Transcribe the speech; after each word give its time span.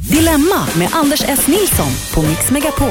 Dilemma 0.00 0.66
med 0.78 0.88
Anders 0.92 1.22
S. 1.28 1.46
Nilsson 1.46 1.92
på 2.14 2.22
Mix 2.22 2.50
Megapol. 2.50 2.88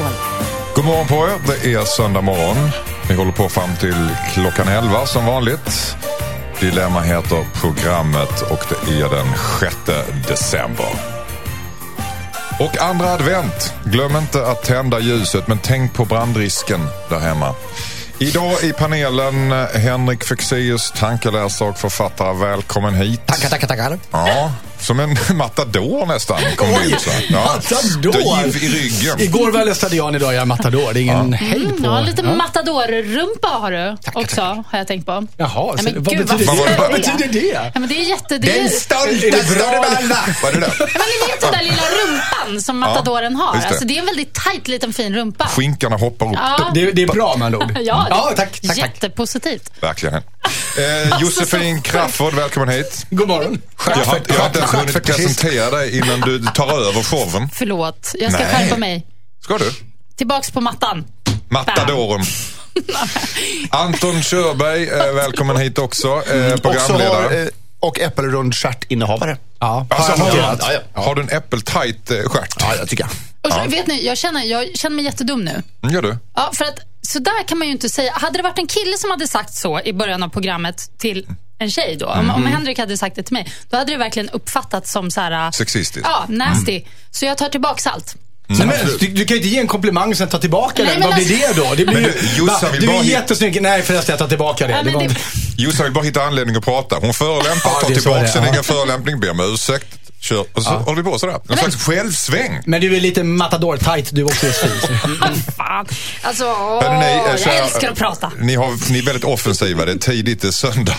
God 0.74 0.84
morgon 0.84 1.06
på 1.06 1.14
er. 1.14 1.62
Det 1.62 1.72
är 1.72 1.84
söndag 1.84 2.20
morgon. 2.20 2.70
Vi 3.08 3.14
håller 3.14 3.32
på 3.32 3.48
fram 3.48 3.76
till 3.76 4.08
klockan 4.32 4.68
11 4.68 5.06
som 5.06 5.26
vanligt. 5.26 5.96
Dilemma 6.60 7.00
heter 7.00 7.46
programmet 7.54 8.42
och 8.50 8.66
det 8.68 9.00
är 9.00 9.08
den 9.08 9.26
6 9.60 9.76
december. 10.28 10.86
Och 12.60 12.78
andra 12.82 13.06
advent. 13.06 13.74
Glöm 13.84 14.16
inte 14.16 14.46
att 14.46 14.62
tända 14.62 15.00
ljuset 15.00 15.48
men 15.48 15.58
tänk 15.58 15.94
på 15.94 16.04
brandrisken 16.04 16.80
där 17.08 17.18
hemma. 17.18 17.54
Idag 18.18 18.64
i 18.64 18.72
panelen 18.72 19.52
eh, 19.52 19.66
Henrik 19.66 20.24
Fexeus, 20.24 20.92
tankeläsare 20.96 21.68
och 21.68 21.78
författare. 21.78 22.34
Välkommen 22.34 22.94
hit. 22.94 23.26
Tackar, 23.26 23.48
tackar, 23.48 23.66
tackar. 23.66 23.98
Ja, 24.10 24.52
som 24.84 25.00
en 25.00 25.16
matador 25.36 26.06
nästan. 26.06 26.40
Kom 26.56 26.68
in, 26.68 26.96
så. 26.98 27.10
Ja. 27.28 27.40
Matador? 27.40 28.50
Du 28.52 28.58
i 28.66 28.68
ryggen. 28.68 29.20
Igår 29.20 29.50
var 29.50 29.58
jag 29.58 29.66
Lestadian, 29.68 30.14
idag 30.14 30.32
är 30.32 30.36
jag 30.38 30.48
matador. 30.48 30.92
Det 30.92 31.00
är 31.00 31.02
ingen 31.02 31.32
hejd 31.32 31.68
på... 31.68 31.74
Mm, 31.76 31.84
ja, 31.84 32.00
lite 32.00 32.22
Ja. 32.26 32.34
matadorrumpa 32.34 33.48
har 33.48 33.70
du 33.70 33.96
Tackar, 34.02 34.20
också, 34.20 34.36
tackar. 34.36 34.64
har 34.70 34.78
jag 34.78 34.86
tänkt 34.86 35.06
på. 35.06 35.26
Jaha, 35.36 35.74
Nej, 35.76 35.84
men 35.94 36.02
vad, 36.02 36.16
gud, 36.16 36.26
betyder 36.26 36.46
vad 36.56 36.68
det? 36.68 36.76
vad 36.78 36.92
betyder 36.92 37.28
det? 37.32 37.70
Ja, 37.74 37.80
men 37.80 37.88
det 37.88 37.94
är 38.00 38.04
jätte... 38.04 38.38
Det 38.38 38.58
är, 38.58 38.64
Är 38.64 39.30
det 39.30 39.42
Vad 39.48 39.58
bra? 39.58 39.84
är 39.86 40.02
det 40.02 40.08
där? 40.08 40.60
Det? 40.60 40.66
Ja, 40.66 40.86
men 40.92 41.08
ni 41.12 41.30
vet 41.32 41.40
den 41.40 41.52
där 41.52 41.62
lilla 41.62 41.82
rumpan 41.82 42.62
som 42.62 42.78
matadoren 42.78 43.36
har. 43.36 43.56
det. 43.60 43.66
Alltså, 43.68 43.84
det 43.84 43.94
är 43.96 43.98
en 44.00 44.06
väldigt 44.06 44.34
tajt 44.34 44.68
liten 44.68 44.92
fin 44.92 45.14
rumpa. 45.14 45.46
Skinkarna 45.48 45.96
hoppar 45.96 46.26
upp. 46.26 46.32
Ja, 46.34 46.70
Det, 46.74 46.90
det 46.92 47.02
är 47.02 47.06
bra 47.06 47.36
med 47.36 47.46
andra 47.46 47.58
ord. 47.58 47.72
ja, 47.80 48.06
ja 48.10 48.32
tack, 48.36 48.36
tack, 48.36 48.60
tack. 48.62 48.78
jättepositivt. 48.78 49.70
Verkligen. 49.80 50.14
Eh, 50.14 50.22
Josefin 51.20 51.82
Crafoord, 51.82 52.34
välkommen 52.34 52.68
hit. 52.68 53.06
God 53.10 53.28
morgon. 53.28 53.60
Jag 53.86 53.94
har, 53.96 54.20
jag 54.28 54.34
har 54.34 54.46
inte 54.46 54.58
ens 54.58 54.73
hunnit 54.76 54.92
Stjärtfetisist. 54.94 55.40
presentera 55.40 55.70
dig 55.70 55.98
innan 55.98 56.20
du 56.20 56.38
tar 56.44 56.80
över 56.88 57.02
showen. 57.02 57.48
Förlåt, 57.52 58.12
jag 58.18 58.32
ska 58.32 58.42
Nej. 58.42 58.52
skärpa 58.54 58.76
mig. 58.76 59.06
Ska 59.44 59.58
du? 59.58 59.72
Tillbaks 60.16 60.50
på 60.50 60.60
mattan. 60.60 61.04
Matadoren. 61.48 62.24
Anton 63.70 64.22
Körberg, 64.22 64.88
eh, 64.88 65.12
välkommen 65.14 65.56
hit 65.56 65.78
också. 65.78 66.08
Eh, 66.08 66.14
Också 66.14 66.34
har, 66.34 66.56
programledare. 66.56 67.42
eh, 67.42 67.48
och 67.80 68.00
äppelrund 68.00 68.54
stjärtinnehavare. 68.54 69.36
Ja, 69.60 69.86
Alltså, 69.90 70.12
har 70.12 70.18
har, 70.30 70.32
du. 70.32 70.38
Ja, 70.38 70.56
ja. 70.94 71.02
har 71.02 71.14
du 71.14 71.22
en 71.22 71.28
äppeltajt 71.30 72.10
eh, 72.10 72.16
stjärt? 72.28 72.54
Ja, 72.60 72.74
jag 72.76 72.88
tycker 72.88 73.04
jag. 73.04 73.10
Och 73.40 73.52
så, 73.52 73.70
Vet 73.70 73.86
ni, 73.86 74.06
jag 74.06 74.18
känner, 74.18 74.42
jag 74.44 74.76
känner 74.78 74.96
mig 74.96 75.04
jättedum 75.04 75.44
nu. 75.44 75.62
Mm, 75.82 75.94
Gör 75.94 76.02
du? 76.02 76.16
Ja, 76.34 76.50
för 76.54 76.64
att 76.64 76.78
så 77.02 77.18
där 77.18 77.48
kan 77.48 77.58
man 77.58 77.66
ju 77.66 77.72
inte 77.72 77.88
säga. 77.88 78.12
Hade 78.14 78.38
det 78.38 78.42
varit 78.42 78.58
en 78.58 78.66
kille 78.66 78.98
som 78.98 79.10
hade 79.10 79.28
sagt 79.28 79.54
så 79.54 79.80
i 79.80 79.92
början 79.92 80.22
av 80.22 80.28
programmet 80.28 80.90
till 80.98 81.26
en 81.64 81.70
tjej 81.70 81.96
då, 82.00 82.06
om, 82.06 82.30
om 82.30 82.46
Henrik 82.46 82.78
hade 82.78 82.96
sagt 82.98 83.16
det 83.16 83.22
till 83.22 83.32
mig, 83.32 83.52
då 83.70 83.76
hade 83.76 83.92
det 83.92 83.98
verkligen 83.98 84.28
uppfattats 84.28 84.92
som 84.92 85.10
så 85.10 85.20
här... 85.20 85.50
Sexistiskt. 85.50 86.08
Ja, 86.10 86.24
nasty. 86.28 86.82
Så 87.10 87.24
jag 87.24 87.38
tar 87.38 87.48
tillbaks 87.48 87.86
allt. 87.86 88.16
Nej, 88.46 88.66
men, 88.66 88.76
du, 89.00 89.06
du 89.06 89.24
kan 89.24 89.36
ju 89.36 89.42
inte 89.42 89.48
ge 89.48 89.58
en 89.58 89.66
komplimang 89.66 90.10
och 90.10 90.16
sen 90.16 90.28
ta 90.28 90.38
tillbaka 90.38 90.82
Nej, 90.82 90.92
den. 90.92 91.00
men 91.00 91.08
Vad 91.08 91.18
blir 91.18 91.38
det 91.38 91.52
då? 91.56 91.74
Det 91.74 91.84
blir 91.84 92.00
ju, 92.00 92.12
du, 92.36 92.46
Va? 92.46 92.60
du 92.80 92.90
är 92.90 93.02
jättesnygg. 93.02 93.62
Nej 93.62 93.82
förresten, 93.82 94.12
jag 94.12 94.18
tar 94.18 94.28
tillbaka 94.28 94.66
det. 94.66 94.72
Ja, 94.72 94.82
det 94.82 94.90
var... 94.90 95.02
det, 95.02 95.16
Jossan 95.56 95.84
vill 95.84 95.92
bara 95.92 96.04
hitta 96.04 96.22
anledning 96.22 96.56
att 96.56 96.64
prata. 96.64 96.96
Hon 96.96 97.14
förolämpar, 97.14 97.70
Ja, 97.70 97.88
tar 97.88 97.94
tillbaka 97.94 98.26
sin 98.26 98.44
egen 98.44 98.64
förolämpning, 98.64 99.20
ber 99.20 99.30
om 99.30 99.40
ursäkt. 99.40 99.86
Kör, 100.24 100.44
och 100.52 100.62
så 100.62 100.70
håller 100.70 101.02
vi 101.02 101.10
på 101.10 101.18
sådär. 101.18 101.40
En 101.48 101.56
slags 101.56 101.76
självsväng. 101.84 102.60
Men 102.66 102.80
du 102.80 102.96
är 102.96 103.00
lite 103.00 103.22
matador-tight 103.22 104.08
du 104.12 104.24
också 104.24 104.46
Josefin. 104.46 105.42
fan. 105.56 105.86
Alltså, 106.22 106.44
åh, 106.44 106.82
Hörrni, 106.82 106.98
ni, 106.98 107.22
jag 107.28 107.40
kära- 107.40 107.52
älskar 107.52 107.90
att 107.92 107.98
prata. 107.98 108.32
Ni, 108.40 108.54
har, 108.54 108.92
ni 108.92 108.98
är 108.98 109.02
väldigt 109.02 109.24
offensiva. 109.24 109.84
Det 109.84 109.92
är 109.92 109.96
tidigt, 109.98 110.40
det 110.42 110.48
är 110.48 110.52
söndag. 110.52 110.96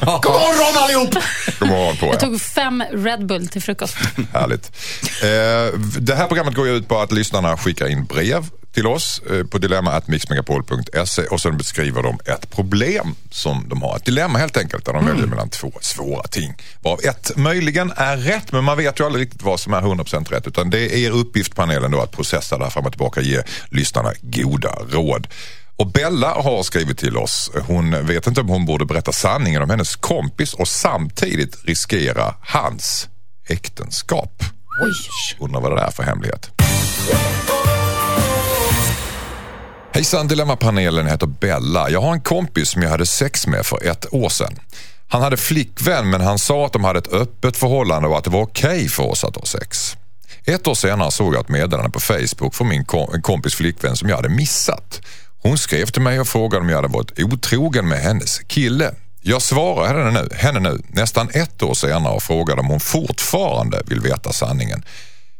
God 0.00 0.32
morgon 0.32 0.82
allihop! 0.84 1.14
God 1.58 1.68
morgon 1.68 1.96
på 1.96 2.06
er. 2.06 2.10
Jag 2.10 2.20
tog 2.20 2.40
fem 2.40 2.84
Red 2.92 3.26
Bull 3.26 3.48
till 3.48 3.62
frukost. 3.62 3.96
Härligt. 4.32 4.70
Eh, 5.22 5.78
det 5.98 6.14
här 6.14 6.26
programmet 6.26 6.54
går 6.54 6.66
ju 6.66 6.76
ut 6.76 6.88
på 6.88 6.98
att 6.98 7.12
lyssnarna 7.12 7.56
skickar 7.56 7.86
in 7.88 8.04
brev 8.04 8.44
till 8.76 8.86
oss 8.86 9.22
eh, 9.30 9.46
på 9.46 9.58
dilemma.mixmegapol.se 9.58 11.22
och 11.22 11.40
sen 11.40 11.56
beskriver 11.56 12.02
de 12.02 12.18
ett 12.24 12.50
problem 12.50 13.14
som 13.30 13.68
de 13.68 13.82
har. 13.82 13.96
Ett 13.96 14.04
dilemma 14.04 14.38
helt 14.38 14.56
enkelt 14.56 14.84
där 14.84 14.92
de 14.92 15.06
väljer 15.06 15.26
mellan 15.26 15.48
två 15.48 15.72
svåra 15.80 16.22
ting. 16.22 16.54
Varav 16.80 17.00
ett 17.04 17.36
möjligen 17.36 17.92
är 17.96 18.16
rätt 18.16 18.52
men 18.52 18.64
man 18.64 18.76
vet 18.76 19.00
ju 19.00 19.04
aldrig 19.04 19.22
riktigt 19.24 19.42
vad 19.42 19.60
som 19.60 19.72
är 19.72 19.80
100% 19.80 20.30
rätt 20.30 20.46
utan 20.46 20.70
det 20.70 20.78
är 20.78 20.98
er 20.98 21.10
uppgift 21.10 21.54
panelen 21.54 21.90
då 21.90 22.00
att 22.00 22.12
processa 22.12 22.58
det 22.58 22.64
här 22.64 22.70
fram 22.70 22.84
och 22.84 22.92
tillbaka 22.92 23.20
och 23.20 23.26
ge 23.26 23.42
lyssnarna 23.70 24.12
goda 24.22 24.78
råd. 24.90 25.28
Och 25.76 25.86
Bella 25.86 26.34
har 26.34 26.62
skrivit 26.62 26.98
till 26.98 27.16
oss. 27.16 27.50
Hon 27.66 28.06
vet 28.06 28.26
inte 28.26 28.40
om 28.40 28.48
hon 28.48 28.66
borde 28.66 28.84
berätta 28.84 29.12
sanningen 29.12 29.62
om 29.62 29.70
hennes 29.70 29.96
kompis 29.96 30.54
och 30.54 30.68
samtidigt 30.68 31.64
riskera 31.64 32.34
hans 32.40 33.08
äktenskap. 33.48 34.42
Oj. 34.82 34.92
Undrar 35.40 35.60
vad 35.60 35.76
det 35.76 35.82
är 35.82 35.90
för 35.90 36.02
hemlighet. 36.02 36.50
Hejsan 39.96 40.28
Dilemmapanelen 40.28 41.06
heter 41.06 41.26
Bella. 41.26 41.90
Jag 41.90 42.00
har 42.00 42.12
en 42.12 42.20
kompis 42.20 42.68
som 42.68 42.82
jag 42.82 42.90
hade 42.90 43.06
sex 43.06 43.46
med 43.46 43.66
för 43.66 43.86
ett 43.86 44.14
år 44.14 44.28
sedan. 44.28 44.58
Han 45.08 45.22
hade 45.22 45.36
flickvän 45.36 46.10
men 46.10 46.20
han 46.20 46.38
sa 46.38 46.66
att 46.66 46.72
de 46.72 46.84
hade 46.84 46.98
ett 46.98 47.12
öppet 47.12 47.56
förhållande 47.56 48.08
och 48.08 48.18
att 48.18 48.24
det 48.24 48.30
var 48.30 48.42
okej 48.42 48.88
för 48.88 49.02
oss 49.02 49.24
att 49.24 49.36
ha 49.36 49.44
sex. 49.44 49.96
Ett 50.44 50.66
år 50.66 50.74
senare 50.74 51.10
såg 51.10 51.34
jag 51.34 51.40
ett 51.40 51.48
meddelande 51.48 51.90
på 51.90 52.00
Facebook 52.00 52.54
från 52.54 52.68
min 52.68 52.84
kom- 52.84 53.22
kompis 53.22 53.54
flickvän 53.54 53.96
som 53.96 54.08
jag 54.08 54.16
hade 54.16 54.28
missat. 54.28 55.00
Hon 55.42 55.58
skrev 55.58 55.86
till 55.86 56.02
mig 56.02 56.20
och 56.20 56.28
frågade 56.28 56.62
om 56.64 56.68
jag 56.68 56.76
hade 56.76 56.88
varit 56.88 57.20
otrogen 57.20 57.88
med 57.88 57.98
hennes 57.98 58.38
kille. 58.38 58.94
Jag 59.22 59.42
svarade 59.42 59.88
henne 59.88 60.22
nu, 60.22 60.28
henne 60.36 60.60
nu 60.60 60.82
nästan 60.88 61.28
ett 61.32 61.62
år 61.62 61.74
senare 61.74 62.14
och 62.14 62.22
frågade 62.22 62.60
om 62.60 62.66
hon 62.66 62.80
fortfarande 62.80 63.82
vill 63.86 64.00
veta 64.00 64.32
sanningen. 64.32 64.84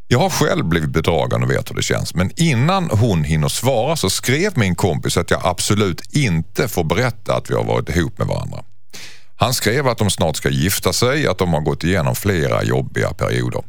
Jag 0.08 0.18
har 0.18 0.30
själv 0.30 0.64
blivit 0.64 0.90
bedragen 0.90 1.42
och 1.42 1.50
vet 1.50 1.70
hur 1.70 1.76
det 1.76 1.82
känns. 1.82 2.14
Men 2.14 2.30
innan 2.36 2.90
hon 2.90 3.24
hinner 3.24 3.48
svara 3.48 3.96
så 3.96 4.10
skrev 4.10 4.58
min 4.58 4.74
kompis 4.74 5.16
att 5.16 5.30
jag 5.30 5.40
absolut 5.44 6.14
inte 6.14 6.68
får 6.68 6.84
berätta 6.84 7.36
att 7.36 7.50
vi 7.50 7.54
har 7.54 7.64
varit 7.64 7.88
ihop 7.88 8.18
med 8.18 8.26
varandra. 8.26 8.64
Han 9.36 9.54
skrev 9.54 9.88
att 9.88 9.98
de 9.98 10.10
snart 10.10 10.36
ska 10.36 10.48
gifta 10.48 10.92
sig, 10.92 11.26
att 11.26 11.38
de 11.38 11.52
har 11.52 11.60
gått 11.60 11.84
igenom 11.84 12.14
flera 12.14 12.64
jobbiga 12.64 13.12
perioder. 13.12 13.62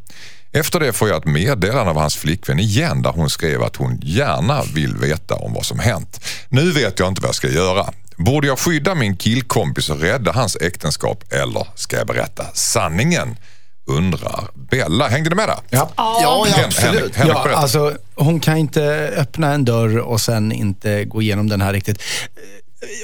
Efter 0.52 0.80
det 0.80 0.94
får 0.94 1.10
jag 1.10 1.18
ett 1.18 1.26
meddelande 1.26 1.92
av 1.92 1.98
hans 1.98 2.16
flickvän 2.16 2.60
igen 2.60 3.02
där 3.02 3.12
hon 3.12 3.30
skrev 3.30 3.64
att 3.64 3.76
hon 3.76 4.00
gärna 4.04 4.64
vill 4.74 4.96
veta 4.96 5.36
om 5.36 5.54
vad 5.54 5.66
som 5.66 5.80
hänt. 5.80 6.22
Nu 6.50 6.72
vet 6.72 7.00
jag 7.00 7.08
inte 7.08 7.22
vad 7.22 7.28
jag 7.28 7.36
ska 7.36 7.50
göra. 7.50 7.94
Borde 8.18 8.48
jag 8.48 8.60
skydda 8.60 8.96
min 8.96 9.18
killkompis 9.18 9.90
och 9.90 10.00
rädda 10.00 10.32
hans 10.32 10.56
äktenskap 10.56 11.24
eller 11.34 11.68
ska 11.76 11.98
jag 11.98 12.08
berätta 12.08 12.44
sanningen? 12.54 13.36
Undrar 13.88 14.48
Bella. 14.54 15.08
Hängde 15.08 15.30
ni 15.30 15.36
med 15.36 15.48
där? 15.50 15.58
Ja. 15.70 15.90
Ja, 15.98 16.20
ja 16.22 16.46
Hen- 16.56 16.66
absolut. 16.66 17.16
Henrik, 17.16 17.36
Ja, 17.38 17.50
alltså, 17.56 17.98
hon 18.16 18.40
kan 18.40 18.58
inte 18.58 19.14
öppna 19.18 19.54
en 19.54 19.66
dörr 19.66 19.98
och 19.98 20.22
sen 20.22 20.52
inte 20.52 21.06
gå 21.06 21.22
igenom 21.22 21.50
den 21.50 21.62
här 21.62 21.74
riktigt. 21.74 22.02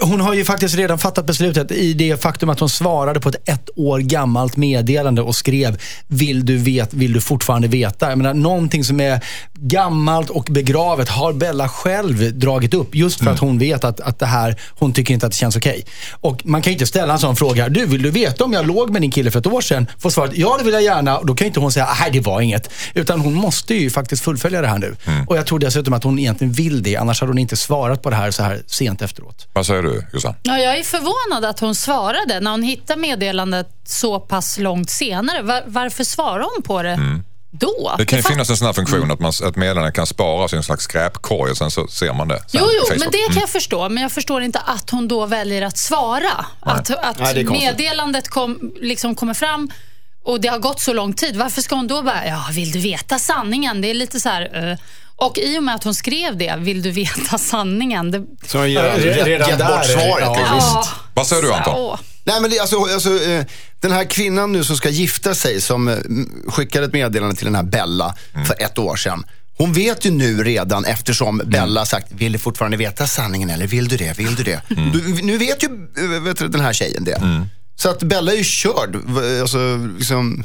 Hon 0.02 0.22
har 0.22 0.34
ju 0.34 0.46
faktiskt 0.46 0.76
redan 0.76 1.00
fattat 1.00 1.26
beslutet 1.26 1.72
i 1.72 1.94
det 1.94 2.22
faktum 2.22 2.50
att 2.50 2.60
hon 2.60 2.70
svarade 2.70 3.20
på 3.20 3.30
ett 3.30 3.50
ett 3.50 3.70
år 3.76 4.00
gammalt 4.00 4.58
meddelande 4.58 5.22
och 5.22 5.36
skrev 5.36 5.82
vill 6.08 6.46
du, 6.46 6.58
vet, 6.58 6.94
vill 6.94 7.14
du 7.14 7.22
fortfarande 7.22 7.68
veta? 7.68 8.10
Jag 8.10 8.18
menar, 8.18 8.34
någonting 8.34 8.84
som 8.84 9.00
är 9.00 9.24
gammalt 9.54 10.30
och 10.30 10.44
begravet 10.50 11.10
har 11.10 11.34
Bella 11.34 11.70
själv 11.70 12.40
dragit 12.40 12.74
upp 12.74 12.96
just 12.96 13.20
för 13.20 13.32
att 13.32 13.40
hon 13.40 13.60
vet 13.60 13.84
att, 13.84 14.00
att 14.00 14.20
det 14.20 14.26
här, 14.26 14.62
hon 14.70 14.94
tycker 14.94 15.14
inte 15.14 15.26
att 15.26 15.32
det 15.32 15.38
känns 15.38 15.56
okej. 15.56 15.86
Och 16.12 16.46
man 16.46 16.62
kan 16.62 16.72
ju 16.72 16.76
inte 16.76 16.86
ställa 16.86 17.14
en 17.14 17.20
sån 17.20 17.36
fråga. 17.36 17.70
Du, 17.70 17.86
vill 17.86 18.02
du 18.02 18.10
veta 18.10 18.44
om 18.44 18.54
jag 18.54 18.68
låg 18.68 18.90
med 18.90 19.02
din 19.02 19.12
kille 19.12 19.32
för 19.32 19.40
ett 19.40 19.48
år 19.48 19.62
sedan? 19.62 19.88
Får 20.00 20.10
svaret, 20.10 20.32
ja 20.36 20.56
det 20.60 20.66
vill 20.66 20.74
jag 20.74 20.84
gärna. 20.84 21.18
Och 21.18 21.26
då 21.26 21.36
kan 21.36 21.46
ju 21.46 21.48
inte 21.48 21.60
hon 21.60 21.72
säga, 21.72 21.88
nej 22.00 22.10
det 22.12 22.20
var 22.20 22.42
inget. 22.42 22.70
Utan 22.94 23.20
hon 23.20 23.34
måste 23.34 23.76
ju 23.76 23.90
faktiskt 23.90 24.24
fullfölja 24.24 24.62
det 24.62 24.68
här 24.68 24.78
nu. 24.78 24.96
Och 25.28 25.38
jag 25.38 25.46
tror 25.46 25.60
dessutom 25.60 25.94
att 25.94 26.04
hon 26.04 26.20
egentligen 26.20 26.54
vill 26.54 26.84
det. 26.84 26.96
Annars 26.96 27.20
hade 27.22 27.30
hon 27.30 27.38
inte 27.38 27.58
svarat 27.58 28.02
på 28.02 28.10
det 28.10 28.16
här 28.16 28.32
så 28.32 28.44
här 28.44 28.62
sent 28.68 29.02
efteråt. 29.02 29.48
Vad 29.64 29.68
säger 29.68 29.84
du 29.84 30.08
Jossan? 30.14 30.36
Ja, 30.44 30.58
jag 30.58 30.78
är 30.78 30.84
förvånad 30.84 31.50
att 31.50 31.60
hon 31.60 31.76
svarade 31.76 32.40
när 32.40 32.52
hon 32.52 32.64
hittade 32.64 33.00
meddelandet 33.02 33.68
så 33.86 34.20
pass 34.20 34.58
långt 34.58 34.90
senare. 34.90 35.42
Var, 35.42 35.64
varför 35.66 36.04
svarade 36.04 36.44
hon 36.54 36.64
på 36.64 36.84
det 36.84 37.00
då? 37.52 37.96
Det 37.98 38.06
kan 38.06 38.20
ju 38.20 38.24
finnas 38.24 38.50
en 38.50 38.58
sån 38.58 38.66
här 38.66 38.74
funktion 38.74 39.12
att, 39.12 39.20
man, 39.20 39.32
att 39.44 39.56
meddelanden 39.56 39.94
kan 39.94 40.06
sparas 40.06 40.54
i 40.54 40.56
en 40.56 40.64
slags 40.64 40.84
skräpkorg 40.84 41.52
och 41.52 41.58
sen 41.58 41.72
så 41.72 41.88
ser 41.88 42.14
man 42.14 42.28
det. 42.28 42.38
sen 42.48 42.62
Jo, 42.62 42.68
jo, 42.74 42.96
men 43.00 43.12
det 43.12 43.34
kan 43.34 43.40
jag 43.42 43.50
förstå. 43.50 43.90
Men 43.90 44.04
jag 44.04 44.12
förstår 44.12 44.42
inte 44.42 44.60
att 44.60 44.90
hon 44.90 45.08
då 45.08 45.26
väljer 45.26 45.62
att 45.62 45.78
svara. 45.78 46.46
Att, 46.60 46.90
att 46.92 47.20
Nej, 47.20 47.44
meddelandet 47.44 48.30
kom, 48.30 48.74
liksom 48.82 49.16
kommer 49.16 49.34
fram 49.34 49.70
och 50.24 50.42
det 50.42 50.48
har 50.48 50.60
gått 50.60 50.80
så 50.80 50.94
lång 50.94 51.14
tid. 51.14 51.36
Varför 51.36 51.62
ska 51.62 51.76
hon 51.76 51.88
då 51.88 52.02
bara, 52.02 52.28
ja, 52.28 52.46
vill 52.52 52.72
du 52.72 52.80
veta 52.80 53.20
sanningen? 53.20 53.82
Det 53.82 53.90
är 53.90 53.94
lite 53.94 54.20
så 54.20 54.30
här... 54.30 54.72
eh. 54.72 54.78
Och 55.16 55.38
i 55.38 55.58
och 55.60 55.64
med 55.64 55.76
att 55.76 55.84
hon 55.84 55.96
skrev 55.96 56.38
det, 56.38 56.56
vill 56.60 56.82
du 56.82 56.92
veta 56.92 57.38
sanningen? 57.38 58.12
Det, 58.12 58.24
Så 58.48 58.58
har 58.58 58.66
jag 58.66 59.06
Redan 59.06 59.50
där, 59.60 59.68
bort 59.68 59.86
svaret. 59.86 60.20
ja. 60.22 60.38
Ja. 60.38 60.88
Vad 61.14 61.28
säger 61.28 61.42
du 61.42 61.54
Anton? 61.54 61.98
Nej, 62.26 62.42
men 62.42 62.50
det, 62.52 62.60
alltså, 62.60 62.78
alltså, 62.94 63.24
eh, 63.24 63.46
den 63.80 63.92
här 63.92 64.04
kvinnan 64.06 64.52
nu 64.52 64.64
som 64.64 64.78
ska 64.78 64.90
gifta 64.90 65.36
sig, 65.36 65.62
som 65.62 65.88
eh, 65.88 65.98
skickade 66.48 66.86
ett 66.86 66.94
meddelande 66.94 67.36
till 67.36 67.46
den 67.46 67.56
här 67.56 67.64
Bella 67.64 68.16
för 68.48 68.62
ett 68.64 68.78
år 68.78 68.96
sedan. 68.96 69.24
Hon 69.58 69.74
vet 69.74 70.06
ju 70.06 70.12
nu 70.12 70.44
redan 70.44 70.86
eftersom 70.86 71.42
Bella 71.46 71.86
sagt, 71.86 72.08
vill 72.12 72.32
du 72.32 72.40
fortfarande 72.40 72.78
veta 72.78 73.08
sanningen 73.08 73.50
eller 73.50 73.68
vill 73.68 73.88
du 73.88 73.98
det? 73.98 74.18
Vill 74.18 74.36
du 74.36 74.44
det? 74.44 74.62
Du, 74.70 75.20
nu 75.24 75.38
vet 75.38 75.64
ju 75.64 75.68
eh, 76.16 76.22
vet 76.22 76.38
du, 76.38 76.48
den 76.48 76.62
här 76.62 76.74
tjejen 76.74 77.04
det. 77.04 77.46
Så 77.76 77.90
att 77.90 78.04
Bella 78.04 78.32
är 78.32 78.38
ju 78.38 78.44
körd. 78.44 78.96
Alltså, 79.42 79.78
liksom, 79.98 80.44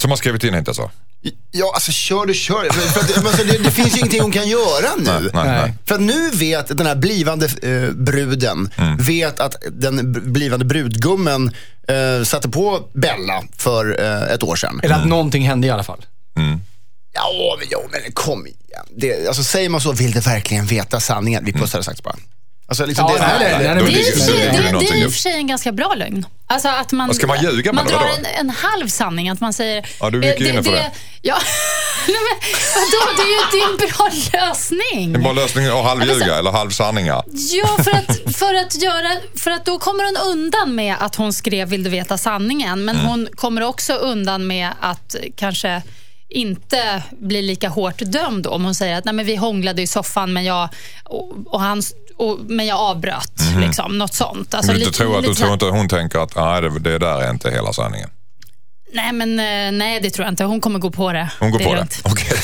Som 0.00 0.10
har 0.10 0.16
skrivit 0.16 0.44
in 0.44 0.54
inte 0.54 0.74
så? 0.74 0.90
Ja, 1.50 1.70
alltså 1.74 1.92
kör 1.92 2.26
du, 2.26 2.34
kör. 2.34 2.70
För, 2.72 3.00
att, 3.00 3.26
alltså, 3.26 3.44
det, 3.44 3.58
det 3.58 3.70
finns 3.70 3.94
ju 3.94 3.98
ingenting 3.98 4.20
hon 4.22 4.32
kan 4.32 4.48
göra 4.48 4.94
nu. 4.98 5.04
Nej, 5.04 5.30
nej, 5.34 5.44
nej. 5.44 5.74
För 5.84 5.94
att 5.94 6.00
nu 6.00 6.30
vet 6.30 6.78
den 6.78 6.86
här 6.86 6.94
blivande 6.96 7.46
eh, 7.62 7.90
bruden, 7.94 8.70
Mm. 8.76 8.96
vet 8.96 9.40
att 9.40 9.54
den 9.72 10.12
blivande 10.32 10.64
brudgummen 10.64 11.54
eh, 11.88 12.24
satte 12.24 12.48
på 12.48 12.88
Bella 12.94 13.42
för 13.56 14.00
eh, 14.04 14.34
ett 14.34 14.42
år 14.42 14.56
sedan. 14.56 14.80
Eller 14.82 14.94
Mm. 14.94 15.02
att 15.04 15.08
någonting 15.08 15.46
hände 15.48 15.66
i 15.66 15.70
alla 15.70 15.82
fall. 15.84 16.06
Ja, 17.12 17.56
men, 17.58 17.68
jo, 17.70 17.78
men 17.92 18.12
kom 18.12 18.46
igen. 18.46 18.84
Det, 18.96 19.26
alltså, 19.28 19.44
säger 19.44 19.68
man 19.68 19.80
så, 19.80 19.92
vill 19.92 20.12
du 20.12 20.20
verkligen 20.20 20.66
veta 20.66 21.00
sanningen? 21.00 21.44
Vi 21.44 21.52
pussade 21.52 21.84
sagt 21.84 22.02
bara. 22.02 22.16
Alltså, 22.68 22.86
liksom, 22.86 23.06
Ja, 23.18 23.26
nej, 23.40 23.54
nej, 23.58 23.74
nej, 23.74 23.76
Då 23.78 23.84
Det 23.86 23.92
är, 23.92 23.98
i 23.98 24.10
och 24.10 24.14
för 24.14 24.20
sig- 24.20 24.36
det, 24.36 24.78
det 24.78 24.88
är 24.88 25.02
i 25.02 25.06
och 25.06 25.12
för 25.12 25.28
en 25.30 25.46
ganska 25.46 25.72
bra 25.72 25.94
lögn. 25.94 26.26
Alltså 26.46 26.68
att 26.68 26.92
man, 26.92 27.14
ska 27.14 27.26
man 27.26 27.42
ljuga 27.42 27.72
Man 27.72 27.86
drar 27.86 28.06
en, 28.18 28.26
en 28.40 28.50
halv 28.50 28.88
sanning. 28.88 29.28
Att 29.28 29.40
man 29.40 29.52
säger... 29.52 29.86
Ja, 30.00 30.10
du 30.10 30.18
är 30.18 30.22
mycket 30.22 30.40
eh, 30.40 30.48
inne 30.54 30.62
på 30.62 30.70
det. 30.70 30.90
Ja, 31.22 31.36
Nej, 32.08 32.16
men 32.16 32.50
vadå? 32.74 33.16
Det 33.16 33.22
är 33.22 33.26
ju 33.26 33.38
det 33.52 33.58
är 33.64 33.70
en 33.70 33.76
bra 33.76 34.10
lösning. 34.40 35.14
En 35.14 35.22
bra 35.22 35.32
lösning 35.32 35.66
att 35.66 35.84
halvljuga 35.84 36.14
Alltså- 36.14 36.30
eller 36.38 36.50
halvsanningar. 36.52 37.22
Ja, 37.32 37.84
för 37.84 37.90
att, 37.90 38.34
för, 38.36 38.54
att 38.54 38.82
göra, 38.82 39.10
för 39.36 39.50
att 39.50 39.64
då 39.64 39.78
kommer 39.78 40.04
hon 40.04 40.16
undan 40.32 40.74
med 40.74 40.96
att 41.00 41.14
hon 41.16 41.32
skrev 41.32 41.68
Vill 41.68 41.84
du 41.84 41.90
veta 41.90 42.18
sanningen? 42.18 42.84
Men 42.84 42.96
Mm. 42.96 43.06
hon 43.08 43.28
kommer 43.34 43.62
också 43.62 43.92
undan 43.92 44.46
med 44.46 44.70
att 44.80 45.16
kanske 45.36 45.82
inte 46.28 47.02
bli 47.10 47.42
lika 47.42 47.68
hårt 47.68 47.98
dömd 47.98 48.46
om 48.46 48.64
hon 48.64 48.74
säger 48.74 48.98
att 48.98 49.04
Nej, 49.04 49.14
men 49.14 49.26
vi 49.26 49.36
hånglade 49.36 49.82
i 49.82 49.86
soffan 49.86 50.32
men 50.32 50.44
jag, 50.44 50.68
och, 51.04 51.32
och 51.46 51.60
han, 51.60 51.82
och, 52.18 52.38
men 52.48 52.66
jag 52.66 52.78
avbröt. 52.78 53.32
Liksom, 53.60 53.98
något 53.98 54.14
sånt. 54.14 54.54
Alltså, 54.54 54.72
Du, 54.72 54.78
inte 54.78 54.86
lite- 54.90 54.98
tror 54.98 55.18
att, 55.18 55.24
du 55.24 55.34
tror 55.34 55.52
inte 55.52 55.64
hon 55.64 55.88
tänker 55.88 56.18
att 56.18 56.36
nej, 56.36 56.62
det, 56.62 56.78
det 56.78 56.98
där 56.98 57.20
är 57.22 57.30
inte 57.30 57.50
hela 57.50 57.72
sanningen. 57.72 58.10
Nej, 58.92 59.12
men, 59.12 59.38
eh, 59.38 59.78
nej, 59.78 60.00
det 60.00 60.10
tror 60.10 60.24
jag 60.24 60.32
inte. 60.32 60.44
Hon 60.44 60.60
kommer 60.60 60.78
gå 60.78 60.90
på 60.90 61.12
det. 61.12 61.30
Hon 61.38 61.50
går 61.50 61.60
är 61.60 61.64
på 61.64 61.70
det? 61.72 61.76
lugnt. 61.78 62.00
Okej. 62.04 62.38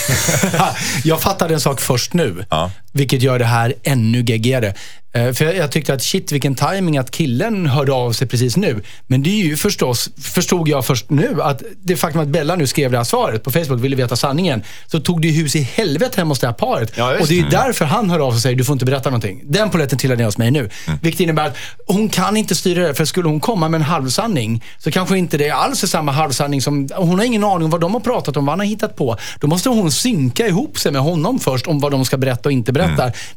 jag 1.04 1.20
fattade 1.20 1.54
en 1.54 1.60
sak 1.60 1.80
först 1.80 2.12
nu, 2.14 2.46
Ja. 2.50 2.70
Vilket 2.92 3.22
gör 3.22 3.38
det 3.38 3.44
här 3.44 3.74
ännu 3.82 4.22
geggigare. 4.22 4.74
Eh, 5.14 5.32
För 5.32 5.44
jag, 5.44 5.56
jag 5.56 5.70
tyckte 5.70 5.94
att 5.94 6.02
shit 6.02 6.32
vilken 6.32 6.54
timing 6.54 6.98
att 6.98 7.10
killen 7.10 7.66
hörde 7.66 7.92
av 7.92 8.12
sig 8.12 8.28
precis 8.28 8.56
nu. 8.56 8.82
Men 9.06 9.22
det 9.22 9.30
är 9.30 9.44
ju 9.44 9.56
förstås, 9.56 10.08
förstod 10.22 10.68
jag 10.68 10.86
först 10.86 11.10
nu, 11.10 11.42
att 11.42 11.62
det 11.82 11.96
faktum 11.96 12.20
att 12.22 12.28
Bella 12.28 12.56
nu 12.56 12.66
skrev 12.66 12.90
det 12.90 12.96
här 12.96 13.04
svaret 13.04 13.42
på 13.42 13.50
Facebook, 13.50 13.80
ville 13.80 13.96
veta 13.96 14.16
sanningen, 14.16 14.62
så 14.86 15.00
tog 15.00 15.22
det 15.22 15.28
hus 15.28 15.56
i 15.56 15.60
helvete 15.60 16.14
hemma 16.16 16.28
hos 16.28 16.38
det 16.40 16.46
här 16.46 16.54
paret. 16.54 16.92
Ja, 16.96 17.16
och 17.20 17.26
det 17.26 17.38
är 17.38 17.50
därför 17.50 17.84
han 17.84 18.10
hör 18.10 18.18
av 18.18 18.30
sig 18.30 18.36
och 18.36 18.42
säger, 18.42 18.56
du 18.56 18.64
får 18.64 18.72
inte 18.72 18.84
berätta 18.84 19.10
någonting. 19.10 19.40
Den 19.44 19.70
polletten 19.70 19.98
trillar 19.98 20.16
ner 20.16 20.24
hos 20.24 20.38
mig 20.38 20.50
nu. 20.50 20.70
Vilket 21.02 21.20
innebär 21.20 21.46
att 21.46 21.56
hon 21.86 22.08
kan 22.08 22.36
inte 22.36 22.54
styra 22.54 22.86
det, 22.88 22.94
för 22.94 23.04
skulle 23.04 23.28
hon 23.28 23.40
komma 23.40 23.68
med 23.68 23.78
en 23.78 23.84
halvsanning, 23.86 24.64
så 24.78 24.90
kanske 24.90 25.18
inte 25.18 25.38
det 25.38 25.50
alls 25.50 25.82
är 25.82 25.86
samma 25.86 26.12
halvsanning 26.12 26.62
som, 26.62 26.88
hon 26.96 27.18
har 27.18 27.24
ingen 27.24 27.44
aning 27.44 27.64
om 27.64 27.70
vad 27.70 27.80
de 27.80 27.92
har 27.94 28.00
pratat 28.00 28.36
om, 28.36 28.46
vad 28.46 28.52
han 28.52 28.58
har 28.60 28.66
hittat 28.66 28.96
på. 28.96 29.16
Då 29.40 29.46
måste 29.46 29.68
hon 29.68 29.92
synka 29.92 30.46
ihop 30.46 30.78
sig 30.78 30.92
med 30.92 31.02
honom 31.02 31.38
först 31.38 31.66
om 31.66 31.80
vad 31.80 31.92
de 31.92 32.04
ska 32.04 32.16
berätta 32.16 32.48
och 32.48 32.52
inte 32.52 32.72
berätta. 32.72 32.81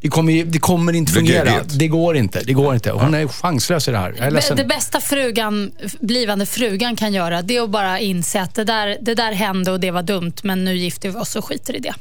Det, 0.02 0.10
kommer, 0.10 0.44
det 0.44 0.60
kommer 0.60 0.94
inte 0.94 1.12
Det 1.12 1.16
fungera. 1.16 1.46
geggigt. 1.52 1.80
Det 1.80 1.88
går 1.88 2.18
inte. 2.18 2.42
Det 2.44 2.54
går 2.54 2.74
inte. 2.74 2.92
Hon 2.92 3.14
är 3.14 3.28
chanslös 3.28 3.88
i 3.88 3.92
det 3.92 3.98
här. 3.98 4.56
Det 4.56 4.66
bästa 4.66 5.02
frugan, 5.02 5.72
blivande 6.00 6.46
frugan 6.46 6.96
kan 6.96 7.14
göra 7.14 7.42
det 7.42 7.58
är 7.58 7.62
att 7.64 7.70
bara 7.70 8.00
inse 8.00 8.42
att 8.42 8.56
det 8.56 8.64
där, 8.64 8.98
det 9.02 9.16
där 9.16 9.32
hände 9.32 9.72
och 9.72 9.80
det 9.80 9.92
var 9.92 10.04
dumt 10.04 10.34
men 10.44 10.66
nu 10.66 10.78
gifter 10.78 11.10
vi 11.10 11.16
oss 11.16 11.36
och 11.36 11.46
skiter 11.46 11.76
i 11.76 11.80
det. 11.80 11.94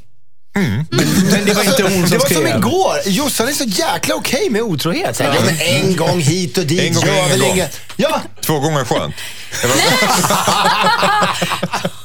Men 0.91 1.45
det 1.47 1.55
var 1.55 1.65
inte 1.65 1.83
hon 1.83 1.93
som 1.93 2.03
Det 2.03 2.19
var 2.19 2.27
som 2.27 2.37
skrev. 2.43 2.57
igår. 2.59 2.95
Jossan 3.07 3.49
är 3.49 3.53
så 3.53 3.65
jäkla 3.65 4.15
okej 4.15 4.51
med 4.51 4.63
otrohet. 4.63 5.21
Ja, 5.21 5.35
men 5.47 5.61
en 5.61 5.97
gång 5.97 6.21
hit 6.21 6.59
och 6.59 6.67
dit 6.67 6.81
En 6.81 6.95
gång 6.95 7.05
väl 7.29 7.41
gång. 7.41 7.63
Ja, 7.97 8.21
Två 8.41 8.59
gånger 8.61 8.85
skönt. 8.85 9.15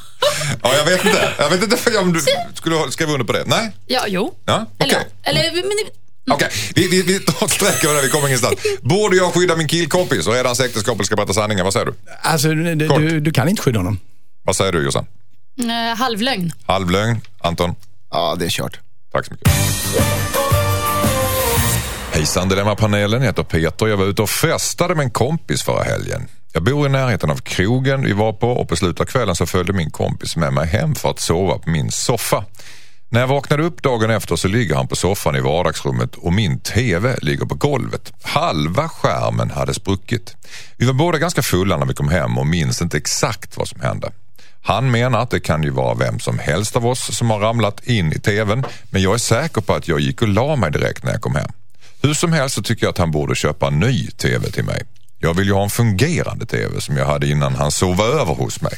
Ja, 0.72 0.78
jag 0.78 0.86
vet 0.86 1.06
inte. 1.06 1.34
Jag 1.38 1.50
vet 1.50 1.64
inte 1.64 1.98
om 1.98 2.14
du 2.14 2.22
skulle 2.54 2.92
skriva 2.92 3.12
under 3.12 3.26
på 3.26 3.34
det. 3.34 3.44
Nej? 3.46 3.72
Ja, 3.86 4.04
jo. 4.08 4.34
Ja, 4.46 4.66
okej. 4.78 5.08
Eller, 5.24 5.42
eller, 5.42 5.64
men, 5.64 5.72
Okej, 6.32 6.50
vi, 6.76 6.88
vi, 6.88 7.02
vi 7.02 7.20
tar 7.20 7.46
ett 7.46 7.52
streck 7.52 7.84
över 7.84 7.96
det. 7.96 8.02
Vi 8.02 8.10
kommer 8.10 8.28
ingenstans. 8.28 8.56
Borde 8.82 9.16
jag 9.18 9.34
skydda 9.34 9.56
min 9.56 9.68
killkompis 9.68 10.28
och 10.28 10.34
redan 10.34 10.52
äktenskap 10.52 10.96
eller 10.96 11.04
ska 11.04 11.16
berätta 11.16 11.34
sanningen? 11.34 11.64
Vad 11.64 11.74
säger 11.74 11.86
du? 11.86 11.94
Alltså, 12.22 12.48
du, 12.54 12.76
du, 12.76 13.20
du 13.20 13.32
kan 13.32 13.50
inte 13.50 13.62
skydda 13.62 13.80
honom. 13.80 14.00
Vad 14.44 14.56
säger 14.56 14.72
du 14.72 14.84
Jossan? 14.84 15.06
eh, 15.60 15.98
halvlögn. 15.98 16.52
Halvlögn? 16.66 17.22
Anton? 17.40 17.76
ja 18.12 18.36
det 18.40 18.46
är 18.46 18.50
kört. 18.50 18.80
Tack 19.12 19.26
så 19.26 19.32
mycket. 19.34 19.52
Hejsan 22.12 22.50
Dilemmapanelen, 22.50 23.22
jag 23.22 23.28
heter 23.28 23.44
Peter. 23.44 23.88
Jag 23.88 23.98
var 23.98 24.06
ute 24.06 24.22
och 24.22 24.30
festade 24.30 24.96
med 24.96 25.04
en 25.04 25.12
kompis 25.12 25.64
förra 25.64 25.84
helgen. 25.84 26.28
Jag 26.54 26.64
bor 26.64 26.86
i 26.86 26.90
närheten 26.90 27.32
av 27.32 27.38
krogen 27.38 28.04
vi 28.04 28.14
var 28.14 28.34
på 28.34 28.52
och 28.52 28.70
på 28.70 28.76
slutet 28.76 29.02
av 29.02 29.06
kvällen 29.06 29.36
så 29.36 29.46
följde 29.46 29.74
min 29.74 29.92
kompis 29.92 30.36
med 30.36 30.54
mig 30.54 30.68
hem 30.68 30.96
för 30.96 31.10
att 31.10 31.20
sova 31.20 31.58
på 31.58 31.70
min 31.70 31.92
soffa. 31.92 32.46
När 33.10 33.20
jag 33.20 33.28
vaknade 33.28 33.64
upp 33.64 33.84
dagen 33.84 34.10
efter 34.10 34.36
så 34.36 34.48
ligger 34.48 34.76
han 34.76 34.88
på 34.88 34.96
soffan 34.96 35.36
i 35.36 35.40
vardagsrummet 35.40 36.16
och 36.16 36.34
min 36.34 36.60
TV 36.60 37.18
ligger 37.22 37.46
på 37.46 37.56
golvet. 37.56 38.14
Halva 38.22 38.90
skärmen 38.90 39.52
hade 39.52 39.74
spruckit. 39.74 40.36
Vi 40.78 40.86
var 40.86 40.94
båda 40.94 41.18
ganska 41.18 41.42
fulla 41.42 41.78
när 41.78 41.86
vi 41.86 41.94
kom 41.94 42.10
hem 42.10 42.38
och 42.38 42.48
minns 42.48 42.82
inte 42.82 42.98
exakt 42.98 43.58
vad 43.58 43.68
som 43.68 43.82
hände. 43.82 44.12
Han 44.62 44.92
menar 44.92 45.20
att 45.20 45.30
det 45.30 45.40
kan 45.40 45.64
ju 45.64 45.70
vara 45.70 45.94
vem 45.94 46.20
som 46.20 46.40
helst 46.40 46.76
av 46.76 46.88
oss 46.88 47.18
som 47.18 47.30
har 47.30 47.40
ramlat 47.40 47.88
in 47.88 48.14
i 48.14 48.20
TVn 48.20 48.66
men 48.90 49.02
jag 49.02 49.14
är 49.14 49.18
säker 49.18 49.62
på 49.62 49.74
att 49.74 49.88
jag 49.88 50.00
gick 50.00 50.22
och 50.22 50.28
la 50.28 50.56
mig 50.56 50.72
direkt 50.72 51.04
när 51.04 51.12
jag 51.12 51.22
kom 51.22 51.36
hem. 51.36 51.50
Hur 52.02 52.14
som 52.14 52.34
helst 52.34 52.56
så 52.56 52.62
tycker 52.62 52.86
jag 52.86 52.92
att 52.92 52.98
han 52.98 53.12
borde 53.12 53.36
köpa 53.36 53.68
en 53.68 53.80
ny 53.80 54.08
TV 54.08 54.52
till 54.52 54.64
mig. 54.64 54.84
Jag 55.20 55.34
vill 55.34 55.48
ju 55.48 55.54
ha 55.54 55.64
en 55.64 55.70
fungerande 55.70 56.46
TV 56.46 56.82
som 56.82 56.98
jag 56.98 57.06
hade 57.06 57.28
innan 57.28 57.56
han 57.56 57.72
sov 57.72 58.02
över 58.02 58.34
hos 58.34 58.62
mig. 58.62 58.74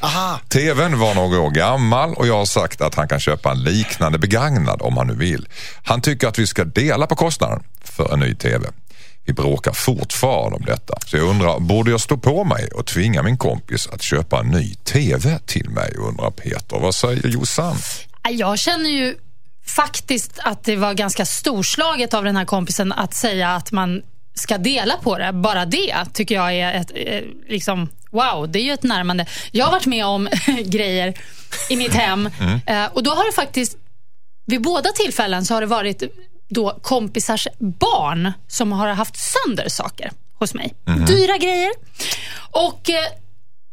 Aha. 0.00 0.40
TVn 0.48 0.98
var 0.98 1.14
några 1.14 1.40
år 1.40 1.50
gammal 1.50 2.14
och 2.14 2.26
jag 2.26 2.38
har 2.38 2.46
sagt 2.46 2.80
att 2.80 2.94
han 2.94 3.08
kan 3.08 3.20
köpa 3.20 3.50
en 3.50 3.62
liknande 3.62 4.18
begagnad 4.18 4.82
om 4.82 4.96
han 4.96 5.06
nu 5.06 5.14
vill. 5.14 5.48
Han 5.84 6.00
tycker 6.00 6.28
att 6.28 6.38
vi 6.38 6.46
ska 6.46 6.64
dela 6.64 7.06
på 7.06 7.16
kostnaden 7.16 7.62
för 7.84 8.12
en 8.12 8.20
ny 8.20 8.34
TV. 8.34 8.66
Vi 9.26 9.32
bråkar 9.32 9.72
fortfarande 9.72 10.56
om 10.56 10.64
detta. 10.64 10.94
Så 11.06 11.16
jag 11.16 11.28
undrar, 11.28 11.58
borde 11.58 11.90
jag 11.90 12.00
stå 12.00 12.16
på 12.16 12.44
mig 12.44 12.68
och 12.68 12.86
tvinga 12.86 13.22
min 13.22 13.36
kompis 13.36 13.88
att 13.92 14.02
köpa 14.02 14.40
en 14.40 14.46
ny 14.46 14.74
TV 14.74 15.38
till 15.46 15.70
mig? 15.70 15.94
Undrar 15.98 16.30
Peter. 16.30 16.78
Vad 16.78 16.94
säger 16.94 17.28
Jossan? 17.28 17.76
Jag 18.30 18.58
känner 18.58 18.90
ju 18.90 19.16
faktiskt 19.66 20.38
att 20.38 20.64
det 20.64 20.76
var 20.76 20.94
ganska 20.94 21.26
storslaget 21.26 22.14
av 22.14 22.24
den 22.24 22.36
här 22.36 22.44
kompisen 22.44 22.92
att 22.92 23.14
säga 23.14 23.50
att 23.50 23.72
man 23.72 24.02
ska 24.34 24.58
dela 24.58 24.96
på 24.96 25.18
det. 25.18 25.32
Bara 25.32 25.64
det 25.66 26.04
tycker 26.12 26.34
jag 26.34 26.54
är 26.54 26.72
ett, 26.72 26.90
eh, 26.94 27.22
liksom, 27.48 27.88
wow, 28.10 28.48
det 28.48 28.58
är 28.58 28.62
ju 28.62 28.72
ett 28.72 28.82
närmande. 28.82 29.26
Jag 29.52 29.64
har 29.64 29.72
varit 29.72 29.86
med 29.86 30.06
om 30.06 30.28
grejer 30.64 31.14
i 31.70 31.76
mitt 31.76 31.94
hem 31.94 32.30
eh, 32.66 32.86
och 32.92 33.02
då 33.02 33.10
har 33.10 33.26
det 33.26 33.32
faktiskt, 33.32 33.76
vid 34.46 34.62
båda 34.62 34.90
tillfällen 34.92 35.44
så 35.44 35.54
har 35.54 35.60
det 35.60 35.66
varit 35.66 36.02
då 36.48 36.78
kompisars 36.82 37.48
barn 37.58 38.32
som 38.48 38.72
har 38.72 38.88
haft 38.88 39.16
sönder 39.16 39.68
saker 39.68 40.12
hos 40.38 40.54
mig. 40.54 40.74
Dyra 41.06 41.36
grejer. 41.36 41.70
Och 42.50 42.90
eh, 42.90 43.04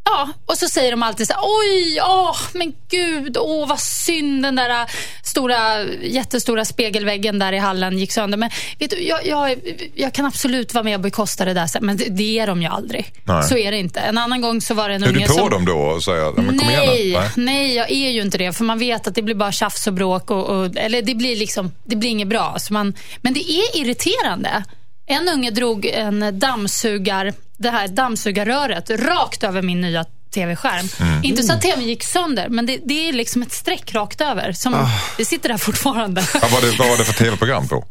Ja, 0.04 0.30
och 0.46 0.58
så 0.58 0.68
säger 0.68 0.92
de 0.92 1.04
alltid 1.04 1.28
så 1.28 1.34
här, 1.34 1.42
oj, 1.44 2.00
åh, 2.04 2.38
men 2.54 2.74
gud, 2.90 3.38
åh 3.38 3.68
vad 3.68 3.80
synd 3.80 4.44
den 4.44 4.56
där 4.56 4.70
äh, 4.70 4.88
stora, 5.24 5.84
jättestora 6.02 6.66
spegelväggen 6.66 7.40
där 7.40 7.54
i 7.54 7.58
hallen 7.58 7.98
gick 8.00 8.12
sönder. 8.12 8.38
Men 8.38 8.50
vet 8.80 8.90
du, 8.90 9.04
jag, 9.04 9.26
jag, 9.28 9.56
jag 9.96 10.14
kan 10.14 10.26
absolut 10.26 10.74
vara 10.74 10.84
med 10.84 10.96
och 10.96 11.02
bekosta 11.02 11.46
det 11.46 11.54
där 11.54 11.82
men 11.82 11.98
det, 11.98 12.06
det 12.10 12.40
är 12.40 12.48
de 12.48 12.62
ju 12.62 12.68
aldrig. 12.68 13.14
Nej. 13.24 13.44
Så 13.44 13.58
är 13.58 13.72
det 13.72 13.78
inte. 13.78 14.00
En 14.00 14.18
annan 14.18 14.42
gång 14.42 14.62
så 14.62 14.74
var 14.74 14.90
det 14.90 14.96
en 14.96 15.04
Är 15.04 15.08
du 15.08 15.14
unge 15.16 15.28
på 15.28 15.34
som... 15.34 15.50
dem 15.50 15.66
då 15.66 15.78
och 15.78 16.04
säger, 16.04 16.20
"Ja, 16.20 16.34
men 16.36 16.60
kom 16.60 16.70
igen 16.70 16.84
Nej, 16.86 17.12
nu. 17.36 17.44
nej, 17.44 17.76
jag 17.76 17.92
är 17.92 18.10
ju 18.10 18.22
inte 18.22 18.38
det. 18.38 18.54
För 18.54 18.64
man 18.64 18.80
vet 18.80 19.08
att 19.08 19.16
det 19.16 19.22
blir 19.22 19.36
bara 19.36 19.52
tjafs 19.52 19.88
och 19.88 19.94
bråk. 19.94 20.32
Och, 20.32 20.50
och, 20.50 20.78
eller 20.78 21.02
det 21.02 21.16
blir 21.16 21.36
liksom, 21.36 21.72
det 21.84 21.96
blir 21.96 22.10
inget 22.10 22.28
bra. 22.28 22.56
Så 22.60 22.74
man, 22.74 22.94
men 23.22 23.34
det 23.34 23.52
är 23.52 23.78
irriterande. 23.82 24.64
En 25.12 25.30
unge 25.30 25.52
drog 25.52 25.86
en 25.86 26.40
dammsugar, 26.40 27.34
det 27.58 27.70
här 27.70 27.88
dammsugarröret 27.88 28.90
rakt 28.90 29.44
över 29.44 29.62
min 29.62 29.82
nya 29.82 30.06
tv-skärm. 30.34 30.88
Mm. 31.00 31.24
Inte 31.24 31.44
så 31.44 31.54
att 31.54 31.62
tvn 31.62 31.88
gick 31.88 32.04
sönder, 32.04 32.50
men 32.50 32.66
det, 32.66 32.80
det 32.86 33.10
är 33.10 33.14
liksom 33.14 33.42
ett 33.42 33.52
streck 33.52 33.94
rakt 33.94 34.22
över. 34.22 34.52
Som, 34.52 34.74
Ah. 34.74 34.90
Det 35.18 35.26
sitter 35.26 35.50
där 35.50 35.58
fortfarande. 35.58 36.24
Vad 36.42 36.52
var 36.52 36.62
det, 36.62 36.78
vad 36.78 36.90
var 36.90 36.98
det 36.98 37.04
för 37.04 37.14
tv-program 37.14 37.68
på? 37.68 37.86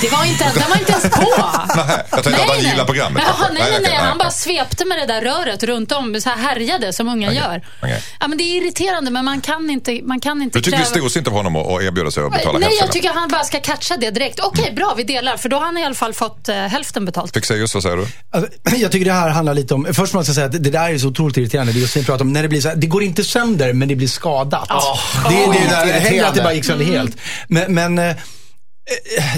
Det 0.00 0.08
var 0.08 0.24
inte, 0.24 0.44
den 0.54 0.70
var 0.70 0.78
inte 0.78 0.92
ens 0.92 1.10
på. 1.10 1.20
Nej, 1.76 2.06
jag 2.10 2.24
tänkte 2.24 2.42
att 2.42 2.48
han 2.48 2.60
gillar 2.60 2.84
programmet. 2.84 3.22
Kanske. 3.26 3.44
nej, 3.52 3.62
nej, 3.62 3.70
nej, 3.70 3.80
okej, 3.80 3.96
Han 4.00 4.18
bara 4.18 4.30
svepte 4.30 4.84
med 4.84 4.98
det 4.98 5.06
där 5.06 5.20
röret 5.20 5.62
runt 5.62 5.92
om, 5.92 6.20
så 6.20 6.28
här 6.30 6.36
härjade 6.36 6.92
som 6.92 7.08
unga 7.08 7.28
Okej, 7.28 7.38
gör. 7.38 7.62
okej. 7.82 8.02
Ja, 8.20 8.28
men 8.28 8.38
det 8.38 8.44
är 8.44 8.62
irriterande, 8.62 9.10
men 9.10 9.24
man 9.24 9.40
kan 9.40 9.70
inte, 9.70 10.00
man 10.02 10.20
kan 10.20 10.42
inte 10.42 10.58
Du 10.58 10.62
tycker 10.62 10.78
det 10.78 10.82
är 10.82 10.86
kräva... 10.86 10.98
storsynt 11.00 11.26
av 11.26 11.32
honom 11.32 11.56
att 11.56 11.82
erbjuda 11.82 12.10
sig 12.10 12.24
att 12.24 12.32
betala 12.32 12.58
Nej, 12.58 12.62
hälften? 12.68 12.86
jag 12.86 12.92
tycker 12.92 13.12
han 13.12 13.28
bara 13.28 13.44
ska 13.44 13.60
catcha 13.60 13.96
det 13.96 14.10
direkt. 14.10 14.40
Okej, 14.40 14.72
bra, 14.76 14.94
vi 14.96 15.02
delar. 15.02 15.36
För 15.36 15.48
då 15.48 15.56
har 15.56 15.64
han 15.64 15.78
i 15.78 15.84
alla 15.84 15.94
fall 15.94 16.14
fått 16.14 16.48
eh, 16.48 16.56
hälften 16.56 17.04
betalt. 17.04 17.34
Fixeus, 17.34 17.74
vad 17.74 17.82
säger 17.82 17.96
du? 17.96 18.06
Alltså, 18.30 18.50
jag 18.76 18.92
tycker 18.92 19.04
det 19.04 19.12
här 19.12 19.28
handlar 19.30 19.54
lite 19.54 19.74
om, 19.74 19.86
först 19.92 20.14
måste 20.14 20.30
jag 20.30 20.34
säga 20.34 20.46
att 20.46 20.52
det 20.64 20.70
där 20.70 20.90
är 20.90 20.98
så 20.98 21.08
otroligt 21.08 21.36
irriterande. 21.36 21.72
Det 21.72 21.78
är 21.78 21.80
just 21.80 21.94
det 21.94 22.04
pratar 22.04 22.24
om, 22.24 22.32
när 22.32 22.42
det 22.42 22.48
blir 22.48 22.60
så 22.60 22.68
här, 22.68 22.76
det 22.76 22.86
går 22.86 23.02
inte 23.02 23.24
sönder 23.24 23.72
men 23.72 23.88
det 23.88 23.96
blir 23.96 24.08
skadat. 24.08 24.68
det, 25.28 25.34
det, 25.34 25.52
det, 25.52 25.92
det, 25.92 25.92
hellre 25.92 26.26
att 26.26 26.34
det 26.34 26.42
bara 26.42 26.54
gick 26.54 26.64
sönder 26.64 26.84
helt. 26.84 27.16
Men, 27.48 27.74
men 27.74 27.98
eh, 27.98 28.16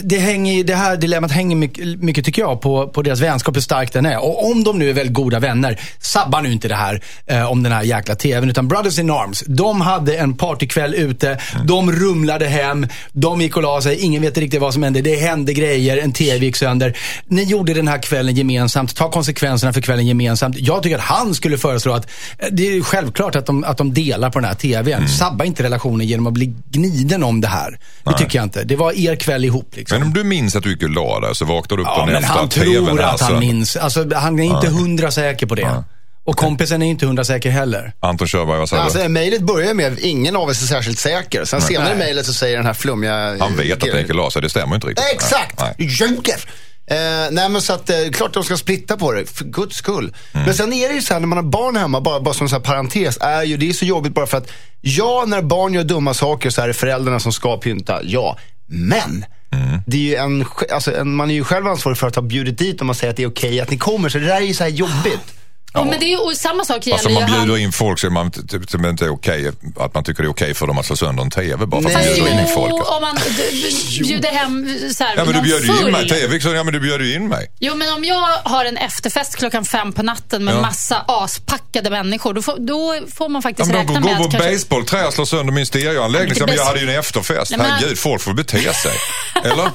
det, 0.03 0.19
hänger, 0.19 0.65
det 0.65 0.75
här 0.75 0.97
dilemmat 0.97 1.31
hänger 1.31 1.57
mycket, 1.57 2.03
mycket 2.03 2.25
tycker 2.25 2.43
jag, 2.43 2.61
på, 2.61 2.89
på 2.89 3.03
deras 3.03 3.21
vänskap, 3.21 3.57
hur 3.57 3.61
stark 3.61 3.93
den 3.93 4.07
är. 4.07 4.19
Och 4.19 4.51
om 4.51 4.65
de 4.65 4.79
nu 4.79 4.91
är 4.91 4.93
väldigt 4.93 5.15
goda 5.15 5.39
vänner, 5.39 5.81
sabba 6.01 6.41
nu 6.41 6.53
inte 6.53 6.69
det 6.69 6.75
här 6.75 7.03
eh, 7.27 7.51
om 7.51 7.63
den 7.63 7.73
här 7.73 7.83
jäkla 7.83 8.15
tvn. 8.15 8.51
Utan 8.51 8.69
Brothers 8.69 8.99
in 8.99 9.11
Arms, 9.11 9.45
de 9.47 9.81
hade 9.81 10.17
en 10.17 10.37
partykväll 10.37 10.95
ute, 10.95 11.29
mm. 11.29 11.67
de 11.67 11.93
rumlade 11.93 12.47
hem, 12.47 12.87
de 13.13 13.41
gick 13.41 13.57
och 13.57 13.63
la 13.63 13.81
sig, 13.81 13.99
ingen 14.01 14.23
vet 14.23 14.39
riktigt 14.39 14.61
vad 14.61 14.75
som 14.75 14.83
hände. 14.83 15.01
Det 15.01 15.17
hände 15.17 15.53
grejer, 15.53 15.97
en 15.97 16.13
tv 16.13 16.47
gick 16.47 16.57
sönder. 16.57 16.97
Ni 17.27 17.43
gjorde 17.43 17.75
den 17.75 17.89
här 17.89 18.03
kvällen 18.03 18.35
gemensamt, 18.35 18.97
ta 18.97 19.11
konsekvenserna 19.11 19.73
för 19.73 19.81
kvällen 19.81 20.07
gemensamt. 20.07 20.57
Jag 20.59 20.83
tycker 20.83 20.97
att 20.97 21.05
han 21.05 21.35
skulle 21.35 21.59
föreslå 21.59 21.93
att 21.93 22.11
eh, 22.39 22.49
det 22.53 22.77
är 22.77 22.81
självklart 22.81 23.37
att 23.37 23.47
de, 23.47 23.65
att 23.65 23.79
de 23.79 23.95
delar 23.95 24.31
på 24.31 24.39
den 24.39 24.49
här 24.49 24.55
tvn. 24.55 24.93
Mm. 24.93 25.09
Sabba 25.09 25.45
inte 25.45 25.63
relationen 25.63 26.07
genom 26.07 26.27
att 26.27 26.33
bli 26.33 26.55
gniden 26.71 27.23
om 27.23 27.41
det 27.41 27.49
här. 27.49 27.71
Det 27.71 28.11
Nej. 28.11 28.19
tycker 28.19 28.39
jag 28.39 28.47
inte. 28.47 28.65
Det 28.65 28.77
var 28.77 28.99
er 28.99 29.17
kväll 29.17 29.42
ihop. 29.45 29.77
Liksom. 29.77 29.99
Men 29.99 30.07
om 30.07 30.15
du 30.15 30.25
minns 30.25 30.57
att 30.57 30.63
du 30.63 30.71
gick 30.71 30.83
och 30.83 30.91
la 30.91 31.21
dig 31.21 31.37
så 31.37 31.45
vaknar 31.45 31.77
du 31.77 31.83
upp 31.83 31.89
ja, 31.91 31.99
dagen 31.99 32.15
efter 32.15 32.29
han 32.29 32.49
tror 32.49 33.01
att 33.01 33.21
han 33.21 33.39
minns. 33.39 33.77
Alltså, 33.77 34.15
han 34.15 34.39
är 34.39 34.45
inte 34.45 34.69
hundra 34.69 35.11
säker 35.11 35.47
på 35.47 35.55
det. 35.55 35.63
Ja. 35.63 35.85
Och 36.25 36.37
kompisen 36.37 36.83
är 36.83 36.87
inte 36.87 37.07
hundra 37.07 37.25
säker 37.25 37.51
heller. 37.51 37.93
Anton 38.01 38.27
Körberg, 38.27 38.59
vad 38.59 38.69
säger 38.69 38.83
alltså, 38.83 38.99
du? 38.99 39.09
Mejlet 39.09 39.43
börjar 39.43 39.75
med 39.75 39.99
ingen 39.99 40.37
av 40.37 40.49
oss 40.49 40.63
är 40.63 40.67
särskilt 40.67 40.99
säker. 40.99 41.45
Sen 41.45 41.59
Nej. 41.59 41.69
senare 41.69 41.95
i 41.95 41.99
mejlet 41.99 42.27
så 42.27 42.33
säger 42.33 42.57
den 42.57 42.67
här 42.67 42.75
flummiga... 42.75 43.37
Han 43.41 43.57
vet 43.57 43.73
att 43.73 43.81
det 43.81 44.01
gick 44.01 44.15
la 44.15 44.31
sig, 44.31 44.43
det 44.43 44.51
stämmer 44.51 44.75
inte 44.75 44.87
riktigt. 44.87 45.07
Exakt! 45.15 45.61
Junker! 45.79 46.45
Eh, 46.87 46.97
nej 47.31 47.49
men 47.49 47.63
så 47.63 47.73
att, 47.73 47.91
eh, 47.91 47.97
klart 48.13 48.35
de 48.35 48.45
ska 48.45 48.57
splitta 48.57 48.97
på 48.97 49.13
det, 49.13 49.27
för 49.27 49.45
guds 49.45 49.77
skull. 49.77 50.15
Mm. 50.33 50.47
Men 50.47 50.55
sen 50.55 50.73
är 50.73 50.89
det 50.89 50.95
ju 50.95 51.03
så 51.03 51.13
här 51.13 51.21
när 51.21 51.27
man 51.27 51.39
har 51.39 51.45
barn 51.45 51.77
hemma, 51.77 52.01
bara, 52.01 52.21
bara 52.21 52.35
som 52.35 52.49
en 52.55 52.63
parentes, 52.63 53.19
är 53.21 53.43
ju, 53.43 53.57
det 53.57 53.69
är 53.69 53.73
så 53.73 53.85
jobbigt 53.85 54.15
bara 54.15 54.27
för 54.27 54.39
att, 54.39 54.51
ja 54.81 55.25
när 55.27 55.43
barn 55.43 55.75
gör 55.75 55.85
dumma 55.85 56.15
saker 56.15 56.51
så 56.51 56.63
är 56.63 56.69
det 56.69 56.75
föräldrarna 56.75 57.21
som 57.21 57.33
ska 57.33 57.57
pynta, 57.57 58.01
ja. 58.03 58.39
Men, 58.75 59.25
mm. 59.51 59.81
det 59.87 59.97
är 59.97 60.01
ju 60.01 60.15
en, 60.15 60.47
alltså, 60.73 60.97
en, 60.97 61.15
man 61.15 61.31
är 61.31 61.35
ju 61.35 61.45
själv 61.45 61.67
ansvarig 61.67 61.99
för 61.99 62.07
att 62.07 62.15
ha 62.15 62.23
bjudit 62.23 62.59
dit 62.59 62.81
om 62.81 62.87
man 62.87 62.97
säger 62.97 63.11
att 63.11 63.17
det 63.17 63.23
är 63.23 63.31
okej 63.31 63.49
okay 63.49 63.61
att 63.61 63.71
ni 63.71 63.79
kommer, 63.79 64.09
så 64.09 64.19
det 64.19 64.27
där 64.27 64.37
är 64.37 64.41
ju 64.41 64.55
så 64.55 64.65
här 64.65 64.71
jobbigt. 64.71 65.35
Ja. 65.75 65.85
men 65.85 66.01
det 66.01 66.13
är 66.13 66.25
och 66.25 66.37
samma 66.37 66.65
sak 66.65 66.87
gäller 66.87 66.95
alltså 66.95 67.09
man 67.11 67.41
bjuder 67.41 67.59
in 67.59 67.73
folk 67.73 67.99
som 67.99 68.15
man 68.15 68.31
typ, 68.31 68.71
som 68.71 68.87
inte 68.87 69.05
är 69.05 69.13
okej, 69.13 69.49
okay, 69.49 69.71
att 69.85 69.95
man 69.95 70.05
tycker 70.05 70.23
det 70.23 70.27
är 70.27 70.31
okej 70.31 70.45
okay 70.45 70.55
för 70.55 70.67
dem 70.67 70.79
att 70.79 70.87
slå 70.87 70.97
sönder 70.97 71.23
en 71.23 71.31
TV 71.31 71.67
bara 71.67 71.83
för 71.83 71.89
att 71.89 71.95
man 71.95 72.15
bjuder 72.15 72.41
in 72.41 72.49
folk. 72.55 72.73
om 72.73 73.03
man 73.03 73.19
bjuder 74.03 74.29
hem 74.29 74.79
så 74.95 75.05
här, 75.05 75.15
Ja 75.17 75.25
men 75.25 75.35
du 75.35 75.41
bjöd 75.41 75.65
ju 75.65 75.87
in 75.87 75.93
mig, 75.93 76.09
TV, 76.09 76.41
så, 76.41 76.55
ja 76.55 76.65
men 76.65 76.73
du 76.73 76.81
bjöd 76.81 77.01
ju 77.01 77.15
in 77.15 77.29
mig. 77.29 77.47
Jo 77.61 77.75
men 77.75 77.93
om 77.93 78.05
jag 78.05 78.29
har 78.45 78.65
en 78.65 78.77
efterfest 78.77 79.37
klockan 79.37 79.65
fem 79.65 79.93
på 79.93 80.03
natten 80.03 80.45
med 80.45 80.55
ja. 80.55 80.61
massa 80.61 81.05
aspackade 81.09 81.91
människor, 81.91 82.35
då 82.35 82.43
får, 82.43 82.59
då 82.59 82.99
får 83.15 83.29
man 83.29 83.43
faktiskt 83.43 83.71
ja, 83.73 83.79
räkna 83.79 84.01
med 84.01 84.13
att... 84.13 84.19
Går 84.19 84.25
på 84.25 84.31
kanske... 84.31 84.51
baseballträ 84.51 85.07
och 85.07 85.15
slår 85.15 85.25
sönder 85.25 85.53
min 85.53 85.67
stereoanläggning, 85.67 86.35
ja, 86.39 86.47
men 86.47 86.57
jag 86.57 86.65
hade 86.65 86.81
ju 86.81 86.91
en 86.91 86.99
efterfest. 86.99 87.51
Nej, 87.51 87.59
men... 87.59 87.71
Herregud, 87.71 87.99
folk 87.99 88.23
får 88.23 88.35
bete 88.35 88.75
sig. 88.75 88.93
Eller? 89.45 89.71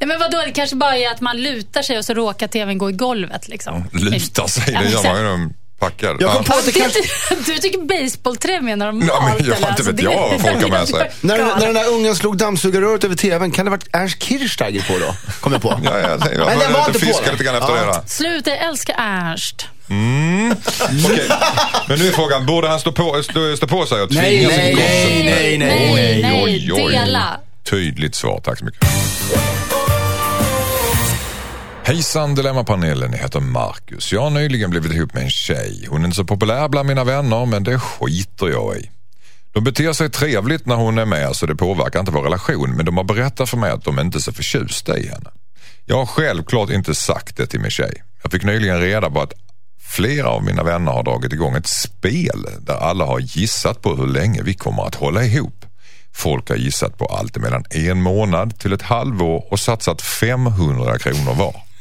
Nej 0.00 0.06
men 0.06 0.18
vadå, 0.18 0.42
det 0.46 0.52
kanske 0.52 0.76
bara 0.76 0.96
är 0.96 1.10
att 1.10 1.20
man 1.20 1.42
lutar 1.42 1.82
sig 1.82 1.98
och 1.98 2.04
så 2.04 2.14
råkar 2.14 2.48
TVn 2.48 2.78
gå 2.78 2.90
i 2.90 2.92
golvet 2.92 3.48
liksom. 3.48 3.84
lutar 3.92 4.46
sig, 4.46 4.78
det 4.82 4.90
gör 4.90 5.02
man 5.02 5.40
ju 5.40 5.41
packar. 5.82 6.16
Jag 6.20 6.32
kom 6.32 6.44
på 6.44 6.54
att 6.54 6.66
det 6.66 6.72
kanske... 6.72 7.00
Du 7.46 7.58
tycker 7.58 7.78
baseballträ 7.78 8.60
mer 8.60 8.76
normalt? 8.76 9.04
Ja, 9.08 9.20
men 9.20 9.46
jag, 9.46 9.56
inte 9.56 9.68
alltså, 9.68 9.92
vet 9.92 10.02
jag 10.02 10.28
vad 10.30 10.40
folk 10.40 10.62
har 10.62 10.68
med 10.68 10.88
sig. 10.88 11.12
När, 11.20 11.38
när 11.38 11.66
den 11.66 11.74
där 11.74 11.88
ungen 11.88 12.16
slog 12.16 12.36
dammsugarröret 12.36 13.04
över 13.04 13.16
tvn, 13.16 13.50
kan 13.50 13.64
det 13.64 13.70
ha 13.70 13.76
varit 13.76 13.88
Ernst 13.92 14.22
Kirchsteiger 14.22 14.82
på 14.82 14.98
då? 14.98 15.14
Kom 15.40 15.52
jag 15.52 15.62
på. 15.62 15.80
ja, 15.84 15.98
jag, 15.98 16.10
jag, 16.10 16.20
jag, 16.34 16.58
men 16.58 16.72
var 16.72 16.86
inte 16.86 17.00
fiskade 17.00 17.32
lite 17.32 17.44
grann 17.44 17.54
efter 17.54 17.76
ja. 17.76 18.02
det. 18.04 18.08
Sluta, 18.10 18.50
jag 18.50 18.58
älskar 18.58 18.94
Ernst. 18.98 19.66
Mm. 19.90 20.52
Okay. 21.04 21.28
Men 21.88 21.98
nu 21.98 22.08
är 22.08 22.12
frågan, 22.12 22.46
borde 22.46 22.68
han 22.68 22.80
stå 22.80 22.92
på, 22.92 23.22
stå, 23.22 23.56
stå 23.56 23.66
på 23.66 23.86
sig 23.86 24.02
och 24.02 24.10
tvinga 24.10 24.22
nej, 24.22 24.38
sin 24.38 24.48
nej, 24.48 24.74
nej, 24.74 25.58
nej, 25.58 25.58
nej, 25.58 26.22
nej, 26.22 26.42
oj, 26.44 26.72
oj, 26.72 26.82
oj. 26.82 26.92
dela. 26.92 27.40
Tydligt 27.70 28.14
svar, 28.14 28.40
tack 28.44 28.58
så 28.58 28.64
mycket. 28.64 28.88
Hejsan 31.84 32.34
Dilemmapanelen, 32.34 33.12
jag 33.12 33.18
heter 33.18 33.40
Marcus. 33.40 34.12
Jag 34.12 34.20
har 34.20 34.30
nyligen 34.30 34.70
blivit 34.70 34.92
ihop 34.92 35.14
med 35.14 35.22
en 35.22 35.30
tjej. 35.30 35.86
Hon 35.88 36.00
är 36.00 36.04
inte 36.04 36.16
så 36.16 36.24
populär 36.24 36.68
bland 36.68 36.88
mina 36.88 37.04
vänner 37.04 37.46
men 37.46 37.64
det 37.64 37.78
skiter 37.78 38.48
jag 38.48 38.76
i. 38.76 38.90
De 39.52 39.64
beter 39.64 39.92
sig 39.92 40.10
trevligt 40.10 40.66
när 40.66 40.74
hon 40.74 40.98
är 40.98 41.04
med 41.04 41.36
så 41.36 41.46
det 41.46 41.56
påverkar 41.56 42.00
inte 42.00 42.12
vår 42.12 42.22
relation 42.22 42.76
men 42.76 42.86
de 42.86 42.96
har 42.96 43.04
berättat 43.04 43.50
för 43.50 43.56
mig 43.56 43.70
att 43.70 43.84
de 43.84 43.98
inte 43.98 44.18
är 44.18 44.20
så 44.20 44.32
förtjusta 44.32 44.98
i 44.98 45.08
henne. 45.08 45.30
Jag 45.84 45.96
har 45.96 46.06
självklart 46.06 46.70
inte 46.70 46.94
sagt 46.94 47.36
det 47.36 47.46
till 47.46 47.60
min 47.60 47.70
tjej. 47.70 48.02
Jag 48.22 48.32
fick 48.32 48.44
nyligen 48.44 48.80
reda 48.80 49.10
på 49.10 49.20
att 49.20 49.32
flera 49.80 50.28
av 50.28 50.44
mina 50.44 50.62
vänner 50.62 50.92
har 50.92 51.02
dragit 51.02 51.32
igång 51.32 51.56
ett 51.56 51.66
spel 51.66 52.46
där 52.60 52.74
alla 52.74 53.04
har 53.04 53.20
gissat 53.20 53.82
på 53.82 53.96
hur 53.96 54.06
länge 54.06 54.42
vi 54.42 54.54
kommer 54.54 54.82
att 54.82 54.94
hålla 54.94 55.24
ihop. 55.24 55.64
Folk 56.14 56.48
har 56.48 56.56
gissat 56.56 56.98
på 56.98 57.06
allt 57.06 57.36
mellan 57.36 57.64
en 57.70 58.02
månad 58.02 58.58
till 58.58 58.72
ett 58.72 58.82
halvår 58.82 59.52
och 59.52 59.60
satsat 59.60 60.02
500 60.02 60.98
kronor 60.98 61.34
var. 61.34 61.71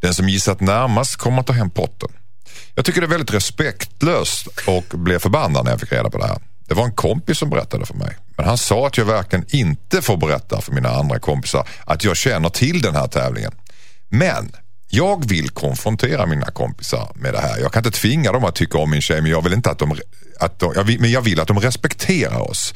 Den 0.00 0.14
som 0.14 0.28
gissat 0.28 0.60
närmast 0.60 1.16
kommer 1.16 1.40
att 1.40 1.46
ta 1.46 1.52
hem 1.52 1.70
potten. 1.70 2.08
Jag 2.74 2.84
tycker 2.84 3.00
det 3.00 3.06
är 3.06 3.08
väldigt 3.08 3.34
respektlöst 3.34 4.46
och 4.66 4.84
blev 4.98 5.18
förbannad 5.18 5.64
när 5.64 5.70
jag 5.72 5.80
fick 5.80 5.92
reda 5.92 6.10
på 6.10 6.18
det 6.18 6.26
här. 6.26 6.38
Det 6.68 6.74
var 6.74 6.84
en 6.84 6.94
kompis 6.94 7.38
som 7.38 7.50
berättade 7.50 7.86
för 7.86 7.94
mig. 7.94 8.16
Men 8.36 8.46
han 8.46 8.58
sa 8.58 8.86
att 8.86 8.98
jag 8.98 9.04
verkligen 9.04 9.44
inte 9.48 10.02
får 10.02 10.16
berätta 10.16 10.60
för 10.60 10.72
mina 10.72 10.88
andra 10.88 11.18
kompisar 11.18 11.68
att 11.84 12.04
jag 12.04 12.16
känner 12.16 12.48
till 12.48 12.82
den 12.82 12.94
här 12.94 13.06
tävlingen. 13.06 13.52
Men 14.08 14.52
jag 14.90 15.28
vill 15.28 15.50
konfrontera 15.50 16.26
mina 16.26 16.46
kompisar 16.46 17.12
med 17.14 17.34
det 17.34 17.40
här. 17.40 17.58
Jag 17.58 17.72
kan 17.72 17.86
inte 17.86 17.98
tvinga 17.98 18.32
dem 18.32 18.44
att 18.44 18.54
tycka 18.54 18.78
om 18.78 18.90
min 18.90 19.02
tjej 19.02 19.22
men 19.22 19.30
jag 19.30 19.42
vill, 19.42 19.52
inte 19.52 19.70
att 19.70 19.78
de, 19.78 19.98
att 20.40 20.58
de, 20.58 20.72
jag 20.76 20.84
vill, 20.84 21.00
men 21.00 21.10
jag 21.10 21.20
vill 21.20 21.40
att 21.40 21.48
de 21.48 21.60
respekterar 21.60 22.50
oss. 22.50 22.74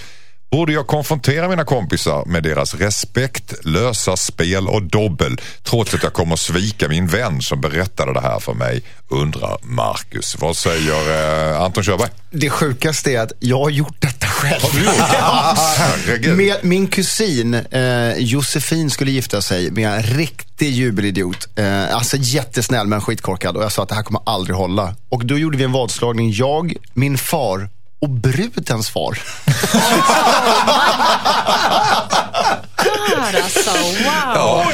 Borde 0.52 0.73
jag 0.73 0.87
konfrontera 0.87 1.49
mina 1.49 1.64
kompisar 1.64 2.25
med 2.26 2.42
deras 2.42 2.75
respektlösa 2.75 4.16
spel 4.16 4.68
och 4.68 4.82
dobbel 4.82 5.40
trots 5.62 5.94
att 5.94 6.02
jag 6.02 6.12
kommer 6.12 6.37
svika 6.37 6.88
min 6.88 7.06
vän 7.06 7.42
som 7.42 7.61
berättade 7.61 8.12
det 8.12 8.21
här 8.21 8.38
för 8.38 8.54
mig, 8.54 8.82
undrar 9.09 9.59
Marcus. 9.62 10.37
Vad 10.40 10.56
säger 10.56 11.52
eh, 11.52 11.61
Anton 11.61 11.85
Körberg? 11.85 12.09
Det 12.30 12.50
sjukaste 12.50 13.12
är 13.12 13.21
att 13.21 13.32
jag 13.38 13.59
har 13.59 13.71
gjort 13.71 13.97
detta 13.99 14.26
själv. 14.26 14.62
Har 14.62 14.71
du 16.09 16.26
gjort? 16.26 16.37
med, 16.37 16.56
min 16.62 16.87
kusin 16.87 17.54
eh, 17.54 18.16
Josefin 18.18 18.90
skulle 18.90 19.11
gifta 19.11 19.42
sig 19.42 19.71
med 19.71 19.88
en 19.88 20.02
riktig 20.02 20.71
jubelidiot. 20.71 21.59
Eh, 21.59 21.94
alltså 21.94 22.16
jättesnäll 22.21 22.87
men 22.87 23.00
skitkorkad 23.00 23.56
och 23.56 23.62
jag 23.62 23.73
sa 23.73 23.82
att 23.82 23.88
det 23.88 23.94
här 23.94 24.02
kommer 24.02 24.23
aldrig 24.26 24.56
hålla. 24.56 24.94
Och 25.09 25.26
då 25.26 25.38
gjorde 25.38 25.59
vi 25.59 25.64
en 25.64 25.73
vadslagning, 25.73 26.32
jag, 26.32 26.75
min 26.94 27.18
far 27.18 27.68
och 28.02 28.11
brudens 28.11 28.90
far. 28.90 29.18
alltså, 33.44 33.71
wow. 33.71 34.02
Ja. 34.35 34.66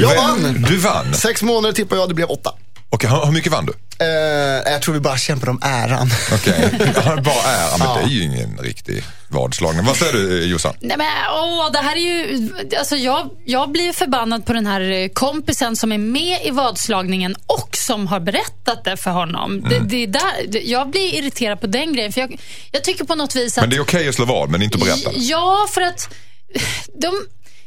Jag 0.00 0.16
vann. 0.16 0.66
Du 0.68 0.76
vann? 0.76 1.14
Sex 1.14 1.42
månader 1.42 1.74
tippade 1.74 2.00
jag, 2.00 2.10
det 2.10 2.14
blev 2.14 2.30
åtta. 2.30 2.52
Okej, 2.94 3.10
okay, 3.10 3.26
hur 3.26 3.32
mycket 3.32 3.52
vann 3.52 3.66
du? 3.66 3.72
Uh, 3.72 4.72
jag 4.72 4.82
tror 4.82 4.94
vi 4.94 5.00
bara 5.00 5.16
kämpade 5.16 5.50
om 5.50 5.60
äran. 5.62 6.10
Okej, 6.32 6.70
okay. 6.74 6.92
bara 7.04 7.42
äran, 7.42 7.78
men 7.78 7.88
ja. 7.88 7.98
det 7.98 8.02
är 8.02 8.08
ju 8.08 8.22
ingen 8.22 8.58
riktig 8.58 9.04
vadslagning. 9.28 9.84
Vad 9.84 9.96
säger 9.96 10.12
du 10.12 10.44
Jossan? 10.44 10.74
Nej 10.80 10.96
men 10.96 11.06
åh, 11.34 11.72
det 11.72 11.78
här 11.78 11.96
är 11.96 12.00
ju, 12.00 12.50
alltså 12.78 12.96
jag, 12.96 13.30
jag 13.44 13.70
blir 13.70 13.92
förbannad 13.92 14.46
på 14.46 14.52
den 14.52 14.66
här 14.66 15.14
kompisen 15.14 15.76
som 15.76 15.92
är 15.92 15.98
med 15.98 16.38
i 16.44 16.50
vadslagningen 16.50 17.36
och 17.46 17.76
som 17.76 18.06
har 18.06 18.20
berättat 18.20 18.84
det 18.84 18.96
för 18.96 19.10
honom. 19.10 19.58
Mm. 19.58 19.68
Det, 19.68 19.78
det 19.78 20.06
där, 20.06 20.60
jag 20.62 20.90
blir 20.90 21.14
irriterad 21.14 21.60
på 21.60 21.66
den 21.66 21.92
grejen, 21.92 22.12
för 22.12 22.20
jag, 22.20 22.40
jag 22.70 22.84
tycker 22.84 23.04
på 23.04 23.14
något 23.14 23.36
vis 23.36 23.58
att... 23.58 23.62
Men 23.62 23.70
det 23.70 23.76
är 23.76 23.80
okej 23.80 23.98
okay 23.98 24.08
att 24.08 24.14
slå 24.14 24.24
vad, 24.24 24.50
men 24.50 24.62
inte 24.62 24.78
att 24.78 24.84
berätta? 24.84 25.10
Ja, 25.14 25.66
för 25.70 25.80
att 25.80 26.14
de 27.02 27.12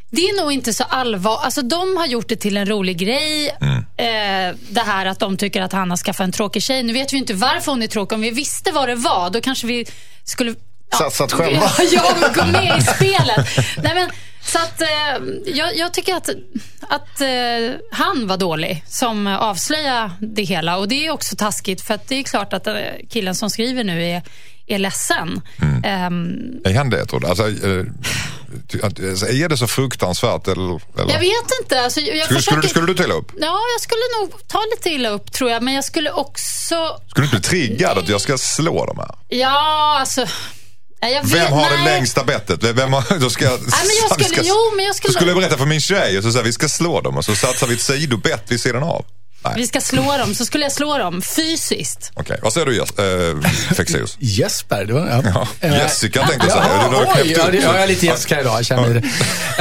det 0.10 0.22
är 0.22 0.42
nog 0.42 0.52
inte 0.52 0.74
så 0.74 0.84
allvar. 0.84 1.40
Alltså, 1.44 1.62
de 1.62 1.98
har 1.98 2.06
gjort 2.06 2.30
det 2.30 2.36
till 2.36 2.58
en 2.58 2.66
rolig 2.66 2.98
grej. 2.98 3.58
Mm. 3.62 3.78
Eh, 3.78 4.56
det 4.70 4.82
här 4.82 5.06
att 5.06 5.20
de 5.20 5.38
tycker 5.38 5.62
att 5.62 5.72
han 5.72 5.90
har 5.90 5.98
skaffat 5.98 6.24
en 6.24 6.32
tråkig 6.32 6.64
tjej. 6.64 6.84
Nu 6.84 6.94
vet 6.94 7.14
vi 7.14 7.18
inte 7.18 7.34
varför 7.34 7.72
hon 7.72 7.82
är 7.82 7.88
tråkig. 7.88 8.16
Om 8.16 8.22
vi 8.22 8.32
visste 8.32 8.72
vad 8.72 8.90
det 8.90 8.96
var, 8.96 9.30
då 9.30 9.42
kanske 9.42 9.68
vi 9.68 9.86
skulle... 10.24 10.56
Ja, 10.92 10.98
Satsat 10.98 11.32
själva. 11.32 11.70
Ja, 11.92 12.14
gå 12.36 12.46
med 12.46 12.78
i 12.78 12.82
spelet. 12.82 13.48
Nej, 13.84 13.96
men, 13.96 14.10
så 14.46 14.58
att, 14.58 14.82
eh, 14.82 14.88
jag, 15.46 15.78
jag, 15.78 15.94
tycker 15.94 16.16
att, 16.16 16.30
att 16.82 17.22
eh, 17.22 17.78
han 17.92 18.28
var 18.28 18.38
dålig 18.38 18.84
som 18.88 19.28
avslöjade 19.28 20.12
det 20.20 20.44
hela. 20.44 20.78
Och 20.78 20.88
det 20.88 21.06
är 21.06 21.12
också 21.12 21.36
taskigt 21.36 21.82
för 21.82 21.94
att 21.94 22.08
det 22.08 22.16
är 22.16 22.24
klart 22.24 22.54
att 22.54 22.68
eh, 22.68 22.76
killen 23.10 23.36
som 23.36 23.50
skriver 23.50 23.84
nu 23.84 24.04
är, 24.04 24.22
är 24.68 24.80
ledsen. 24.80 25.42
Mm. 25.62 25.76
Um, 26.08 26.62
är 26.64 26.78
han 26.78 26.90
det 26.90 27.06
tror 27.06 27.20
du? 27.20 27.28
Alltså, 27.28 27.44
är 29.28 29.50
det 29.50 29.58
så 29.58 29.68
fruktansvärt? 29.68 30.48
Eller, 30.48 30.82
eller? 31.02 31.14
Jag 31.14 31.20
vet 31.20 31.62
inte. 31.62 31.82
Alltså, 31.82 32.00
jag 32.00 32.26
skulle, 32.26 32.40
försöker... 32.40 32.58
skulle, 32.58 32.70
skulle, 32.70 32.86
du 32.86 32.94
ta 32.94 33.04
illa 33.04 33.14
upp? 33.14 33.32
Ja, 33.38 33.60
jag 33.76 33.82
skulle 33.82 34.02
nog 34.20 34.48
ta 34.48 34.60
lite 34.76 34.90
illa 34.90 35.10
upp 35.10 35.32
tror 35.32 35.52
jag. 35.52 35.64
Men 35.64 35.74
jag 35.74 35.84
skulle 35.84 36.12
också... 36.12 37.00
Skulle 37.08 37.28
du 37.28 37.36
inte 37.36 37.50
bli 37.50 37.68
triggad 37.68 37.98
att 37.98 38.10
jag 38.10 38.22
ska 38.22 38.38
slå 38.38 38.86
dem 38.86 38.98
här? 38.98 39.16
Ja, 39.28 39.98
alltså... 40.00 40.28
Vet, 41.02 41.26
Vem 41.26 41.54
har 41.54 41.62
nej. 41.62 41.78
det 41.78 41.84
längsta 41.84 42.24
bettet? 42.24 42.64
Vem 42.64 42.94
har, 42.94 43.20
då 43.20 43.30
ska, 43.30 43.46
nej, 43.46 43.60
jag 44.02 44.12
skulle, 44.12 44.30
ska, 44.30 44.42
jo, 44.44 44.74
men 44.76 44.86
jag 44.86 44.96
skulle... 44.96 45.10
Då 45.10 45.16
skulle 45.16 45.32
jag 45.32 45.38
berätta 45.38 45.58
för 45.58 45.66
min 45.66 45.82
tjej 45.82 46.18
och 46.18 46.24
så 46.24 46.32
säga 46.32 46.44
vi 46.44 46.54
ska 46.54 46.68
slå 46.68 47.02
dem 47.02 47.18
och 47.18 47.26
så 47.26 47.36
satsar 47.36 47.68
vi 47.68 47.74
ett 47.74 47.82
sidobett 47.82 48.52
vid 48.52 48.62
sidan 48.62 48.84
av. 48.84 49.06
Nej. 49.44 49.54
Vi 49.56 49.68
ska 49.68 49.82
slå 49.82 50.18
dem, 50.18 50.36
så 50.36 50.46
skulle 50.46 50.66
jag 50.66 50.72
slå 50.72 50.98
dem 50.98 51.22
fysiskt. 51.22 52.12
Okej, 52.14 52.22
okay. 52.24 52.38
vad 52.42 52.54
säger 52.54 52.66
du 52.66 52.80
äh, 52.80 53.50
Fexeus? 53.76 54.18
Jesper, 54.20 54.86
det 54.86 54.94
var... 54.94 55.08
Ja. 55.08 55.48
ja. 55.62 55.68
Jessica 55.68 56.28
tänkte 56.28 56.48
jag 56.48 56.58
säga. 56.58 56.68
Ja, 56.68 57.06
oj, 57.16 57.32
ja, 57.32 57.48
det, 57.52 57.58
ja, 57.58 57.64
jag 57.64 57.84
är 57.84 57.88
lite 57.88 58.06
Jessica 58.06 58.42
idag, 58.42 58.58
jag 58.58 58.66
känner 58.66 58.94
det. 58.94 59.02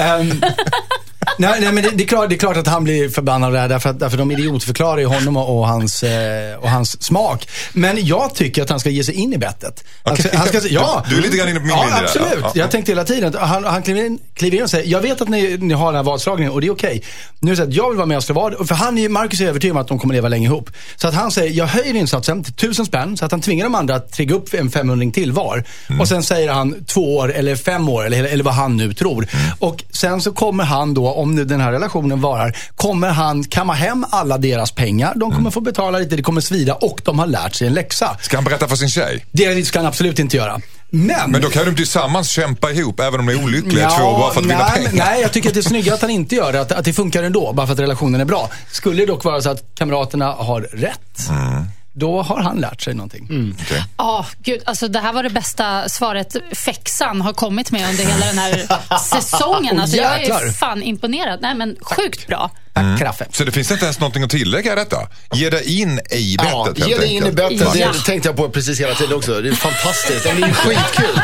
Um, 0.02 0.44
nej, 1.38 1.60
nej, 1.60 1.72
men 1.72 1.82
det, 1.84 1.90
det, 1.90 2.04
är 2.04 2.06
klart, 2.06 2.28
det 2.28 2.34
är 2.34 2.38
klart 2.38 2.56
att 2.56 2.66
han 2.66 2.84
blir 2.84 3.08
förbannad 3.08 3.52
där, 3.52 3.68
därför 3.68 3.90
att, 3.90 3.98
därför 3.98 4.18
de 4.18 4.30
idiotförklarar 4.30 4.98
ju 4.98 5.06
honom 5.06 5.36
och, 5.36 5.58
och, 5.58 5.68
hans, 5.68 6.02
eh, 6.02 6.56
och 6.58 6.70
hans 6.70 7.04
smak. 7.04 7.48
Men 7.72 8.06
jag 8.06 8.34
tycker 8.34 8.62
att 8.62 8.70
han 8.70 8.80
ska 8.80 8.90
ge 8.90 9.04
sig 9.04 9.14
in 9.14 9.32
i 9.32 9.38
bettet. 9.38 9.84
Han 10.04 10.16
ska, 10.16 10.38
han 10.38 10.46
ska, 10.46 10.60
ja, 10.68 11.04
Du 11.10 11.18
är 11.18 11.22
lite 11.22 11.36
grann 11.36 11.48
inne 11.48 11.60
på 11.60 11.66
min 11.66 11.76
ja, 11.76 11.82
linje 11.82 11.96
där. 11.96 12.04
absolut. 12.04 12.28
Ja, 12.40 12.52
ja. 12.54 12.60
Jag 12.60 12.70
tänkte 12.70 12.92
hela 12.92 13.04
tiden, 13.04 13.34
han, 13.40 13.64
han 13.64 13.82
kliver, 13.82 14.06
in, 14.06 14.18
kliver 14.34 14.56
in 14.56 14.62
och 14.62 14.70
säger, 14.70 14.90
jag 14.90 15.00
vet 15.00 15.20
att 15.20 15.28
ni, 15.28 15.56
ni 15.60 15.74
har 15.74 15.86
den 15.86 15.96
här 15.96 16.02
vadslagningen 16.02 16.52
och 16.52 16.60
det 16.60 16.66
är 16.66 16.72
okej. 16.72 17.02
Nu 17.40 17.54
det 17.54 17.56
så 17.56 17.62
att 17.62 17.74
jag 17.74 17.88
vill 17.88 17.96
vara 17.96 18.06
med 18.06 18.16
och 18.16 18.24
slå 18.24 18.34
vad, 18.34 18.68
för 18.68 18.74
han 18.74 19.12
Marcus 19.12 19.40
är 19.40 19.46
övertygad 19.46 19.76
om 19.76 19.80
att 19.80 19.88
de 19.88 19.98
kommer 19.98 20.14
leva 20.14 20.28
länge 20.28 20.46
ihop. 20.46 20.70
Så 20.96 21.08
att 21.08 21.14
han 21.14 21.30
säger, 21.30 21.52
jag 21.52 21.66
höjer 21.66 21.94
insatsen 21.94 22.44
till 22.44 22.52
tusen 22.52 22.86
spänn, 22.86 23.16
så 23.16 23.24
att 23.24 23.30
han 23.30 23.40
tvingar 23.40 23.64
de 23.64 23.74
andra 23.74 23.94
att 23.94 24.12
trigga 24.12 24.34
upp 24.34 24.54
en 24.54 24.70
500 24.70 25.12
till 25.14 25.32
var. 25.32 25.64
Mm. 25.88 26.00
Och 26.00 26.08
sen 26.08 26.22
säger 26.22 26.52
han 26.52 26.84
två 26.84 27.16
år 27.16 27.32
eller 27.32 27.56
fem 27.56 27.88
år, 27.88 28.06
eller, 28.06 28.24
eller 28.24 28.44
vad 28.44 28.54
han 28.54 28.76
nu 28.76 28.94
tror. 28.94 29.28
Mm. 29.32 29.46
Och 29.58 29.84
sen 29.90 30.20
så 30.20 30.32
kommer 30.32 30.64
han 30.64 30.94
då, 30.94 31.08
om 31.24 31.34
nu 31.34 31.44
den 31.44 31.60
här 31.60 31.72
relationen 31.72 32.20
varar, 32.20 32.56
kommer 32.76 33.08
han 33.08 33.44
kamma 33.44 33.72
hem 33.72 34.04
alla 34.10 34.38
deras 34.38 34.70
pengar. 34.72 35.12
De 35.14 35.20
kommer 35.20 35.40
Mm. 35.40 35.52
få 35.52 35.60
betala 35.60 35.98
lite, 35.98 36.16
det 36.16 36.22
kommer 36.22 36.40
svida 36.40 36.74
och 36.74 37.00
de 37.04 37.18
har 37.18 37.26
lärt 37.26 37.54
sig 37.54 37.66
en 37.66 37.74
läxa. 37.74 38.16
Ska 38.20 38.36
han 38.36 38.44
berätta 38.44 38.68
för 38.68 38.76
sin 38.76 38.88
tjej? 38.90 39.26
Det 39.32 39.66
ska 39.66 39.78
han 39.78 39.86
absolut 39.86 40.18
inte 40.18 40.36
göra. 40.36 40.60
Men, 40.90 41.30
Men 41.30 41.42
då 41.42 41.48
kan 41.50 41.64
de 41.64 41.76
tillsammans 41.76 42.28
kämpa 42.30 42.70
ihop 42.70 43.00
även 43.00 43.20
om 43.20 43.26
de 43.26 43.32
är 43.38 43.44
olyckliga 43.44 43.90
två 43.90 44.02
bara 44.18 44.32
för 44.32 44.40
att 44.40 44.46
vinna 44.46 44.70
nej, 44.74 44.86
pengar. 44.86 45.04
Nej, 45.04 45.20
jag 45.22 45.32
tycker 45.32 45.48
att 45.48 45.54
det 45.54 45.60
är 45.60 45.62
snyggare 45.62 45.94
att 45.94 46.00
han 46.00 46.10
inte 46.10 46.34
gör 46.34 46.52
det. 46.52 46.60
Att, 46.60 46.72
att 46.72 46.84
det 46.84 46.92
funkar 46.92 47.22
ändå, 47.22 47.52
bara 47.52 47.66
för 47.66 47.72
att 47.74 47.78
relationen 47.80 48.20
är 48.20 48.24
bra. 48.24 48.50
Skulle 48.72 49.02
det 49.02 49.06
dock 49.06 49.24
vara 49.24 49.40
så 49.40 49.50
att 49.50 49.62
kamraterna 49.78 50.32
har 50.32 50.60
rätt, 50.60 51.28
Mm. 51.30 51.64
Då 51.96 52.22
har 52.22 52.40
han 52.40 52.56
lärt 52.60 52.82
sig 52.82 52.94
någonting. 52.94 53.54
Ja, 53.96 54.26
gud. 54.38 54.62
Alltså, 54.66 54.88
det 54.88 54.98
här 55.00 55.12
var 55.12 55.22
det 55.22 55.30
bästa 55.30 55.88
svaret 55.88 56.36
Fexan 56.56 57.20
har 57.20 57.32
kommit 57.32 57.70
med 57.70 57.90
under 57.90 58.04
hela 58.04 58.26
den 58.26 58.38
här 58.38 58.66
säsongen. 58.98 59.80
Alltså, 59.80 59.96
jag 59.96 60.20
jäklar. 60.20 60.42
är 60.42 60.50
fan 60.50 60.82
imponerad. 60.82 61.38
Nej, 61.42 61.54
men 61.54 61.76
sjukt 61.80 62.26
bra. 62.26 62.50
Tack, 62.74 62.98
Kraffe. 62.98 63.26
Så 63.32 63.44
det 63.44 63.52
finns 63.52 63.70
inte 63.70 63.84
ens 63.84 64.00
någonting 64.00 64.22
att 64.22 64.30
tillägga 64.30 64.72
i 64.72 64.76
detta? 64.76 65.08
Ge 65.34 65.50
dig 65.50 65.80
in 65.80 66.00
i 66.10 66.36
bettet 66.36 66.52
Ja, 66.52 66.64
helt 66.64 66.78
ge 66.88 66.96
dig 66.98 67.08
in 67.08 67.12
i 67.24 67.26
enkelt. 67.28 67.36
bettet. 67.36 67.74
Ja. 67.80 67.92
Det 67.92 67.98
tänkte 68.06 68.28
jag 68.28 68.36
på 68.36 68.48
precis 68.50 68.80
hela 68.80 68.94
tiden 68.94 69.16
också. 69.16 69.40
Det 69.40 69.48
är 69.48 69.52
fantastiskt. 69.54 70.22
Det 70.24 70.30
är 70.30 70.34
ju 70.36 70.52
skitkul. 70.54 71.20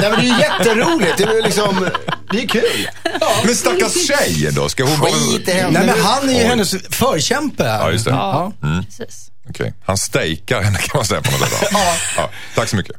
Nej, 0.00 0.10
men 0.10 0.20
det 0.20 0.26
är 0.26 0.34
ju 0.34 0.38
jätteroligt. 0.40 1.16
Det 1.18 1.24
är 1.24 1.42
liksom, 1.42 1.88
det 2.32 2.42
är 2.42 2.48
kul. 2.48 2.88
Men 3.44 3.54
stackars 3.56 4.06
tjej 4.08 4.48
då? 4.52 4.68
Ska 4.68 4.84
hon 4.84 5.00
bara... 5.00 5.10
Skit 5.10 5.48
i 5.48 5.52
henne. 5.52 5.78
Nej, 5.78 5.86
men 5.94 6.04
han 6.04 6.28
är 6.28 6.32
ju 6.32 6.38
Oj. 6.38 6.44
hennes 6.44 6.74
förkämpe. 6.90 7.64
Ja, 7.64 7.90
just 7.90 8.04
det. 8.04 8.10
Ja. 8.10 8.52
Precis. 8.84 9.30
Okej. 9.50 9.74
Han 9.86 9.98
stejkar 9.98 10.62
henne 10.62 10.78
kan 10.78 10.98
man 10.98 11.04
säga 11.06 11.22
på 11.22 11.30
något 11.30 11.48
sätt. 11.50 11.68
ja. 12.16 12.30
Tack 12.54 12.68
så 12.68 12.76
mycket. 12.76 12.96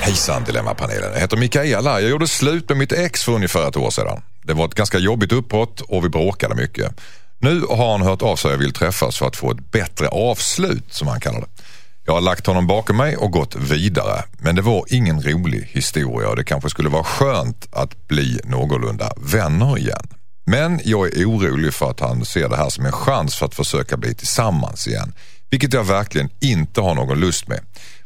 Hejsan 0.00 0.44
Dilemmapanelen. 0.44 1.12
Jag 1.12 1.20
heter 1.20 1.36
Mikaela. 1.36 2.00
Jag 2.00 2.10
gjorde 2.10 2.28
slut 2.28 2.68
med 2.68 2.78
mitt 2.78 2.92
ex 2.92 3.24
för 3.24 3.32
ungefär 3.32 3.68
ett 3.68 3.76
år 3.76 3.90
sedan. 3.90 4.22
Det 4.42 4.52
var 4.52 4.64
ett 4.64 4.74
ganska 4.74 4.98
jobbigt 4.98 5.32
uppbrott 5.32 5.80
och 5.80 6.04
vi 6.04 6.08
bråkade 6.08 6.54
mycket. 6.54 7.00
Nu 7.38 7.60
har 7.60 7.92
han 7.92 8.02
hört 8.02 8.22
av 8.22 8.36
sig 8.36 8.54
och 8.54 8.60
vill 8.60 8.72
träffas 8.72 9.18
för 9.18 9.26
att 9.26 9.36
få 9.36 9.50
ett 9.50 9.70
bättre 9.70 10.08
avslut 10.08 10.94
som 10.94 11.08
han 11.08 11.20
kallar 11.20 11.40
det. 11.40 11.62
Jag 12.04 12.14
har 12.14 12.20
lagt 12.20 12.46
honom 12.46 12.66
bakom 12.66 12.96
mig 12.96 13.16
och 13.16 13.30
gått 13.30 13.56
vidare. 13.56 14.24
Men 14.38 14.54
det 14.56 14.62
var 14.62 14.84
ingen 14.88 15.22
rolig 15.22 15.68
historia 15.72 16.28
och 16.28 16.36
det 16.36 16.44
kanske 16.44 16.70
skulle 16.70 16.88
vara 16.88 17.04
skönt 17.04 17.68
att 17.72 18.08
bli 18.08 18.40
någorlunda 18.44 19.12
vänner 19.16 19.78
igen. 19.78 20.06
Men 20.46 20.80
jag 20.84 21.16
är 21.16 21.24
orolig 21.24 21.74
för 21.74 21.90
att 21.90 22.00
han 22.00 22.24
ser 22.24 22.48
det 22.48 22.56
här 22.56 22.68
som 22.68 22.86
en 22.86 22.92
chans 22.92 23.34
för 23.34 23.46
att 23.46 23.54
försöka 23.54 23.96
bli 23.96 24.14
tillsammans 24.14 24.86
igen. 24.88 25.12
Vilket 25.50 25.72
jag 25.72 25.84
verkligen 25.84 26.30
inte 26.40 26.80
har 26.80 26.94
någon 26.94 27.20
lust 27.20 27.48
med. 27.48 27.60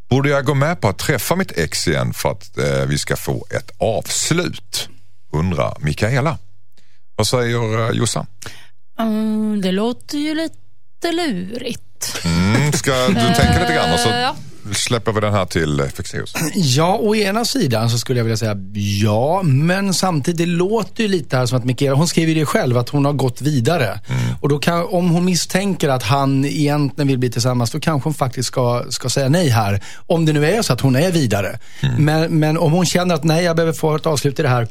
Borde 0.08 0.28
jag 0.28 0.44
gå 0.44 0.54
med 0.54 0.80
på 0.80 0.88
att 0.88 0.98
träffa 0.98 1.36
mitt 1.36 1.58
ex 1.58 1.88
igen 1.88 2.14
för 2.14 2.30
att 2.30 2.58
eh, 2.58 2.86
vi 2.86 2.98
ska 2.98 3.16
få 3.16 3.46
ett 3.50 3.70
avslut? 3.78 4.88
Undrar 5.34 5.76
Mikaela. 5.80 6.38
Vad 7.16 7.26
säger 7.26 7.90
eh, 7.90 7.96
Jossan? 7.96 8.26
Mm, 8.98 9.60
det 9.62 9.72
låter 9.72 10.18
ju 10.18 10.34
lite 10.34 11.12
lurigt. 11.12 12.20
Mm, 12.24 12.72
ska 12.72 12.90
du 13.08 13.14
tänka 13.14 13.60
lite 13.60 13.74
grann 13.74 13.92
och 13.94 14.00
så 14.00 14.08
Ja. 14.08 14.36
släpper 14.74 15.12
vi 15.12 15.20
den 15.20 15.32
här 15.32 15.44
till 15.44 15.80
eh, 15.80 15.86
Fexeus. 15.86 16.32
Ja, 16.54 16.98
å 17.00 17.14
ena 17.14 17.44
sidan 17.44 17.90
så 17.90 17.98
skulle 17.98 18.20
jag 18.20 18.24
vilja 18.24 18.36
säga 18.36 18.56
ja, 19.02 19.42
men 19.42 19.94
samtidigt 19.94 20.38
det 20.38 20.46
låter 20.46 21.02
ju 21.02 21.08
lite 21.08 21.36
här 21.36 21.46
som 21.46 21.58
att 21.58 21.64
Mikaela, 21.64 21.96
hon 21.96 22.08
skriver 22.08 22.32
ju 22.32 22.40
det 22.40 22.46
själv, 22.46 22.78
att 22.78 22.88
hon 22.88 23.04
har 23.04 23.12
gått 23.12 23.40
vidare. 23.42 24.00
Och 24.40 24.48
då 24.48 24.58
kan, 24.58 24.84
om 24.86 25.10
hon 25.10 25.24
misstänker 25.24 25.88
att 25.88 26.02
han 26.02 26.44
egentligen 26.44 27.08
vill 27.08 27.18
bli 27.18 27.30
tillsammans, 27.30 27.70
då 27.70 27.80
kanske 27.80 28.06
hon 28.06 28.14
faktiskt 28.14 28.46
ska, 28.46 28.84
ska 28.88 29.08
säga 29.08 29.28
nej 29.28 29.48
här. 29.48 29.80
Om 30.06 30.26
det 30.26 30.32
nu 30.32 30.46
är 30.46 30.62
så 30.62 30.72
att 30.72 30.80
hon 30.80 30.96
är 30.96 31.12
vidare. 31.12 31.58
Men, 31.98 32.38
men 32.38 32.58
om 32.58 32.72
hon 32.72 32.86
känner 32.86 33.14
att 33.14 33.24
nej, 33.24 33.44
jag 33.44 33.56
behöver 33.56 33.72
få 33.72 33.96
ett 33.96 34.06
avslut 34.06 34.38
i 34.38 34.42
det 34.42 34.48
här, 34.48 34.68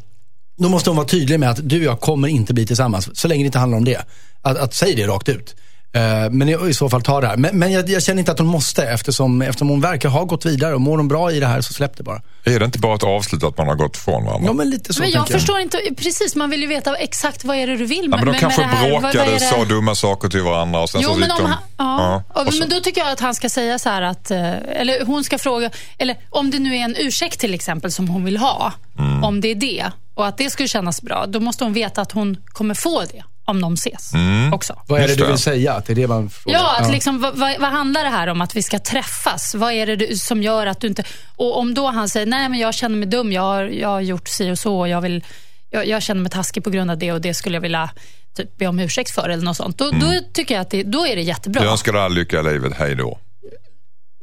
då 0.56 0.70
måste 0.70 0.90
hon 0.90 0.98
vara 0.98 1.08
tydlig 1.08 1.40
med 1.40 1.50
att 1.50 1.70
du 1.70 1.80
och 1.80 1.86
jag 1.86 2.00
kommer 2.00 2.28
inte 2.28 2.54
bli 2.54 2.66
tillsammans, 2.66 3.20
så 3.20 3.28
länge 3.28 3.44
det 3.44 3.46
inte 3.46 3.60
handlar 3.60 3.78
om 3.78 3.86
det. 3.86 4.06
Att, 4.42 4.58
att 4.58 4.74
säga 4.74 4.96
det 4.96 5.08
rakt 5.08 5.30
ut. 5.30 5.56
Uh, 5.96 6.32
Men 6.32 6.50
i 6.50 6.70
i 6.70 6.74
så 6.74 6.90
fall 6.90 7.02
ta 7.02 7.22
det 7.22 7.28
här. 7.28 7.38
Men, 7.38 7.60
men 7.60 7.72
jag, 7.72 7.90
jag 7.90 8.04
känner 8.04 8.20
inte 8.20 8.32
att 8.32 8.40
hon 8.40 8.48
måste 8.48 8.84
eftersom, 8.84 9.42
eftersom 9.42 9.70
hon 9.70 9.82
verkar 9.82 10.10
ha 10.10 10.24
gått 10.24 10.46
vidare 10.46 10.76
och 10.76 10.82
mår 10.82 10.98
hon 10.98 11.08
bra 11.08 11.32
i 11.32 11.40
det 11.40 11.48
här 11.48 11.62
så 11.62 11.74
släpp 11.74 11.98
det 11.98 12.04
bara. 12.04 12.22
Är 12.46 12.60
det 12.60 12.66
inte 12.66 12.80
bara 12.80 12.96
ett 12.96 13.04
avslut 13.04 13.44
att 13.44 13.58
man 13.58 13.68
har 13.68 13.76
gått 13.76 13.96
ifrån 13.98 14.26
varandra? 14.26 14.48
Ja 14.48 14.54
men 14.54 14.70
lite 14.70 14.94
så 14.94 15.02
Men 15.02 15.10
jag 15.12 15.26
tänker 15.26 15.34
förstår 15.40 15.60
inte, 15.60 15.78
precis 15.98 16.36
man 16.36 16.50
vill 16.50 16.62
ju 16.62 16.68
veta 16.68 16.96
exakt 16.96 17.44
vad 17.44 17.58
är 17.58 17.68
det 17.68 17.78
du 17.78 17.86
vill 17.86 18.00
Ja, 18.04 18.10
men 18.18 18.26
de 18.26 18.32
med, 18.32 18.40
kanske 18.40 18.62
med 18.62 18.70
det 18.70 18.76
här. 18.76 18.90
Bråkade, 19.00 19.32
vad 19.32 19.42
sa 19.42 19.66
dumma 19.66 19.96
saker 19.96 20.30
till 20.30 20.42
varandra 20.42 20.80
och 20.82 20.90
sen 20.90 21.02
Jo, 21.04 21.10
så 21.10 21.16
men, 21.20 21.30
gick 21.30 21.40
om 21.40 21.44
de... 21.46 21.52
han, 21.52 21.60
ja. 21.78 22.24
Ja, 22.34 22.42
Och- 22.42 22.48
och 22.48 22.54
så- 22.54 22.60
men 22.60 22.70
då 22.70 22.80
tycker 22.80 23.02
jag 23.02 23.12
att 23.12 23.20
han 23.20 23.36
ska 23.36 23.50
säga 23.50 23.80
så 23.80 23.90
här 23.90 24.02
att, 24.02 24.32
eh, 24.32 24.54
eller 24.54 25.06
hon 25.06 25.24
ska 25.24 25.38
fråga, 25.38 25.70
eller 25.98 26.18
om 26.30 26.52
det 26.52 26.60
nu 26.60 26.76
är 26.76 26.80
en 26.84 26.96
ursäkt 27.00 27.40
till 27.40 27.54
exempel 27.54 27.92
som 27.92 28.08
hon 28.08 28.26
vill 28.26 28.38
ha, 28.38 28.74
Mm. 29.00 29.24
om 29.24 29.42
det 29.42 29.48
är 29.52 29.56
det 29.56 29.92
och 30.14 30.28
att 30.28 30.38
det 30.38 30.50
skulle 30.50 30.68
kännas 30.70 31.02
bra, 31.02 31.26
då 31.28 31.40
måste 31.40 31.64
hon 31.64 31.74
veta 31.74 32.02
att 32.02 32.12
hon 32.12 32.38
kommer 32.46 32.74
få 32.76 33.02
det 33.02 33.24
om 33.46 33.62
de 33.62 33.74
ses 33.74 34.14
Mm. 34.14 34.54
också. 34.54 34.80
Vad 34.88 35.02
är 35.02 35.08
det 35.08 35.16
du 35.16 35.26
vill 35.26 35.38
säga? 35.38 35.74
Att 35.74 35.86
det 35.86 35.94
är 35.94 35.96
det 35.96 36.08
man 36.08 36.30
frågar? 36.30 36.60
Ja, 36.60 36.78
att 36.80 36.92
liksom, 36.92 37.20
vad, 37.22 37.38
vad, 37.38 37.72
handlar 37.72 38.04
det 38.04 38.10
här 38.10 38.28
om 38.28 38.42
att 38.42 38.56
vi 38.56 38.64
ska 38.64 38.80
träffas? 38.80 39.56
Vad 39.56 39.74
är 39.74 39.86
det 39.86 39.96
du, 39.96 40.18
som 40.18 40.44
gör 40.44 40.68
att 40.68 40.82
du 40.82 40.88
inte... 40.88 41.04
Och 41.36 41.58
om 41.58 41.74
då 41.74 41.88
han 41.88 42.10
säger, 42.10 42.26
nej 42.26 42.50
men 42.50 42.60
jag 42.60 42.74
känner 42.74 42.98
mig 42.98 43.08
dum, 43.08 43.32
jag 43.32 43.42
har, 43.42 43.64
jag 43.64 43.90
har 43.90 44.02
gjort 44.02 44.28
si 44.28 44.52
och 44.52 44.60
så, 44.60 44.80
och 44.80 44.88
jag, 44.88 45.02
vill, 45.02 45.24
jag, 45.70 45.88
jag 45.88 46.04
känner 46.04 46.22
mig 46.22 46.32
taskig 46.32 46.64
på 46.64 46.70
grund 46.70 46.92
av 46.92 46.98
det 46.98 47.12
och 47.12 47.22
det 47.22 47.34
skulle 47.34 47.56
jag 47.56 47.62
vilja 47.62 47.90
typ, 48.38 48.58
be 48.58 48.68
om 48.68 48.80
ursäkt 48.80 49.12
för 49.12 49.30
eller 49.30 49.44
något 49.44 49.58
sånt. 49.58 49.78
Då, 49.78 49.92
då 49.92 50.12
tycker 50.34 50.56
jag 50.56 50.62
att 50.62 50.70
det, 50.70 50.84
då 50.84 51.08
är 51.08 51.16
det 51.16 51.22
jättebra. 51.22 51.64
Jag 51.64 51.72
önskar 51.72 51.94
dig 51.94 52.02
all 52.02 52.14
lycka 52.14 52.40
i 52.40 52.44
livet, 52.44 52.74
hej 52.78 52.96
då. 52.96 53.20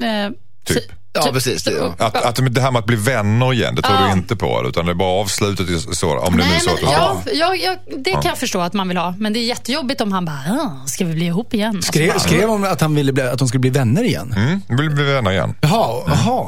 Eh, 0.03 0.31
Typ. 0.65 0.93
Ja, 1.13 1.23
typ- 1.23 1.33
precis. 1.33 1.63
Det, 1.65 1.73
ja. 1.73 1.95
Att, 1.99 2.17
att 2.25 2.55
det 2.55 2.61
här 2.61 2.71
med 2.71 2.79
att 2.81 2.87
bli 2.87 2.97
vänner 2.97 3.53
igen, 3.53 3.75
det 3.75 3.83
tror 3.83 3.97
Ja. 4.01 4.07
du 4.07 4.13
inte 4.13 4.37
på? 4.37 4.65
Utan 4.69 4.87
det 4.87 4.93
är 4.93 4.95
bara 4.95 5.21
avslutet 5.21 5.69
i 5.71 5.81
så, 5.95 6.19
om 6.19 6.37
det 6.37 6.37
nu 6.37 6.43
är 6.43 6.49
Nej, 6.49 6.61
så 6.61 6.71
men, 6.71 6.93
ja, 6.93 7.23
ja, 7.33 7.55
ja, 7.55 7.77
det 7.99 8.11
kan 8.13 8.23
jag 8.25 8.39
förstå 8.39 8.61
att 8.61 8.73
man 8.73 8.89
vill 8.89 8.97
ha. 8.97 9.15
Men 9.19 9.33
det 9.33 9.39
är 9.39 9.45
jättejobbigt 9.45 10.01
om 10.01 10.13
han 10.13 10.25
bara, 10.25 10.37
"Ah, 10.51 10.87
ska 10.87 11.05
vi 11.05 11.15
bli 11.15 11.27
ihop 11.27 11.55
igen? 11.55 11.83
Skrev, 11.83 12.09
bara, 12.09 12.19
skrev 12.19 12.49
hon 12.49 12.65
att, 12.65 12.81
han 12.81 12.95
ville 12.95 13.13
bli, 13.13 13.23
att 13.23 13.39
de 13.39 13.49
skulle 13.49 13.61
bli 13.61 13.71
vänner 13.71 14.03
igen? 14.05 14.35
Mm, 14.37 14.63
vi 14.69 14.77
vill 14.77 14.91
bli 14.91 15.05
vänner 15.05 15.31
igen. 15.31 15.55
Jaha, 15.61 16.03
jaha. 16.07 16.47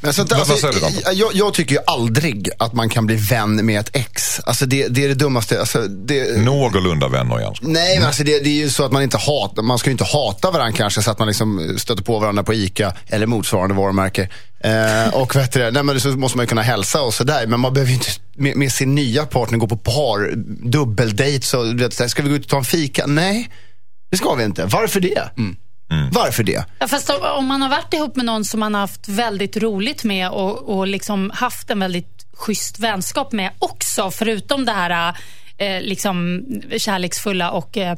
Men 0.00 0.12
så 0.12 0.22
att, 0.22 0.30
Vad- 0.30 0.38
alltså, 0.40 0.52
vad 0.66 0.74
säger 0.74 1.12
du, 1.12 1.18
jag, 1.18 1.30
jag 1.34 1.54
tycker 1.54 1.74
ju 1.74 1.80
aldrig 1.86 2.48
att 2.58 2.72
man 2.72 2.88
kan 2.88 3.06
bli 3.06 3.16
vän 3.16 3.66
med 3.66 3.80
ett 3.80 3.96
ex. 3.96 4.40
Alltså 4.40 4.66
det, 4.66 4.88
det 4.88 5.04
är 5.04 5.08
det 5.08 5.14
dummaste. 5.14 5.60
Alltså, 5.60 5.86
det, 5.88 6.38
Någorlunda 6.42 7.08
vänner 7.08 7.38
igen. 7.40 7.54
Nej, 7.60 7.98
men 7.98 8.06
alltså 8.06 8.24
det, 8.24 8.38
det 8.44 8.50
är 8.50 8.54
ju 8.54 8.70
så 8.70 8.84
att 8.84 8.92
man 8.92 9.02
inte 9.02 9.18
hatar, 9.18 9.62
man 9.62 9.78
ska 9.78 9.90
ju 9.90 9.92
inte 9.92 10.04
hata 10.04 10.50
varandra 10.50 10.76
kanske 10.76 11.02
så 11.02 11.10
att 11.10 11.18
man 11.18 11.28
liksom 11.28 11.74
stöter 11.78 12.02
på 12.02 12.18
varandra 12.18 12.42
på 12.42 12.54
ICA 12.54 12.92
eller 13.08 13.26
motsvarande 13.26 13.74
varumärke. 13.74 14.28
Eh, 14.64 15.14
och 15.14 15.36
vet 15.36 15.52
du, 15.52 15.70
nej, 15.70 15.82
men 15.82 16.00
så 16.00 16.08
måste 16.08 16.36
man 16.38 16.44
ju 16.44 16.48
kunna 16.48 16.62
hälsa 16.62 17.02
och 17.02 17.14
sådär. 17.14 17.46
Men 17.46 17.60
man 17.60 17.72
behöver 17.74 17.90
ju 17.90 17.94
inte 17.96 18.10
med, 18.36 18.56
med 18.56 18.72
sin 18.72 18.94
nya 18.94 19.26
partner 19.26 19.58
gå 19.58 19.66
på 19.66 19.76
par, 19.76 20.32
dubbeldejt. 20.70 21.46
Så, 21.46 21.62
vet, 21.74 22.10
ska 22.10 22.22
vi 22.22 22.28
gå 22.28 22.34
ut 22.34 22.42
och 22.44 22.50
ta 22.50 22.56
en 22.58 22.64
fika? 22.64 23.06
Nej, 23.06 23.50
det 24.10 24.16
ska 24.16 24.34
vi 24.34 24.44
inte. 24.44 24.64
Varför 24.64 25.00
det? 25.00 25.30
Varför 26.12 26.42
det? 26.42 26.64
Ja, 26.78 26.88
fast 26.88 27.10
om- 27.38 27.46
man 27.46 27.62
har 27.62 27.68
varit 27.68 27.94
ihop 27.94 28.16
med 28.16 28.24
någon 28.24 28.44
som 28.44 28.60
man 28.60 28.74
har 28.74 28.80
haft 28.80 29.08
väldigt 29.08 29.56
roligt 29.56 30.04
med 30.04 30.30
och, 30.30 30.58
och 30.78 30.86
liksom 30.86 31.30
haft 31.34 31.70
en 31.70 31.78
väldigt 31.80 32.26
schysst 32.32 32.78
vänskap 32.78 33.32
med 33.32 33.50
också, 33.58 34.10
förutom 34.10 34.64
det 34.64 34.72
här 34.72 35.14
eh, 35.58 35.80
liksom 35.80 36.42
kärleksfulla 36.78 37.50
och 37.50 37.76
eh, 37.76 37.96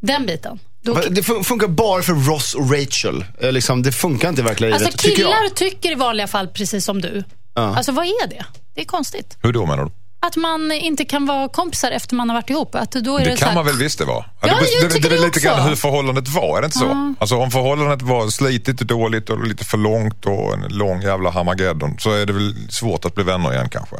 den 0.00 0.26
biten. 0.26 0.58
Då, 0.82 0.94
Det 0.94 1.20
fun- 1.22 1.42
funkar 1.44 1.66
bara 1.68 2.02
för 2.02 2.12
Ross 2.12 2.54
och 2.54 2.72
Rachel. 2.72 3.24
Eh, 3.40 3.52
liksom, 3.52 3.82
det 3.82 3.92
funkar 3.92 4.28
inte 4.28 4.40
i 4.40 4.44
verkliga 4.44 4.72
alltså 4.72 4.88
livet, 4.88 5.00
tycker 5.00 5.22
jag. 5.22 5.30
killar 5.30 5.48
tycker 5.54 5.92
i 5.92 5.94
vanliga 5.94 6.26
fall 6.26 6.48
precis 6.48 6.84
som 6.84 7.00
du. 7.00 7.24
Alltså 7.54 7.92
vad 7.92 8.04
är 8.06 8.28
det? 8.28 8.44
Det 8.74 8.80
är 8.80 8.84
konstigt. 8.84 9.36
Hur 9.42 9.52
då 9.52 9.66
menar 9.66 9.84
du? 9.84 9.90
Att 10.26 10.36
man 10.36 10.72
inte 10.72 11.04
kan 11.04 11.26
vara 11.26 11.48
kompisar 11.48 11.90
efter 11.90 12.14
man 12.14 12.28
har 12.30 12.36
varit 12.36 12.50
ihop. 12.50 12.74
Att 12.74 12.90
då 12.90 13.16
är 13.18 13.24
det, 13.24 13.30
Det 13.30 13.36
kan 13.36 13.48
här, 13.48 13.54
man 13.54 13.66
väl 13.66 13.76
visst 13.76 13.98
det 13.98 14.04
vara? 14.04 14.24
Ja, 14.40 14.46
det, 14.48 14.48
jag 14.48 14.82
det, 14.90 14.94
tycker 14.94 15.10
det 15.10 15.16
är 15.16 15.20
det 15.20 15.26
lite 15.26 15.40
grann 15.40 15.68
hur 15.68 15.76
förhållandet 15.76 16.28
var, 16.28 16.56
är 16.58 16.60
det 16.60 16.66
inte 16.66 16.78
så? 16.78 17.14
Alltså 17.18 17.36
om 17.36 17.50
förhållandet 17.50 18.02
var 18.02 18.28
slitigt 18.28 18.80
och 18.80 18.86
dåligt 18.86 19.30
och 19.30 19.46
lite 19.46 19.64
för 19.64 19.78
långt 19.78 20.26
och 20.26 20.52
en 20.54 20.60
lång 20.78 21.02
jävla 21.02 21.30
Hamageddon 21.30 21.96
så 21.98 22.10
är 22.12 22.26
det 22.26 22.32
väl 22.32 22.54
svårt 22.70 23.04
att 23.04 23.14
bli 23.14 23.24
vänner 23.24 23.52
igen 23.52 23.68
kanske. 23.68 23.96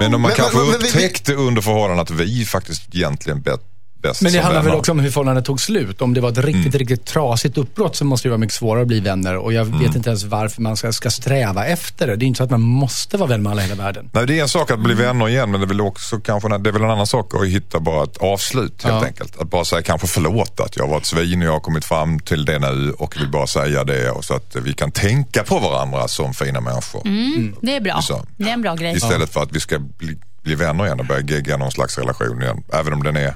Men 0.00 0.14
om 0.14 0.20
man 0.22 0.28
Men- 0.28 0.36
kanske 0.36 0.56
men- 0.58 0.66
men 0.70 0.80
vi- 0.80 0.86
upptäckte 0.88 1.34
under 1.34 1.62
förhållandet 1.62 2.10
att 2.10 2.16
vi 2.16 2.44
faktiskt 2.44 2.94
egentligen 2.94 3.42
bet- 3.42 3.64
bäst 4.02 4.22
Men 4.22 4.32
det 4.32 4.38
handlar 4.40 4.62
väl 4.62 4.74
också 4.74 4.92
om 4.92 4.98
hur 4.98 5.10
förhållandet 5.10 5.44
tog 5.44 5.60
slut. 5.60 6.02
Om 6.02 6.14
det 6.14 6.20
var 6.20 6.28
ett 6.28 6.38
riktigt, 6.38 6.54
Mm. 6.66 6.78
riktigt 6.78 7.04
trasigt 7.06 7.58
uppbrott 7.58 7.96
så 7.96 8.04
måste 8.04 8.28
det 8.28 8.30
vara 8.30 8.38
mycket 8.38 8.54
svårare 8.54 8.82
att 8.82 8.88
bli 8.88 9.00
vänner. 9.00 9.36
Och 9.36 9.52
jag 9.52 9.64
vet 9.64 9.94
inte 9.96 10.08
ens 10.10 10.24
varför 10.24 10.62
man 10.62 10.76
ska, 10.76 10.92
ska 10.92 11.10
sträva 11.10 11.66
efter 11.66 12.06
det. 12.06 12.16
Det 12.16 12.24
är 12.24 12.26
inte 12.26 12.38
så 12.38 12.44
att 12.44 12.50
man 12.50 12.60
måste 12.60 13.16
vara 13.16 13.28
vän 13.28 13.42
med 13.42 13.52
alla 13.52 13.62
i 13.62 13.64
hela 13.68 13.82
världen. 13.82 14.10
Nej, 14.12 14.26
det 14.26 14.38
är 14.38 14.42
en 14.42 14.48
sak 14.48 14.70
att 14.70 14.78
bli 14.80 14.92
Mm. 14.92 15.04
vänner 15.06 15.28
igen 15.28 15.50
men 15.50 15.60
det 15.60 15.64
är 15.64 15.68
väl 15.68 15.80
också 15.80 16.18
kanske 16.20 16.48
det 16.58 16.70
är 16.70 16.72
väl 16.72 16.82
en 16.82 16.90
annan 16.90 17.06
sak 17.06 17.34
att 17.34 17.46
hitta 17.48 17.80
bara 17.80 18.04
ett 18.04 18.16
avslut 18.16 18.82
helt 18.82 18.94
Ja. 19.02 19.06
enkelt. 19.06 19.40
Att 19.40 19.50
bara 19.50 19.64
säga 19.64 19.82
kanske 19.82 20.06
förlåt 20.06 20.60
att 20.60 20.76
jag 20.76 20.84
har 20.84 20.90
varit 20.90 21.06
svin 21.06 21.40
och 21.42 21.48
jag 21.48 21.52
har 21.52 21.60
kommit 21.60 21.84
fram 21.84 22.18
till 22.20 22.44
det 22.44 22.58
nu 22.58 22.92
och 22.98 23.16
vill 23.16 23.28
bara 23.30 23.46
säga 23.46 23.84
det 23.84 24.10
och 24.10 24.24
så 24.24 24.34
att 24.34 24.56
vi 24.56 24.72
kan 24.72 24.90
tänka 24.90 25.42
på 25.42 25.58
varandra 25.58 26.08
som 26.08 26.34
fina 26.34 26.60
människor. 26.60 27.06
Mm, 27.06 27.54
det 27.62 27.76
är 27.76 27.80
bra. 27.80 28.00
Så. 28.02 28.24
Det 28.36 28.48
är 28.48 28.52
en 28.54 28.62
bra 28.62 28.74
grej. 28.74 28.96
Istället 28.96 29.32
för 29.32 29.42
att 29.42 29.52
vi 29.52 29.60
ska 29.60 29.78
bli, 29.78 30.18
bli 30.42 30.54
vänner 30.54 30.86
igen 30.86 31.00
och 31.00 31.06
börja 31.06 31.20
gegga 31.20 31.56
någon 31.56 31.70
slags 31.70 31.98
relation 31.98 32.42
igen. 32.42 32.62
Även 32.72 32.92
om 32.92 33.02
den 33.02 33.16
är 33.16 33.34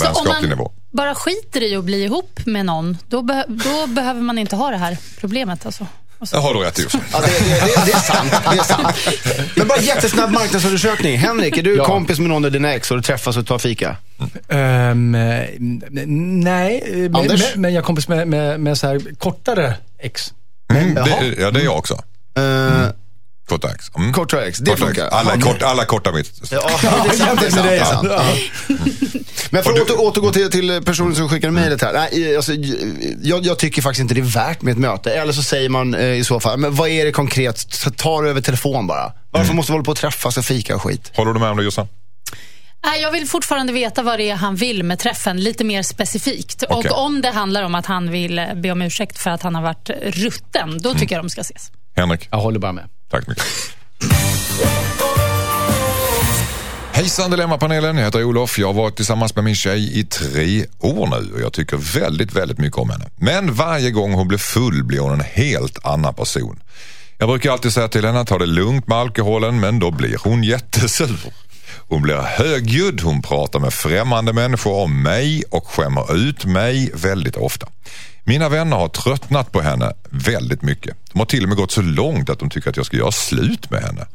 på 0.00 0.06
Alltså, 0.06 0.20
om 0.20 0.26
vänskaplig 0.26 0.48
man 0.50 0.58
nivå. 0.58 0.72
bara 0.90 1.14
skiter 1.14 1.62
i 1.62 1.76
att 1.76 1.84
bli 1.84 2.04
ihop 2.04 2.40
med 2.46 2.66
någon, 2.66 2.98
då, 3.08 3.22
be- 3.22 3.44
då 3.48 3.86
behöver 3.86 4.20
man 4.20 4.38
inte 4.38 4.56
ha 4.56 4.70
det 4.70 4.76
här 4.76 4.96
problemet. 5.20 5.66
Alltså. 5.66 5.86
Det 6.30 6.36
har 6.38 6.54
du 6.54 6.60
rätt 6.60 6.78
i. 6.78 6.86
Ja, 7.12 7.20
det, 7.20 7.26
det, 7.26 7.48
det, 7.48 7.82
det 7.86 7.92
är 7.92 7.98
sant. 7.98 8.30
Det 8.50 8.58
är 8.58 8.62
sant. 8.62 8.96
Men 9.56 9.68
bara 9.68 9.78
jättesnabb 9.80 10.30
marknadsundersökning. 10.30 11.18
Henrik, 11.18 11.56
är 11.56 11.62
du 11.62 11.76
Ja. 11.76 11.84
kompis 11.84 12.18
med 12.18 12.28
någon 12.28 12.44
av 12.44 12.52
dina 12.52 12.74
ex 12.74 12.90
och 12.90 12.96
du 12.96 13.02
träffas 13.02 13.36
och 13.36 13.46
tar 13.46 13.58
fika? 13.58 13.96
Eh, 14.48 14.94
nej, 14.94 15.56
men, 15.90 17.16
Anders? 17.16 17.42
men, 17.54 17.60
men 17.62 17.74
jag 17.74 17.82
är 17.82 17.84
kompis 17.84 18.08
med, 18.08 18.28
med, 18.28 18.60
med 18.60 18.78
så 18.78 18.86
här 18.86 19.00
kortare 19.18 19.74
ex. 19.98 20.32
Mm, 20.74 20.96
ja, 21.38 21.50
det 21.50 21.60
är 21.60 21.64
jag 21.64 21.78
också. 21.78 21.94
Uh, 22.38 22.86
Korta 23.46 23.70
ex. 23.74 23.90
Mm. 23.96 24.12
Korta 24.12 24.46
ex, 24.46 24.58
det 24.58 24.70
Korta 24.70 24.84
ex. 24.84 24.86
funkar. 24.98 25.08
Alla, 25.18 25.32
är 25.32 25.36
Ja. 25.36 25.42
kort, 25.42 25.62
alla 25.62 25.84
korta 25.84 26.12
mitt. 26.12 26.32
Ja, 26.50 26.70
det 26.82 26.86
är 26.86 27.16
sant. 27.16 27.40
Det 27.40 27.46
är 27.46 27.50
sant, 27.50 27.68
det 27.68 27.76
är 27.76 27.84
sant. 27.84 28.08
Men 29.50 29.62
för 29.62 29.70
att 29.72 29.90
återgå 29.90 30.32
till, 30.32 30.50
till 30.50 30.82
personen 30.84 31.14
som 31.14 31.28
skickade 31.28 31.52
mejlet 31.52 31.82
här. 31.82 31.92
Nej, 31.92 32.36
alltså, 32.36 32.52
jag, 33.22 33.46
jag 33.46 33.58
tycker 33.58 33.82
faktiskt 33.82 34.00
inte 34.00 34.14
det 34.14 34.20
är 34.20 34.48
värt 34.48 34.62
med 34.62 34.72
ett 34.72 34.78
möte. 34.78 35.12
Eller 35.14 35.32
så 35.32 35.42
säger 35.42 35.68
man 35.68 35.94
eh, 35.94 36.12
i 36.12 36.24
så 36.24 36.40
fall, 36.40 36.58
men 36.58 36.74
vad 36.74 36.88
är 36.88 37.04
det 37.04 37.12
konkret? 37.12 37.66
Ta 37.96 38.22
det 38.22 38.30
över 38.30 38.40
telefon 38.40 38.86
bara. 38.86 39.12
Varför 39.30 39.54
måste 39.54 39.72
vi 39.72 39.74
hålla 39.74 39.84
på 39.84 39.90
och 39.90 39.96
träffas 39.96 40.36
och 40.36 40.44
fika 40.44 40.74
och 40.76 40.82
skit? 40.82 41.12
Håller 41.14 41.32
du 41.32 41.40
med 41.40 41.50
om 41.50 41.56
det 41.56 41.64
Jossan? 41.64 41.88
Jag 43.02 43.10
vill 43.12 43.26
fortfarande 43.28 43.72
veta 43.72 44.02
vad 44.02 44.18
det 44.18 44.30
är 44.30 44.34
han 44.36 44.56
vill 44.56 44.82
med 44.82 44.98
träffen, 44.98 45.40
lite 45.40 45.64
mer 45.64 45.82
specifikt. 45.82 46.64
Okej. 46.68 46.90
Och 46.90 47.04
om 47.04 47.22
det 47.22 47.30
handlar 47.30 47.62
om 47.62 47.74
att 47.74 47.86
han 47.86 48.10
vill 48.10 48.38
eh, 48.38 48.44
be 48.54 48.70
om 48.70 48.82
ursäkt 48.82 49.18
för 49.18 49.30
att 49.30 49.42
han 49.42 49.54
har 49.54 49.62
varit 49.62 49.90
rutten, 50.02 50.78
då 50.82 50.94
tycker 50.94 51.14
jag 51.14 51.24
de 51.24 51.30
ska 51.30 51.40
ses. 51.40 51.70
Henrik? 51.96 52.28
Jag 52.30 52.38
håller 52.38 52.58
bara 52.58 52.72
med. 52.72 52.84
Tack 53.10 53.24
så 53.24 53.30
mycket. 53.30 53.44
Hejsan 56.92 57.30
Dilemmapanelen, 57.30 57.96
jag 57.96 58.04
heter 58.04 58.24
Olof. 58.24 58.58
Jag 58.58 58.66
har 58.66 58.74
varit 58.74 58.96
tillsammans 58.96 59.34
med 59.34 59.44
min 59.44 59.54
tjej 59.54 60.00
i 60.00 60.04
tre 60.04 60.66
år 60.78 61.06
nu 61.06 61.34
och 61.34 61.40
jag 61.40 61.52
tycker 61.52 61.76
väldigt, 61.76 62.32
väldigt 62.32 62.58
mycket 62.58 62.78
om 62.78 62.90
henne. 62.90 63.04
Men 63.16 63.54
varje 63.54 63.90
gång 63.90 64.12
hon 64.12 64.28
blir 64.28 64.38
full 64.38 64.84
blir 64.84 64.98
hon 65.00 65.12
en 65.12 65.20
helt 65.20 65.86
annan 65.86 66.14
person. 66.14 66.60
Jag 67.18 67.28
brukar 67.28 67.52
alltid 67.52 67.72
säga 67.72 67.88
till 67.88 68.04
henne 68.04 68.20
att 68.20 68.28
ta 68.28 68.38
det 68.38 68.46
lugnt 68.46 68.88
med 68.88 68.98
alkoholen 68.98 69.60
men 69.60 69.78
då 69.78 69.90
blir 69.90 70.16
hon 70.24 70.44
jättesur. 70.44 71.18
Hon 71.88 72.02
blir 72.02 72.16
högljudd, 72.16 73.00
hon 73.00 73.22
pratar 73.22 73.58
med 73.58 73.72
främmande 73.72 74.32
människor 74.32 74.74
om 74.74 75.02
mig 75.02 75.42
och 75.50 75.66
skämmer 75.66 76.16
ut 76.16 76.44
mig 76.44 76.90
väldigt 76.94 77.36
ofta. 77.36 77.66
Mina 78.28 78.48
vänner 78.48 78.76
har 78.76 78.88
tröttnat 78.88 79.52
på 79.52 79.60
henne 79.60 79.92
väldigt 80.10 80.62
mycket. 80.62 80.96
De 81.12 81.18
har 81.18 81.26
till 81.26 81.42
och 81.42 81.48
med 81.48 81.58
gått 81.58 81.70
så 81.70 81.82
långt 81.82 82.30
att 82.30 82.38
de 82.38 82.50
tycker 82.50 82.70
att 82.70 82.76
jag 82.76 82.86
ska 82.86 82.96
göra 82.96 83.12
slut 83.12 83.70
med 83.70 83.82
henne. 83.82 84.06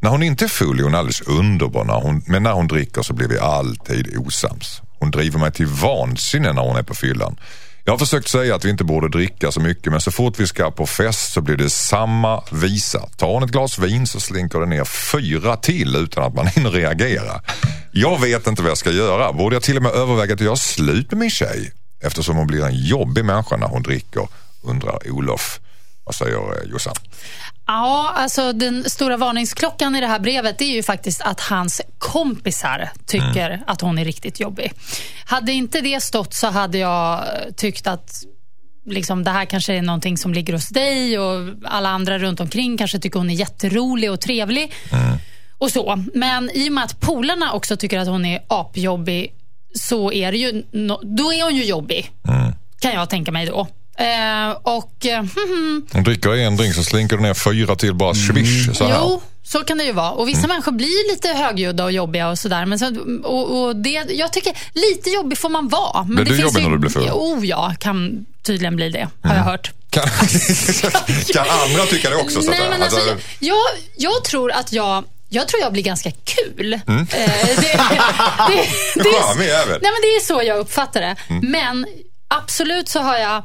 När 0.00 0.10
hon 0.10 0.22
inte 0.22 0.44
är 0.44 0.48
full 0.48 0.78
är 0.78 0.82
hon 0.82 0.94
alldeles 0.94 1.20
underbar, 1.20 1.84
när 1.84 2.00
hon, 2.00 2.22
men 2.26 2.42
när 2.42 2.52
hon 2.52 2.68
dricker 2.68 3.02
så 3.02 3.14
blir 3.14 3.28
vi 3.28 3.38
alltid 3.38 4.16
osams. 4.18 4.80
Hon 4.98 5.10
driver 5.10 5.38
mig 5.38 5.52
till 5.52 5.66
vansinne 5.66 6.52
när 6.52 6.62
hon 6.62 6.76
är 6.76 6.82
på 6.82 6.94
fyllan. 6.94 7.36
Jag 7.84 7.92
har 7.92 7.98
försökt 7.98 8.28
säga 8.28 8.54
att 8.54 8.64
vi 8.64 8.70
inte 8.70 8.84
borde 8.84 9.08
dricka 9.08 9.52
så 9.52 9.60
mycket 9.60 9.92
men 9.92 10.00
så 10.00 10.10
fort 10.10 10.40
vi 10.40 10.46
ska 10.46 10.70
på 10.70 10.86
fest 10.86 11.32
så 11.32 11.40
blir 11.40 11.56
det 11.56 11.70
samma 11.70 12.42
visa. 12.52 13.08
Tar 13.16 13.26
hon 13.26 13.42
ett 13.42 13.50
glas 13.50 13.78
vin 13.78 14.06
så 14.06 14.20
slinker 14.20 14.60
det 14.60 14.66
ner 14.66 14.84
fyra 14.84 15.56
till 15.56 15.96
utan 15.96 16.24
att 16.24 16.34
man 16.34 16.46
hinner 16.54 16.70
reagera. 16.70 17.40
Jag 17.92 18.20
vet 18.20 18.46
inte 18.46 18.62
vad 18.62 18.70
jag 18.70 18.78
ska 18.78 18.90
göra. 18.90 19.32
Borde 19.32 19.56
jag 19.56 19.62
till 19.62 19.76
och 19.76 19.82
med 19.82 19.92
överväga 19.92 20.34
att 20.34 20.40
göra 20.40 20.56
slut 20.56 21.10
med 21.10 21.18
min 21.18 21.30
tjej? 21.30 21.72
Eftersom 22.00 22.36
hon 22.36 22.46
blir 22.46 22.64
en 22.64 22.74
jobbig 22.74 23.24
människa 23.24 23.56
när 23.56 23.66
hon 23.66 23.82
dricker, 23.82 24.28
undrar 24.62 25.10
Olof. 25.10 25.60
Vad 26.04 26.14
säger 26.14 26.36
eh, 26.36 26.70
Jossan? 26.70 26.94
Ja, 27.66 28.12
alltså 28.16 28.52
den 28.52 28.90
stora 28.90 29.16
varningsklockan 29.16 29.96
i 29.96 30.00
det 30.00 30.06
här 30.06 30.18
brevet 30.18 30.60
är 30.60 30.74
ju 30.74 30.82
faktiskt 30.82 31.20
att 31.20 31.40
hans 31.40 31.80
kompisar 31.98 32.90
tycker 33.06 33.62
att 33.66 33.80
hon 33.80 33.98
är 33.98 34.04
riktigt 34.04 34.40
jobbig. 34.40 34.72
Hade 35.24 35.52
inte 35.52 35.80
det 35.80 36.02
stått 36.02 36.34
så 36.34 36.46
hade 36.46 36.78
jag 36.78 37.24
tyckt 37.56 37.86
att 37.86 38.22
liksom, 38.86 39.24
det 39.24 39.30
här 39.30 39.44
kanske 39.44 39.74
är 39.74 39.82
någonting 39.82 40.18
som 40.18 40.34
ligger 40.34 40.52
hos 40.52 40.68
dig 40.68 41.18
och 41.18 41.54
alla 41.64 41.88
andra 41.88 42.18
runt 42.18 42.40
omkring 42.40 42.76
kanske 42.76 42.98
tycker 42.98 43.18
hon 43.18 43.30
är 43.30 43.34
jätterolig 43.34 44.12
och 44.12 44.20
trevlig. 44.20 44.72
Och 45.58 45.70
så. 45.70 46.04
Men 46.14 46.50
i 46.54 46.68
och 46.68 46.72
med 46.72 46.84
att 46.84 47.00
polarna 47.00 47.52
också 47.52 47.76
tycker 47.76 47.98
att 47.98 48.08
hon 48.08 48.24
är 48.24 48.40
apjobbig 48.48 49.34
så 49.78 50.12
är 50.12 50.32
det 50.32 50.38
ju, 50.38 50.52
no- 50.72 51.16
då 51.16 51.32
är 51.32 51.42
hon 51.44 51.56
ju 51.56 51.64
jobbig. 51.64 52.10
Kan 52.80 52.92
jag 52.92 53.10
tänka 53.10 53.32
mig 53.32 53.46
då. 53.46 53.66
Eh, 53.98 54.50
och 54.62 55.06
eh, 55.06 55.24
Hon 55.92 56.04
dricker 56.04 56.30
en 56.36 56.56
drink 56.56 56.74
så 56.74 56.84
slinker 56.84 57.16
det 57.16 57.22
ner 57.22 57.34
fyra 57.34 57.76
till 57.76 57.94
bara 57.94 58.14
swish 58.14 58.76
så 58.76 58.84
här. 58.88 58.98
Jo, 59.00 59.22
så 59.44 59.58
kan 59.58 59.78
det 59.78 59.84
ju 59.84 59.92
vara. 59.92 60.10
Och 60.10 60.28
vissa 60.28 60.46
människor 60.46 60.72
blir 60.72 61.10
lite 61.14 61.28
högljudda 61.28 61.84
och 61.84 61.92
jobbiga 61.92 62.28
och 62.28 62.38
sådär. 62.38 62.66
Men 62.66 62.78
så, 62.78 62.86
och, 63.24 63.62
och 63.62 63.76
det, 63.76 63.90
jag 64.10 64.32
tycker 64.32 64.52
lite 64.72 65.10
jobbig 65.10 65.38
får 65.38 65.48
man 65.48 65.68
vara. 65.68 66.02
Men 66.04 66.14
Blir 66.14 66.24
det 66.24 66.30
du 66.30 66.36
finns 66.36 66.40
jobbig 66.52 66.60
ju, 66.60 66.64
när 66.68 66.72
du 66.72 66.78
blir 66.78 66.90
full? 66.90 67.04
Jo, 67.08 67.40
ja, 67.44 67.74
kan 67.80 68.26
tydligen 68.42 68.76
bli 68.76 68.90
det. 68.90 69.08
Har 69.22 69.34
jag 69.34 69.42
hört. 69.42 69.70
Kan, 69.90 70.02
kan 71.34 71.46
andra 71.48 71.86
tycka 71.90 72.10
det 72.10 72.16
också? 72.16 72.42
Så 72.42 72.50
Nej, 72.50 72.60
men 72.70 72.82
alltså, 72.82 72.98
Alltså, 72.98 73.16
jag, 73.38 73.56
jag 73.96 74.24
tror 74.24 74.52
att 74.52 74.72
jag 74.72 75.04
jag 75.28 75.48
tror 75.48 75.62
jag 75.62 75.72
blir 75.72 75.82
ganska 75.82 76.10
kul. 76.10 76.72
Eh, 76.72 76.80
det, 76.86 77.04
det, 77.06 77.74
det, 78.94 79.12
Charmig 79.20 79.46
jävel. 79.46 79.78
Nej, 79.82 79.92
men 79.92 80.00
det 80.02 80.16
är 80.16 80.20
så 80.20 80.42
jag 80.44 80.58
uppfattar 80.58 81.00
det. 81.00 81.16
Men 81.42 81.86
absolut 82.28 82.88
så 82.88 83.00
har 83.00 83.16
jag 83.16 83.42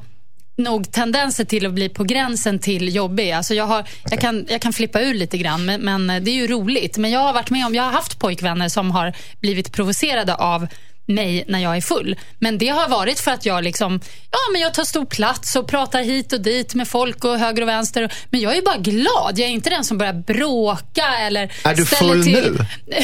nog 0.58 0.92
tendenser 0.92 1.46
till 1.46 1.66
att 1.66 1.74
bli 1.74 1.90
på 1.90 2.04
gränsen 2.04 2.60
till 2.60 2.96
jobbig. 2.96 3.32
Alltså 3.32 3.54
jag, 3.54 3.66
har, 3.66 3.88
jag, 4.10 4.20
kan, 4.20 4.46
jag 4.50 4.62
kan 4.62 4.74
flippa 4.74 5.02
ur 5.02 5.14
lite 5.14 5.38
grann, 5.38 5.66
men, 5.66 5.82
men 5.82 6.08
det 6.08 6.32
är 6.32 6.36
ju 6.36 6.48
roligt. 6.48 6.98
Men 6.98 7.12
jag 7.12 7.20
har 7.20 7.34
varit 7.34 7.50
med 7.50 7.66
om, 7.66 7.76
jag 7.76 7.84
har 7.84 7.92
haft 7.92 8.20
pojkvänner 8.20 8.70
som 8.70 8.92
har 8.92 9.14
blivit 9.40 9.72
provocerade 9.72 10.36
av 10.36 10.68
mig 11.06 11.44
när 11.48 11.60
jag 11.60 11.78
är 11.78 11.82
full. 11.82 12.16
Men 12.40 12.58
det 12.58 12.68
har 12.68 12.88
varit 12.90 13.20
för 13.20 13.32
att 13.32 13.46
jag 13.46 13.64
liksom, 13.64 14.00
ja 14.32 14.38
men 14.54 14.62
jag 14.62 14.74
tar 14.74 14.84
stor 14.84 15.06
plats 15.06 15.56
och 15.56 15.68
pratar 15.68 16.04
hit 16.04 16.34
och 16.34 16.42
dit 16.42 16.76
med 16.76 16.88
folk 16.88 17.24
och 17.24 17.40
höger 17.40 17.62
och 17.62 17.68
vänster. 17.68 18.14
Men 18.30 18.42
jag 18.42 18.58
är 18.58 18.62
bara 18.62 18.78
glad. 18.78 19.40
Jag 19.40 19.48
är 19.48 19.52
inte 19.52 19.70
den 19.70 19.84
som 19.84 19.98
börjar 19.98 20.14
bråka 20.14 21.18
eller 21.20 21.52
Är 21.64 21.76
du 21.76 21.86
full 21.86 22.24
till... 22.24 22.34
nu? 22.34 22.58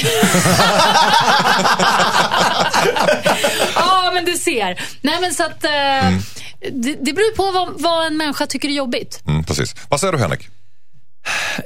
ja, 3.75 4.11
men 4.13 4.25
du 4.25 4.37
ser. 4.37 4.81
Nej, 5.01 5.17
men 5.21 5.33
så 5.33 5.43
att, 5.43 5.63
eh, 5.63 5.71
Mm. 5.71 6.19
det, 6.71 6.93
det 7.01 7.13
beror 7.13 7.35
på 7.35 7.51
vad, 7.51 7.81
vad 7.81 8.07
en 8.07 8.17
människa 8.17 8.47
tycker 8.47 8.67
är 8.69 8.73
jobbigt. 8.73 9.21
mm, 9.27 9.43
precis. 9.43 9.75
Vad 9.89 9.99
säger 9.99 10.13
du 10.13 10.19
Henrik? 10.19 10.47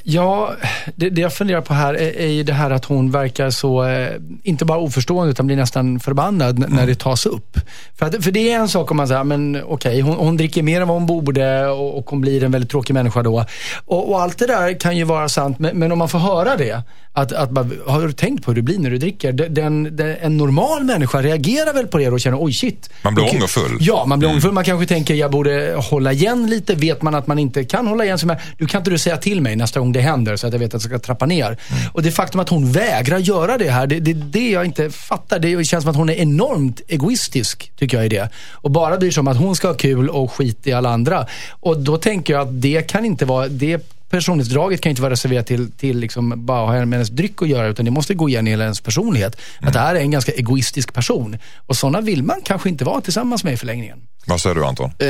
Ja, 0.03 0.53
det, 0.95 1.09
det 1.09 1.21
jag 1.21 1.33
funderar 1.33 1.61
på 1.61 1.73
här 1.73 1.93
är, 1.93 2.17
är 2.21 2.27
ju 2.27 2.43
det 2.43 2.53
här 2.53 2.71
att 2.71 2.85
hon 2.85 3.11
verkar 3.11 3.49
så, 3.49 3.83
eh, 3.85 4.09
inte 4.43 4.65
bara 4.65 4.77
oförstående 4.77 5.31
utan 5.31 5.47
blir 5.47 5.55
nästan 5.57 5.99
förbannad 5.99 6.59
n- 6.63 6.65
när 6.69 6.87
det 6.87 6.95
tas 6.99 7.25
upp. 7.25 7.57
För, 7.99 8.05
att, 8.05 8.23
för 8.23 8.31
det 8.31 8.51
är 8.51 8.59
en 8.59 8.67
sak 8.69 8.91
om 8.91 8.97
man 8.97 9.07
säger, 9.07 9.23
men 9.23 9.61
okej, 9.65 10.01
hon, 10.01 10.15
hon 10.15 10.37
dricker 10.37 10.63
mer 10.63 10.81
än 10.81 10.87
vad 10.87 10.97
hon 10.97 11.05
borde 11.05 11.67
och, 11.67 11.97
och 11.97 12.09
hon 12.09 12.21
blir 12.21 12.43
en 12.43 12.51
väldigt 12.51 12.71
tråkig 12.71 12.93
människa 12.93 13.23
då. 13.23 13.45
Och, 13.85 14.09
och 14.11 14.21
allt 14.21 14.37
det 14.37 14.47
där 14.47 14.79
kan 14.79 14.97
ju 14.97 15.03
vara 15.03 15.29
sant, 15.29 15.59
men, 15.59 15.77
men 15.79 15.91
om 15.91 15.97
man 15.97 16.09
får 16.09 16.19
höra 16.19 16.57
det, 16.57 16.81
att, 17.15 17.31
att 17.31 17.49
bara, 17.49 17.67
har 17.87 18.07
du 18.07 18.13
tänkt 18.13 18.45
på 18.45 18.51
hur 18.51 18.55
det 18.55 18.61
blir 18.61 18.79
när 18.79 18.89
du 18.89 18.97
dricker? 18.97 19.31
Den, 19.31 19.95
den, 19.95 20.15
en 20.21 20.37
normal 20.37 20.83
människa 20.83 21.21
reagerar 21.21 21.73
väl 21.73 21.87
på 21.87 21.97
det 21.97 22.09
och 22.09 22.19
känner, 22.19 22.43
oj 22.43 22.53
shit. 22.53 22.89
Man 23.01 23.15
blir 23.15 23.35
ångerfull. 23.35 23.77
Ja, 23.79 24.05
man 24.05 24.19
blir 24.19 24.29
ångerfull. 24.29 24.51
Man 24.51 24.63
kanske 24.63 24.87
tänker, 24.87 25.13
jag 25.13 25.31
borde 25.31 25.75
hålla 25.89 26.13
igen 26.13 26.47
lite. 26.47 26.75
Vet 26.75 27.01
man 27.01 27.15
att 27.15 27.27
man 27.27 27.39
inte 27.39 27.63
kan 27.63 27.87
hålla 27.87 28.05
igen, 28.05 28.19
så 28.19 28.35
du 28.57 28.67
kan 28.67 28.81
inte 28.81 28.91
du 28.91 28.97
säga 28.97 29.17
till 29.17 29.41
mig 29.41 29.55
nästa 29.55 29.79
gång 29.79 29.91
det 29.91 30.01
händer 30.01 30.35
så 30.35 30.47
att 30.47 30.53
jag 30.53 30.59
vet 30.59 30.67
att 30.67 30.73
jag 30.73 30.81
ska 30.81 30.99
trappa 30.99 31.25
ner. 31.25 31.57
Och 31.93 32.03
det 32.03 32.11
faktum 32.11 32.39
att 32.39 32.49
hon 32.49 32.71
vägrar 32.71 33.17
göra 33.17 33.57
det 33.57 33.69
här, 33.69 33.87
det 33.87 33.95
är 33.95 33.99
det, 33.99 34.13
det 34.13 34.49
jag 34.49 34.65
inte 34.65 34.89
fattar. 34.89 35.39
Det 35.39 35.63
känns 35.63 35.83
som 35.83 35.91
att 35.91 35.97
hon 35.97 36.09
är 36.09 36.15
enormt 36.15 36.81
egoistisk, 36.87 37.71
tycker 37.77 37.97
jag 37.97 38.05
är 38.05 38.09
det. 38.09 38.29
Och 38.51 38.71
bara 38.71 38.97
bryr 38.97 39.11
sig 39.11 39.21
om 39.21 39.27
att 39.27 39.37
hon 39.37 39.55
ska 39.55 39.67
ha 39.67 39.75
kul 39.75 40.09
och 40.09 40.31
skit 40.31 40.67
i 40.67 40.73
alla 40.73 40.89
andra. 40.89 41.27
Och 41.49 41.79
då 41.79 41.97
tänker 41.97 42.33
jag 42.33 42.41
att 42.41 42.61
det 42.61 42.81
kan 42.81 43.05
inte 43.05 43.25
vara, 43.25 43.47
det 43.47 43.93
personlighetsdraget 44.13 44.81
kan 44.81 44.89
inte 44.89 45.01
vara 45.01 45.11
reserverat 45.11 45.47
till, 45.47 45.71
till 45.71 45.99
liksom 45.99 46.45
bara 46.45 46.65
ha 46.65 46.85
med 46.85 46.93
hennes 46.93 47.09
dryck 47.09 47.41
att 47.41 47.47
göra, 47.47 47.67
utan 47.67 47.85
det 47.85 47.91
måste 47.91 48.13
gå 48.13 48.29
igen 48.29 48.47
i 48.47 48.49
hela 48.49 48.63
hennes 48.63 48.81
personlighet. 48.81 49.37
Att 49.59 49.73
det 49.73 49.79
här 49.79 49.95
är 49.95 49.99
en 49.99 50.11
ganska 50.11 50.31
egoistisk 50.31 50.93
person. 50.93 51.37
Och 51.67 51.77
sådana 51.77 52.01
vill 52.01 52.23
man 52.23 52.41
kanske 52.45 52.69
inte 52.69 52.85
vara 52.85 53.01
tillsammans 53.01 53.43
med 53.43 53.53
i 53.53 53.57
förlängningen. 53.57 53.97
Vad 54.25 54.41
säger 54.41 54.55
du 54.55 54.65
Anton? 54.65 54.91
Eh, 54.99 55.07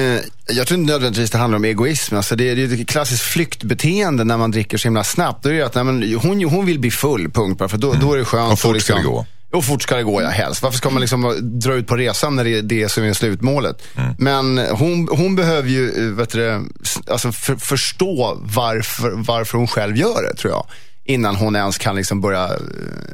jag 0.48 0.68
tror 0.68 0.80
inte 0.80 0.92
nödvändigtvis 0.94 1.32
det 1.32 1.38
handlar 1.38 1.58
om 1.58 1.66
egoism. 1.66 2.16
Alltså 2.16 2.36
det, 2.36 2.50
är, 2.50 2.56
det 2.56 2.62
är 2.62 2.82
ett 2.82 2.88
klassiskt 2.88 3.24
flyktbeteende 3.24 4.24
när 4.24 4.38
man 4.38 4.52
dricker 4.52 4.78
så 4.78 4.88
himla 4.88 5.04
snabbt. 5.04 5.44
Då 5.44 5.50
är 5.50 5.54
det 5.54 5.66
att 5.66 5.76
nej, 5.76 5.84
men, 5.84 6.20
hon, 6.22 6.44
hon 6.44 6.66
vill 6.66 6.80
bli 6.80 6.92
full, 6.92 7.32
punkt 7.32 7.58
bara. 7.60 7.70
För 7.70 7.78
då, 7.78 7.94
då 7.94 8.14
är 8.14 8.18
det 8.18 8.26
skönt. 8.26 8.54
Och 8.54 8.60
fort 8.60 8.76
att 8.76 8.82
ska 8.82 8.96
det 8.96 9.04
gå. 9.04 9.26
Och 9.54 9.66
fort 9.66 9.82
ska 9.82 9.96
det 9.96 10.04
gå, 10.04 10.22
ja, 10.22 10.30
helst. 10.30 10.62
Varför 10.62 10.78
ska 10.78 10.90
man 10.90 11.02
liksom 11.02 11.40
dra 11.60 11.74
ut 11.74 11.88
på 11.88 11.96
resan 11.96 12.36
när 12.36 12.44
det 12.44 12.58
är 12.58 12.62
det 12.62 12.90
som 12.90 13.04
är 13.04 13.14
slutmålet? 13.14 13.84
Men 14.18 14.58
hon, 14.58 15.08
hon 15.12 15.36
behöver 15.36 15.70
ju 15.70 16.08
eh, 16.08 16.14
vet 16.14 16.32
du, 16.32 16.70
alltså 17.08 17.32
för, 17.32 17.56
förstå 17.56 18.38
varför, 18.42 19.12
varför 19.12 19.58
hon 19.58 19.68
själv 19.68 19.98
gör 19.98 20.24
det, 20.24 20.38
tror 20.38 20.54
jag. 20.54 20.66
Innan 21.06 21.36
hon 21.36 21.56
ens 21.56 21.78
kan 21.78 21.96
liksom 21.96 22.22
börja 22.22 22.44
eh, 22.44 22.60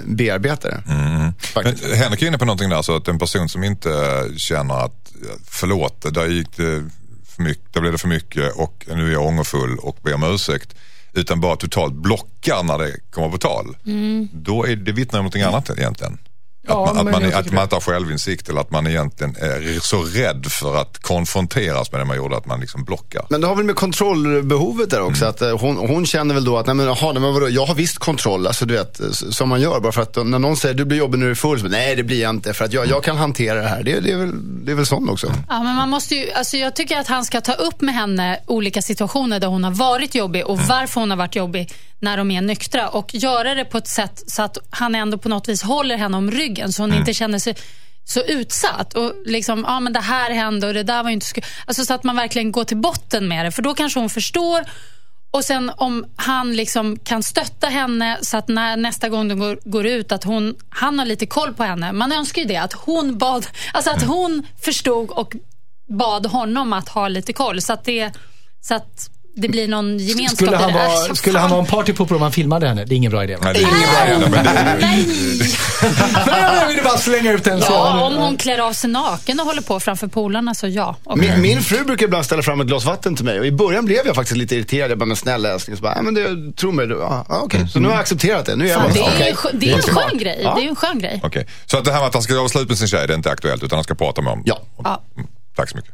bearbeta 0.05 0.67
det. 0.67 0.83
Faktiskt. 1.39 1.83
Men 1.83 1.97
Henrik 1.97 2.21
är 2.21 2.27
inne 2.27 2.37
på 2.37 2.45
någonting 2.45 2.69
där, 2.69 2.81
så 2.81 2.95
att 2.95 3.07
en 3.07 3.19
person 3.19 3.49
som 3.49 3.63
inte 3.63 3.89
känner 4.37 4.85
att 4.85 5.11
förlåt, 5.45 6.13
där 6.13 6.27
gick 6.27 6.57
det 6.57 6.89
för 7.35 7.43
mycket, 7.43 7.73
där 7.73 7.81
blev 7.81 7.91
det 7.91 7.97
för 7.97 8.07
mycket 8.07 8.53
och 8.55 8.85
nu 8.87 9.07
är 9.07 9.11
jag 9.11 9.25
ångerfull 9.25 9.77
och 9.77 9.97
ber 10.03 10.13
om 10.13 10.23
ursäkt. 10.23 10.75
Utan 11.13 11.41
bara 11.41 11.55
totalt 11.55 11.93
blockar 11.93 12.63
när 12.63 12.77
det 12.77 12.95
kommer 13.11 13.29
på 13.29 13.37
tal. 13.37 13.77
Då 14.33 14.67
är 14.67 14.75
det 14.75 14.91
vittnar 14.91 15.19
om 15.19 15.23
någonting 15.23 15.41
annat 15.41 15.69
egentligen. 15.69 16.17
Ja, 16.67 16.87
att 16.87 16.95
man, 16.95 17.07
att 17.07 17.21
man, 17.21 17.33
att 17.33 17.51
man 17.51 17.63
inte 17.63 17.75
har 17.75 17.81
självinsikt 17.81 18.49
eller 18.49 18.61
att 18.61 18.71
man 18.71 18.87
egentligen 18.87 19.35
är 19.35 19.79
så 19.79 20.03
rädd 20.03 20.45
för 20.49 20.81
att 20.81 20.97
konfronteras 20.97 21.91
med 21.91 22.01
det 22.01 22.05
man 22.05 22.17
gjorde 22.17 22.37
att 22.37 22.45
man 22.45 22.59
liksom 22.59 22.83
blockar. 22.83 23.25
Men 23.29 23.41
det 23.41 23.47
har 23.47 23.55
väl 23.55 23.65
med 23.65 23.75
kontrollbehovet 23.75 24.89
där 24.89 25.01
också. 25.01 25.25
Att 25.25 25.41
eh, 25.41 25.57
hon, 25.59 25.77
hon 25.77 26.05
känner 26.05 26.33
väl 26.35 26.43
då 26.43 26.57
att, 26.57 26.65
nej 26.65 26.75
men, 26.75 26.87
aha, 26.89 27.11
nej, 27.11 27.21
men 27.21 27.33
vadå, 27.33 27.49
jag 27.49 27.65
har 27.65 27.75
visst 27.75 27.97
kontroll. 27.97 28.47
Alltså 28.47 28.65
du 28.65 28.73
vet, 28.73 29.01
som 29.11 29.49
man 29.49 29.61
gör. 29.61 29.79
Bara 29.79 29.91
för 29.91 30.01
att 30.01 30.15
när 30.15 30.39
någon 30.39 30.57
säger, 30.57 30.75
du 30.75 30.85
blir 30.85 30.97
jobbig 30.97 31.19
när 31.19 31.25
du 31.25 31.31
är 31.31 31.35
full. 31.35 31.59
Så, 31.59 31.67
nej 31.67 31.95
det 31.95 32.03
blir 32.03 32.21
jag 32.21 32.29
inte. 32.29 32.53
För 32.53 32.65
att 32.65 32.73
jag, 32.73 32.87
jag 32.87 33.03
kan 33.03 33.17
hantera 33.17 33.61
det 33.61 33.67
här. 33.67 33.83
Det, 33.83 33.99
det, 33.99 34.11
är, 34.11 34.17
väl, 34.17 34.31
det 34.65 34.71
är 34.71 34.75
väl 34.75 34.85
sånt 34.85 35.09
också. 35.09 35.27
Ja, 35.49 35.63
men 35.63 35.75
man 35.75 35.89
måste 35.89 36.15
ju, 36.15 36.31
alltså 36.31 36.57
jag 36.57 36.75
tycker 36.75 36.99
att 36.99 37.07
han 37.07 37.25
ska 37.25 37.41
ta 37.41 37.53
upp 37.53 37.81
med 37.81 37.95
henne 37.95 38.39
olika 38.47 38.81
situationer 38.81 39.39
där 39.39 39.47
hon 39.47 39.63
har 39.63 39.71
varit 39.71 40.15
jobbig 40.15 40.45
och 40.45 40.59
varför 40.59 41.01
hon 41.01 41.09
har 41.09 41.17
varit 41.17 41.35
jobbig 41.35 41.71
när 42.01 42.17
de 42.17 42.31
är 42.31 42.41
nyktra 42.41 42.87
och 42.89 43.15
göra 43.15 43.55
det 43.55 43.65
på 43.65 43.77
ett 43.77 43.87
sätt 43.87 44.23
så 44.27 44.41
att 44.41 44.57
han 44.69 44.95
ändå 44.95 45.17
på 45.17 45.29
något 45.29 45.49
vis 45.49 45.63
håller 45.63 45.97
henne 45.97 46.17
om 46.17 46.31
ryggen 46.31 46.48
så 46.73 46.83
hon 46.83 46.93
inte 46.93 47.13
känner 47.13 47.39
sig 47.39 47.55
så 48.03 48.21
utsatt. 48.23 48.93
Och 48.93 49.13
liksom, 49.25 49.63
ja 49.67 49.79
men 49.79 49.93
det 49.93 49.99
här 49.99 50.31
hände 50.31 50.67
och 50.67 50.73
det 50.73 50.83
där 50.83 51.03
var 51.03 51.09
inte 51.09 51.25
sku-" 51.25 51.41
Alltså 51.65 51.85
så 51.85 51.93
att 51.93 52.03
man 52.03 52.15
verkligen 52.15 52.51
går 52.51 52.63
till 52.63 52.77
botten 52.77 53.27
med 53.27 53.45
det. 53.45 53.51
För 53.51 53.61
då 53.61 53.73
kanske 53.73 53.99
hon 53.99 54.09
förstår. 54.09 54.65
Och 55.31 55.43
sen 55.43 55.71
om 55.77 56.05
han 56.15 56.55
liksom 56.55 56.99
kan 56.99 57.23
stötta 57.23 57.67
henne 57.67 58.17
så 58.21 58.37
att 58.37 58.47
när 58.47 58.77
nästa 58.77 59.09
gång 59.09 59.27
de 59.27 59.39
går, 59.39 59.59
går 59.65 59.85
ut 59.85 60.11
att 60.11 60.23
hon, 60.23 60.55
han 60.69 60.99
har 60.99 61.05
lite 61.05 61.25
koll 61.25 61.53
på 61.53 61.63
henne. 61.63 61.91
Man 61.91 62.11
önskar 62.11 62.41
ju 62.41 62.47
det, 62.47 62.57
att 62.57 62.73
hon 62.73 63.17
bad, 63.17 63.47
alltså 63.73 63.91
att 63.91 64.03
hon 64.03 64.47
förstod 64.61 65.09
och 65.09 65.35
bad 65.87 66.25
honom 66.25 66.73
att 66.73 66.89
ha 66.89 67.07
lite 67.07 67.33
koll. 67.33 67.61
Så 67.61 67.73
att 67.73 67.83
det, 67.83 68.11
så 68.61 68.75
att 68.75 69.09
det 69.41 69.49
blir 69.49 69.67
någon 69.67 69.97
gemenskap 69.97 70.37
Skulle 70.37 70.57
han 70.57 70.73
vara, 70.73 70.83
Äh, 71.07 71.13
skulle 71.13 71.39
han 71.39 71.49
vara 71.49 71.59
en 71.59 71.65
partypooper 71.65 72.15
om 72.15 72.21
han 72.21 72.31
filmade 72.31 72.67
henne? 72.67 72.85
Det 72.85 72.93
är 72.93 72.97
ingen 72.97 73.11
bra 73.11 73.23
idé. 73.23 73.35
va? 73.35 73.41
Nej, 73.43 73.53
det 73.53 73.59
är 73.59 74.17
ingen 74.17 74.31
bra 74.31 74.41
idé, 74.41 74.55
Nej, 76.27 76.59
jag 76.61 76.67
ville 76.67 76.81
bara 76.83 76.97
slänga 76.97 77.31
ut 77.31 77.43
den. 77.43 77.61
så. 77.61 77.71
Ja, 77.73 78.03
om 78.07 78.15
hon 78.15 78.37
klär 78.37 78.57
av 78.59 78.73
sig 78.73 78.89
naken 78.89 79.39
och 79.39 79.45
håller 79.45 79.61
på 79.61 79.79
framför 79.79 80.07
polarna 80.07 80.55
så 80.55 80.67
ja. 80.67 80.95
Okej. 81.03 81.31
Min, 81.31 81.41
min 81.41 81.61
fru 81.63 81.83
brukar 81.83 82.05
ibland 82.05 82.25
ställa 82.25 82.41
fram 82.43 82.61
ett 82.61 82.67
glas 82.67 82.85
vatten 82.85 83.15
till 83.15 83.25
mig 83.25 83.39
och 83.39 83.45
i 83.45 83.51
början 83.51 83.85
blev 83.85 83.99
jag 84.05 84.15
faktiskt 84.15 84.37
lite 84.37 84.55
irriterad. 84.55 84.91
Jag 84.91 84.97
bara, 84.97 85.05
men 85.05 85.15
snälla 85.17 85.49
älskling, 85.53 85.75
så 85.77 85.81
bara, 85.83 86.01
men 86.01 86.13
det, 86.13 86.53
tro 86.57 86.71
mig, 86.71 86.87
du, 86.87 86.93
ja, 86.99 87.25
ja, 87.29 87.41
okej. 87.43 87.67
Så 87.73 87.79
nu 87.79 87.87
har 87.87 87.93
jag 87.95 88.01
accepterat 88.01 88.45
det. 88.45 88.55
Nu 88.55 88.65
är 88.65 88.69
jag 88.69 88.81
bara, 88.81 88.93
det 88.93 88.99
är, 88.99 89.03
okej. 89.03 89.35
ju 89.53 89.59
det 89.59 89.71
är 89.71 89.75
en 89.75 89.81
skön 89.81 90.17
grej. 90.17 90.39
Ja. 90.43 90.55
Det 90.55 90.65
är 90.65 90.69
en 90.69 90.75
skön 90.75 90.99
grej. 90.99 91.19
Okej, 91.23 91.47
Så 91.65 91.77
att 91.77 91.85
det 91.85 91.91
här 91.91 91.99
med 91.99 92.07
att 92.07 92.13
han 92.13 92.23
ska 92.23 92.33
göra 92.33 92.49
slut 92.49 92.69
med 92.69 92.77
sin 92.77 92.87
tjej, 92.87 93.07
det 93.07 93.13
är 93.13 93.17
inte 93.17 93.31
aktuellt 93.31 93.63
utan 93.63 93.77
han 93.77 93.83
ska 93.83 93.95
prata 93.95 94.21
med 94.21 94.29
honom? 94.31 94.43
Ja. 94.47 94.61
Ja. 94.83 95.03
Mm, 95.17 95.27
Tack 95.55 95.69
så 95.69 95.75
mycket. 95.77 95.93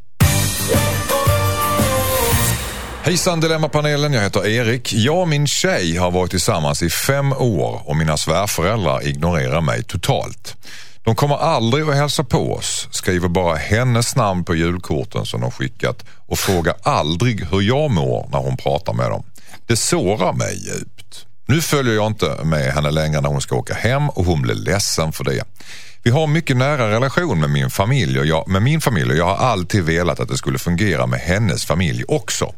Hejsan 3.05 3.39
Dilemmapanelen, 3.39 4.13
jag 4.13 4.21
heter 4.21 4.47
Erik. 4.47 4.93
Jag 4.93 5.21
och 5.21 5.27
min 5.27 5.47
tjej 5.47 5.97
har 5.97 6.11
varit 6.11 6.31
tillsammans 6.31 6.83
i 6.83 6.89
fem 6.89 7.33
år 7.33 7.81
och 7.85 7.95
mina 7.95 8.17
svärföräldrar 8.17 9.07
ignorerar 9.07 9.61
mig 9.61 9.83
totalt. 9.83 10.55
De 11.03 11.15
kommer 11.15 11.35
aldrig 11.35 11.89
att 11.89 11.95
hälsa 11.95 12.23
på 12.23 12.53
oss, 12.53 12.87
skriver 12.91 13.27
bara 13.27 13.55
hennes 13.55 14.15
namn 14.15 14.43
på 14.43 14.55
julkorten 14.55 15.25
som 15.25 15.41
de 15.41 15.51
skickat 15.51 16.05
och 16.27 16.39
frågar 16.39 16.75
aldrig 16.83 17.45
hur 17.45 17.61
jag 17.61 17.91
mår 17.91 18.29
när 18.31 18.39
hon 18.39 18.57
pratar 18.57 18.93
med 18.93 19.11
dem. 19.11 19.23
Det 19.65 19.75
sårar 19.75 20.33
mig 20.33 20.55
djupt. 20.55 21.25
Nu 21.47 21.61
följer 21.61 21.95
jag 21.95 22.07
inte 22.07 22.37
med 22.43 22.73
henne 22.73 22.91
längre 22.91 23.21
när 23.21 23.29
hon 23.29 23.41
ska 23.41 23.55
åka 23.55 23.73
hem 23.73 24.09
och 24.09 24.25
hon 24.25 24.41
blir 24.41 24.55
ledsen 24.55 25.11
för 25.11 25.23
det. 25.23 25.43
Vi 26.03 26.11
har 26.11 26.27
mycket 26.27 26.57
nära 26.57 26.91
relation 26.91 27.39
med 27.39 27.49
min 27.49 27.69
familj 27.69 28.19
och 28.19 28.25
jag, 28.25 28.47
med 28.47 28.61
min 28.61 28.81
familj 28.81 29.11
och 29.11 29.17
jag 29.17 29.25
har 29.25 29.47
alltid 29.47 29.83
velat 29.83 30.19
att 30.19 30.29
det 30.29 30.37
skulle 30.37 30.59
fungera 30.59 31.07
med 31.07 31.19
hennes 31.19 31.65
familj 31.65 32.03
också. 32.07 32.53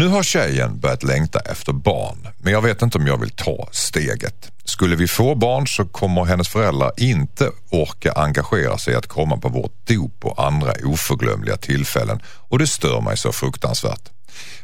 Nu 0.00 0.08
har 0.08 0.22
tjejen 0.22 0.80
börjat 0.80 1.02
längta 1.02 1.40
efter 1.40 1.72
barn, 1.72 2.28
men 2.38 2.52
jag 2.52 2.62
vet 2.62 2.82
inte 2.82 2.98
om 2.98 3.06
jag 3.06 3.20
vill 3.20 3.30
ta 3.30 3.68
steget. 3.72 4.50
Skulle 4.64 4.96
vi 4.96 5.08
få 5.08 5.34
barn 5.34 5.66
så 5.66 5.84
kommer 5.84 6.24
hennes 6.24 6.48
föräldrar 6.48 6.92
inte 6.96 7.50
orka 7.70 8.12
engagera 8.12 8.78
sig 8.78 8.92
i 8.92 8.96
att 8.96 9.06
komma 9.06 9.36
på 9.36 9.48
vårt 9.48 9.88
dop 9.88 10.24
och 10.24 10.44
andra 10.44 10.72
oförglömliga 10.84 11.56
tillfällen 11.56 12.22
och 12.48 12.58
det 12.58 12.66
stör 12.66 13.00
mig 13.00 13.16
så 13.16 13.32
fruktansvärt. 13.32 14.10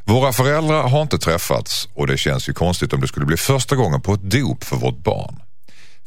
Våra 0.05 0.33
föräldrar 0.33 0.83
har 0.83 1.03
inte 1.03 1.19
träffats 1.19 1.89
och 1.95 2.07
det 2.07 2.19
känns 2.19 2.49
ju 2.49 2.53
konstigt 2.53 2.93
om 2.93 3.01
det 3.01 3.09
skulle 3.09 3.27
bli 3.27 3.37
första 3.37 3.77
gången 3.77 4.01
på 4.01 4.15
ett 4.15 4.31
dop 4.31 4.65
för 4.65 4.77
vårt 4.77 4.99
barn. 4.99 5.37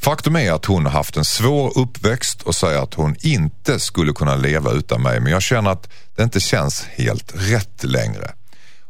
Faktum 0.01 0.35
är 0.35 0.51
att 0.51 0.65
hon 0.65 0.85
har 0.85 0.93
haft 0.93 1.17
en 1.17 1.25
svår 1.25 1.77
uppväxt 1.77 2.41
och 2.41 2.55
säger 2.55 2.83
att 2.83 2.93
hon 2.93 3.15
inte 3.19 3.79
skulle 3.79 4.13
kunna 4.13 4.35
leva 4.35 4.71
utan 4.71 5.01
mig 5.01 5.19
men 5.19 5.31
jag 5.31 5.41
känner 5.41 5.71
att 5.71 5.89
det 6.15 6.23
inte 6.23 6.39
känns 6.39 6.83
helt 6.83 7.33
rätt 7.35 7.83
längre. 7.83 8.31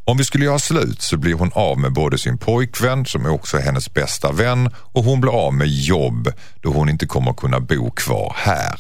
Om 0.10 0.18
vi 0.18 0.24
skulle 0.24 0.46
göra 0.46 0.60
slut 0.60 1.02
så 1.02 1.18
blir 1.18 1.34
hon 1.34 1.52
av 1.54 1.80
med 1.80 1.94
både 1.94 2.18
sin 2.18 2.38
pojkvän 2.38 3.06
som 3.06 3.26
är 3.26 3.30
också 3.30 3.58
hennes 3.58 3.94
bästa 3.94 4.32
vän 4.32 4.70
och 4.76 5.04
hon 5.04 5.22
blir 5.22 5.32
av 5.32 5.54
med 5.54 5.68
jobb 5.68 6.34
då 6.62 6.72
hon 6.72 6.90
inte 6.90 7.06
kommer 7.06 7.34
kunna 7.34 7.60
bo 7.60 7.92
kvar 7.92 8.34
här. 8.38 8.80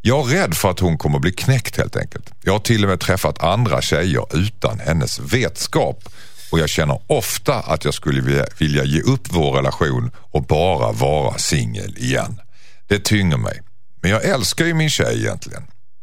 Jag 0.00 0.20
är 0.20 0.34
rädd 0.34 0.54
för 0.54 0.70
att 0.70 0.80
hon 0.80 0.98
kommer 0.98 1.18
bli 1.18 1.32
knäckt 1.32 1.76
helt 1.76 1.96
enkelt. 1.96 2.30
Jag 2.42 2.52
har 2.52 2.58
till 2.58 2.84
och 2.84 2.90
med 2.90 3.00
träffat 3.00 3.42
andra 3.42 3.82
tjejer 3.82 4.24
utan 4.36 4.80
hennes 4.80 5.18
vetskap 5.18 6.08
och 6.52 6.58
jag 6.58 6.68
känner 6.68 7.00
ofta 7.06 7.54
att 7.54 7.84
jag 7.84 7.94
skulle 7.94 8.22
vilja, 8.22 8.46
vilja 8.58 8.84
ge 8.84 9.00
upp 9.00 9.28
vår 9.30 9.52
relation 9.52 10.10
och 10.16 10.42
bara 10.42 10.92
vara 10.92 11.38
singel 11.38 11.98
igen. 11.98 12.40
Det 12.88 13.04
tynger 13.04 13.36
mig. 13.36 13.60
Men 14.02 14.10
jag 14.10 14.24
älskar 14.24 14.64
ju 14.64 14.74
min 14.74 14.90
tjej 14.90 15.18
egentligen. 15.18 15.62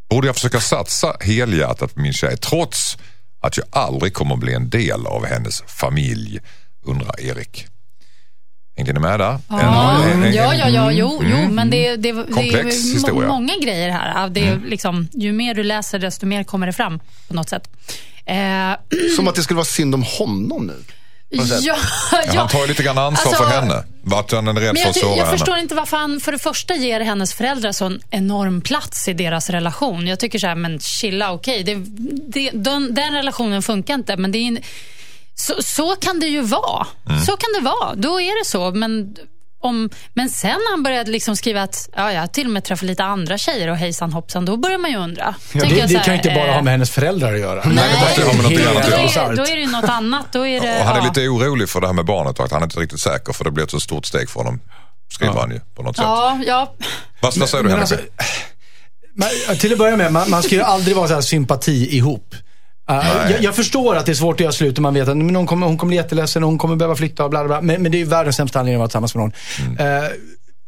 Borde 0.10 0.27
jag 0.27 0.36
försöka 0.36 0.60
satsa 0.60 1.17
helhjärtat 1.19 1.95
på 1.95 1.99
min 1.99 2.13
tjej 2.13 2.38
trots 2.38 2.97
att 3.45 3.58
jag 3.58 3.65
aldrig 3.71 4.13
kommer 4.13 4.36
bli 4.36 4.53
en 4.53 4.69
del 4.69 5.05
av 5.08 5.25
hennes 5.25 5.62
familj, 5.67 6.39
undrar 6.86 7.21
Erik. 7.21 7.65
Hängde 8.77 8.93
ni 8.93 8.99
med 8.99 9.19
där? 9.19 9.38
Ja, 9.49 10.01
En- 10.03 10.12
en- 10.12 10.23
en- 10.23 10.34
ja, 10.34 10.53
ja, 10.55 10.69
ja, 10.69 10.91
jo, 10.91 11.21
jo 11.23 11.49
men 11.51 11.69
det, 11.69 11.95
det, 11.95 12.12
det 12.12 12.23
Komplex 12.34 12.65
är 12.89 12.93
historia. 12.93 13.27
många 13.27 13.53
grejer 13.63 13.89
här. 13.89 14.29
Det 14.29 14.47
är 14.47 14.60
liksom, 14.65 15.08
ju 15.13 15.31
mer 15.34 15.53
du 15.53 15.63
läser, 15.63 15.99
desto 15.99 16.25
mer 16.25 16.43
kommer 16.43 16.67
det 16.67 16.73
fram 16.73 16.99
på 17.27 17.34
något 17.34 17.49
sätt. 17.49 17.69
Eh, 18.25 18.73
Som 19.15 19.27
att 19.27 19.36
det 19.36 19.43
skulle 19.43 19.55
vara 19.55 19.65
synd 19.65 19.95
om 19.95 20.03
honom 20.03 20.67
nu. 20.67 20.84
Ja, 21.61 21.75
Ja, 22.33 22.39
han 22.39 22.47
tar 22.47 22.61
ju 22.61 22.67
lite 22.67 22.83
grann 22.83 22.97
ansvar 22.97 23.31
Alltså, 23.31 23.43
för 23.43 23.51
henne. 23.51 23.83
Vart 24.03 24.31
han 24.31 24.47
är 24.47 24.53
rädd 24.53 24.75
för 24.77 24.81
jag, 24.81 24.89
att 24.89 24.97
såra 24.97 25.09
jag 25.09 25.25
henne. 25.25 25.37
förstår 25.37 25.57
inte 25.57 25.75
varför 25.75 25.97
han 25.97 26.19
för 26.19 26.31
det 26.31 26.39
första 26.39 26.75
ger 26.75 26.99
hennes 26.99 27.33
föräldrar 27.33 27.71
sån 27.71 27.99
enorm 28.09 28.61
plats 28.61 29.07
i 29.07 29.13
deras 29.13 29.49
relation. 29.49 30.07
Jag 30.07 30.19
tycker 30.19 30.39
så 30.39 30.47
här, 30.47 30.55
men 30.55 30.79
chilla, 30.79 31.31
okej. 31.31 31.63
Det, 31.63 31.75
det, 32.27 32.49
den, 32.53 32.93
den 32.95 33.13
relationen 33.13 33.61
funkar 33.61 33.93
inte, 33.93 34.17
men 34.17 34.31
det 34.31 34.37
är 34.37 34.47
en, 34.47 34.59
så, 35.35 35.53
så 35.63 35.95
kan 35.95 36.19
det 36.19 36.27
ju 36.27 36.41
vara. 36.41 36.87
Mm. 37.09 37.21
Så 37.21 37.37
kan 37.37 37.49
det 37.59 37.61
vara. 37.65 37.95
Då 37.95 38.21
är 38.21 38.39
det 38.43 38.45
så. 38.45 38.71
Men, 38.71 39.15
om, 39.65 39.89
men 40.13 40.30
sen 40.30 40.49
när 40.49 40.71
han 40.71 40.84
började 40.84 41.12
liksom 41.12 41.36
skriva 41.36 41.62
att 41.62 41.89
ja, 41.95 42.13
jag 42.13 42.34
till 42.34 42.47
och 42.47 42.54
med 42.54 42.63
träffat 42.63 42.86
lite 42.86 43.04
andra 43.04 43.38
tjejer 43.38 43.67
och 43.67 43.78
hejsan 43.78 44.13
hoppsan, 44.13 44.45
då 44.45 44.58
börjar 44.58 44.78
man 44.78 44.91
ju 44.91 44.97
undra. 44.97 45.36
Ja, 45.54 45.62
det, 45.62 45.69
det 45.69 45.88
så 45.88 45.93
kan 45.93 46.04
ju 46.04 46.10
här, 46.10 46.13
inte 46.13 46.30
bara 46.30 46.47
eh, 46.47 46.54
ha 46.54 46.62
med 46.62 46.71
hennes 46.71 46.91
föräldrar 46.91 47.34
att 47.34 47.39
göra. 47.39 47.63
Nej, 47.65 47.84
det 47.93 47.99
måste 47.99 48.21
ju 48.21 48.28
ha 48.28 48.34
med 48.34 48.43
något 48.43 48.75
annat 48.75 48.93
att 48.93 49.15
göra. 49.15 49.36
då 49.36 49.43
är 49.43 49.56
det 49.56 49.62
ju 49.62 49.71
något 49.71 49.89
annat. 49.89 50.25
Då 50.32 50.47
är 50.47 50.62
det, 50.62 50.80
Och 50.80 50.86
han 50.86 50.95
är 50.95 51.01
ja. 51.01 51.08
lite 51.08 51.28
orolig 51.28 51.69
för 51.69 51.82
det 51.82 51.88
här 51.88 51.93
med 51.93 52.06
barnet 52.06 52.39
och 52.39 52.45
att 52.45 52.51
han 52.51 52.62
är 52.62 52.65
inte 52.65 52.80
riktigt 52.80 53.01
säker 53.01 53.34
för 53.34 53.43
det 53.43 53.51
blir 53.51 53.63
ett 53.63 53.71
så 53.71 53.80
stort 53.80 54.06
steg 54.06 54.30
för 54.30 54.39
honom. 54.39 54.62
Skriver 55.10 55.39
han 55.39 55.51
ju 55.51 55.60
på 55.60 55.84
något 55.84 55.95
sätt. 55.95 56.06
Ja, 56.06 56.39
ja. 56.47 56.75
Vad, 57.21 57.38
vad 57.38 57.49
säger 57.49 57.63
du 57.63 57.69
Henrik? 57.69 57.91
alltså, 57.91 58.06
man, 59.15 59.58
till 59.58 59.71
att 59.71 59.78
börja 59.78 59.97
med, 59.97 60.12
man, 60.12 60.30
man 60.30 60.43
ska 60.43 60.56
ju 60.56 60.62
aldrig 60.62 60.95
vara 60.95 61.08
så 61.08 61.13
här 61.13 61.21
sympati 61.21 61.97
ihop. 61.97 62.36
Uh, 62.91 63.31
jag, 63.31 63.43
jag 63.43 63.55
förstår 63.55 63.95
att 63.95 64.05
det 64.05 64.11
är 64.11 64.13
svårt 64.13 64.35
att 64.35 64.39
göra 64.39 64.51
slut 64.51 64.77
och 64.77 64.81
man 64.81 64.93
vet 64.93 65.07
att 65.07 65.17
men 65.17 65.35
hon, 65.35 65.47
kommer, 65.47 65.67
hon 65.67 65.77
kommer 65.77 65.89
bli 65.89 65.97
jätteledsen 65.97 66.43
och 66.43 66.49
hon 66.49 66.57
kommer 66.57 66.75
behöva 66.75 66.95
flytta 66.95 67.23
och 67.23 67.29
bla 67.29 67.39
bla 67.39 67.47
bla. 67.47 67.61
Men, 67.61 67.81
men 67.81 67.91
det 67.91 67.97
är 67.97 67.99
ju 67.99 68.05
världens 68.05 68.35
sämsta 68.35 68.59
anledning 68.59 68.75
att 68.75 68.79
vara 68.93 69.03
tillsammans 69.03 69.15
med 69.15 69.23
någon. 69.23 69.77
Mm. 69.79 70.11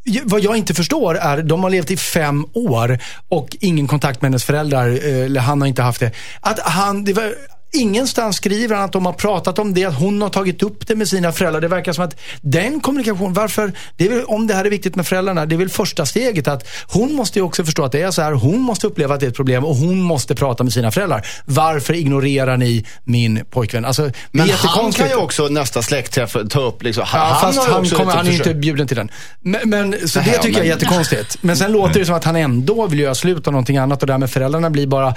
Ju- 0.06 0.21
vad 0.23 0.41
jag 0.41 0.58
inte 0.58 0.73
förstår 0.73 1.17
är, 1.17 1.41
de 1.43 1.63
har 1.63 1.69
levt 1.69 1.91
i 1.91 1.97
fem 1.97 2.45
år 2.53 2.99
och 3.30 3.58
ingen 3.60 3.88
kontakt 3.88 4.21
med 4.21 4.32
hennes 4.32 4.43
föräldrar, 4.43 4.88
eh, 4.89 5.25
eller 5.25 5.41
han 5.41 5.62
har 5.62 5.67
inte 5.67 5.82
haft 5.82 5.99
det. 5.99 6.12
Att 6.41 6.60
han, 6.60 7.03
det 7.03 7.13
var, 7.13 7.34
Ingenstans 7.73 8.36
skriver 8.36 8.75
han 8.75 8.86
att 8.86 8.91
de 8.91 9.06
har 9.06 9.13
pratat 9.13 9.60
om 9.60 9.73
det, 9.73 9.86
att 9.86 9.99
hon 9.99 10.21
har 10.21 10.30
tagit 10.30 10.63
upp 10.63 10.88
det 10.88 10.95
med 10.95 11.08
sina 11.08 11.32
föräldrar. 11.32 11.62
Det 11.62 11.67
verkar 11.67 11.93
som 11.93 12.03
att 12.03 12.19
den 12.41 12.80
kommunikationen, 12.80 13.34
varför, 13.34 13.71
det 13.97 14.10
väl, 14.10 14.23
om 14.23 14.47
det 14.47 14.53
här 14.53 14.65
är 14.65 14.69
viktigt 14.69 14.95
med 14.95 15.08
föräldrarna, 15.08 15.45
det 15.45 15.56
är 15.56 15.58
väl 15.58 15.69
första 15.69 16.06
steget 16.06 16.47
att 16.47 16.67
hon 16.88 17.15
måste 17.15 17.39
ju 17.39 17.45
också 17.45 17.65
förstå 17.65 17.84
att 17.84 17.91
det 17.91 18.01
är 18.01 18.12
så 18.12 18.21
här. 18.21 18.32
Hon 18.32 18.60
måste 18.60 18.88
uppleva 18.88 19.13
att 19.13 19.19
det 19.19 19.25
är 19.25 19.30
ett 19.30 19.36
problem 19.36 19.65
och 19.65 19.75
hon 19.75 20.01
måste 20.01 20.36
prata 20.36 20.63
med 20.63 20.73
sina 20.73 20.91
föräldrar. 20.91 21.27
Varför 21.45 21.93
ignorerar 21.93 22.58
ni 22.58 22.86
min 23.03 23.45
pojkvän? 23.49 23.86
Alltså, 23.86 24.12
Men 24.32 24.49
han 24.49 24.91
kan 24.91 25.10
ju 25.10 25.15
också 25.15 25.47
nästa 25.47 25.82
släktträff 25.82 26.36
ta 26.49 26.60
upp, 26.60 26.84
liksom, 26.84 27.06
Ja, 27.13 27.38
fast 27.41 27.60
han, 27.60 27.82
också 27.82 27.95
kommer, 27.95 28.13
han 28.13 28.27
är 28.27 28.32
inte 28.32 28.53
bjuden 28.53 28.88
till 28.88 28.97
den. 28.97 29.12
Men, 29.41 29.69
men, 29.69 30.08
så 30.08 30.19
det 30.19 30.38
tycker 30.38 30.58
jag 30.58 30.65
är 30.65 30.69
jättekonstigt. 30.69 31.38
Men 31.41 31.58
sen 31.58 31.71
låter 31.71 31.99
det 31.99 32.06
som 32.06 32.15
att 32.15 32.23
han 32.23 32.36
ändå 32.36 32.88
vill 32.88 32.99
göra 32.99 33.15
slut 33.15 33.47
av 33.47 33.53
någonting 33.53 33.77
annat 33.77 34.01
och 34.01 34.08
det 34.08 34.13
här 34.13 34.17
med 34.17 34.32
föräldrarna 34.32 34.69
blir 34.69 34.88
bara 34.88 35.15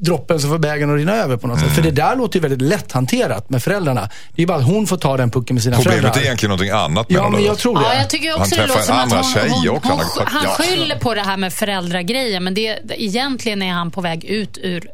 droppen 0.00 0.40
som 0.40 0.50
får 0.50 0.58
bägaren 0.58 0.90
att 0.90 0.96
rinna 0.96 1.14
över 1.14 1.36
på 1.36 1.46
något 1.46 1.60
sätt. 1.60 1.75
För 1.76 1.82
det 1.82 1.90
där 1.90 2.16
låter 2.16 2.36
ju 2.36 2.40
väldigt 2.40 2.62
lätthanterat 2.62 3.50
med 3.50 3.62
föräldrarna. 3.62 4.08
Det 4.36 4.42
är 4.42 4.46
bara 4.46 4.58
att 4.58 4.64
hon 4.64 4.86
får 4.86 4.96
ta 4.96 5.16
den 5.16 5.30
pucken 5.30 5.54
med 5.54 5.62
sina 5.62 5.76
Problemet 5.76 5.98
föräldrar. 6.00 6.20
är 6.20 6.24
egentligen 6.24 6.50
någonting 6.50 6.70
annat 6.70 7.06
Ja, 7.08 7.28
men 7.28 7.40
du? 7.40 7.46
jag 7.46 7.58
tror 7.58 7.74
det. 7.78 7.84
Ja, 7.84 7.94
jag 7.94 8.10
tycker 8.10 8.30
Han 8.32 8.40
också 8.40 8.50
det 8.56 8.62
träffar 8.62 8.68
låter 8.74 8.82
som 8.86 8.94
att 8.96 9.02
andra 9.02 9.16
hon, 9.16 9.32
tjejer 9.34 9.68
hon, 9.68 9.76
också. 9.76 9.88
hon, 9.90 9.98
Han 9.98 10.06
har- 10.26 10.26
han 10.26 10.44
ja. 10.44 10.64
skyller 10.64 10.98
på 10.98 11.14
det 11.14 11.20
här 11.22 11.36
med 11.36 11.52
föräldragrejen, 11.52 12.44
men 12.44 12.54
det, 12.54 12.78
egentligen 12.90 13.62
är 13.62 13.72
han 13.72 13.90
på 13.90 14.00
väg 14.00 14.24
ut 14.24 14.58
ur 14.62 14.88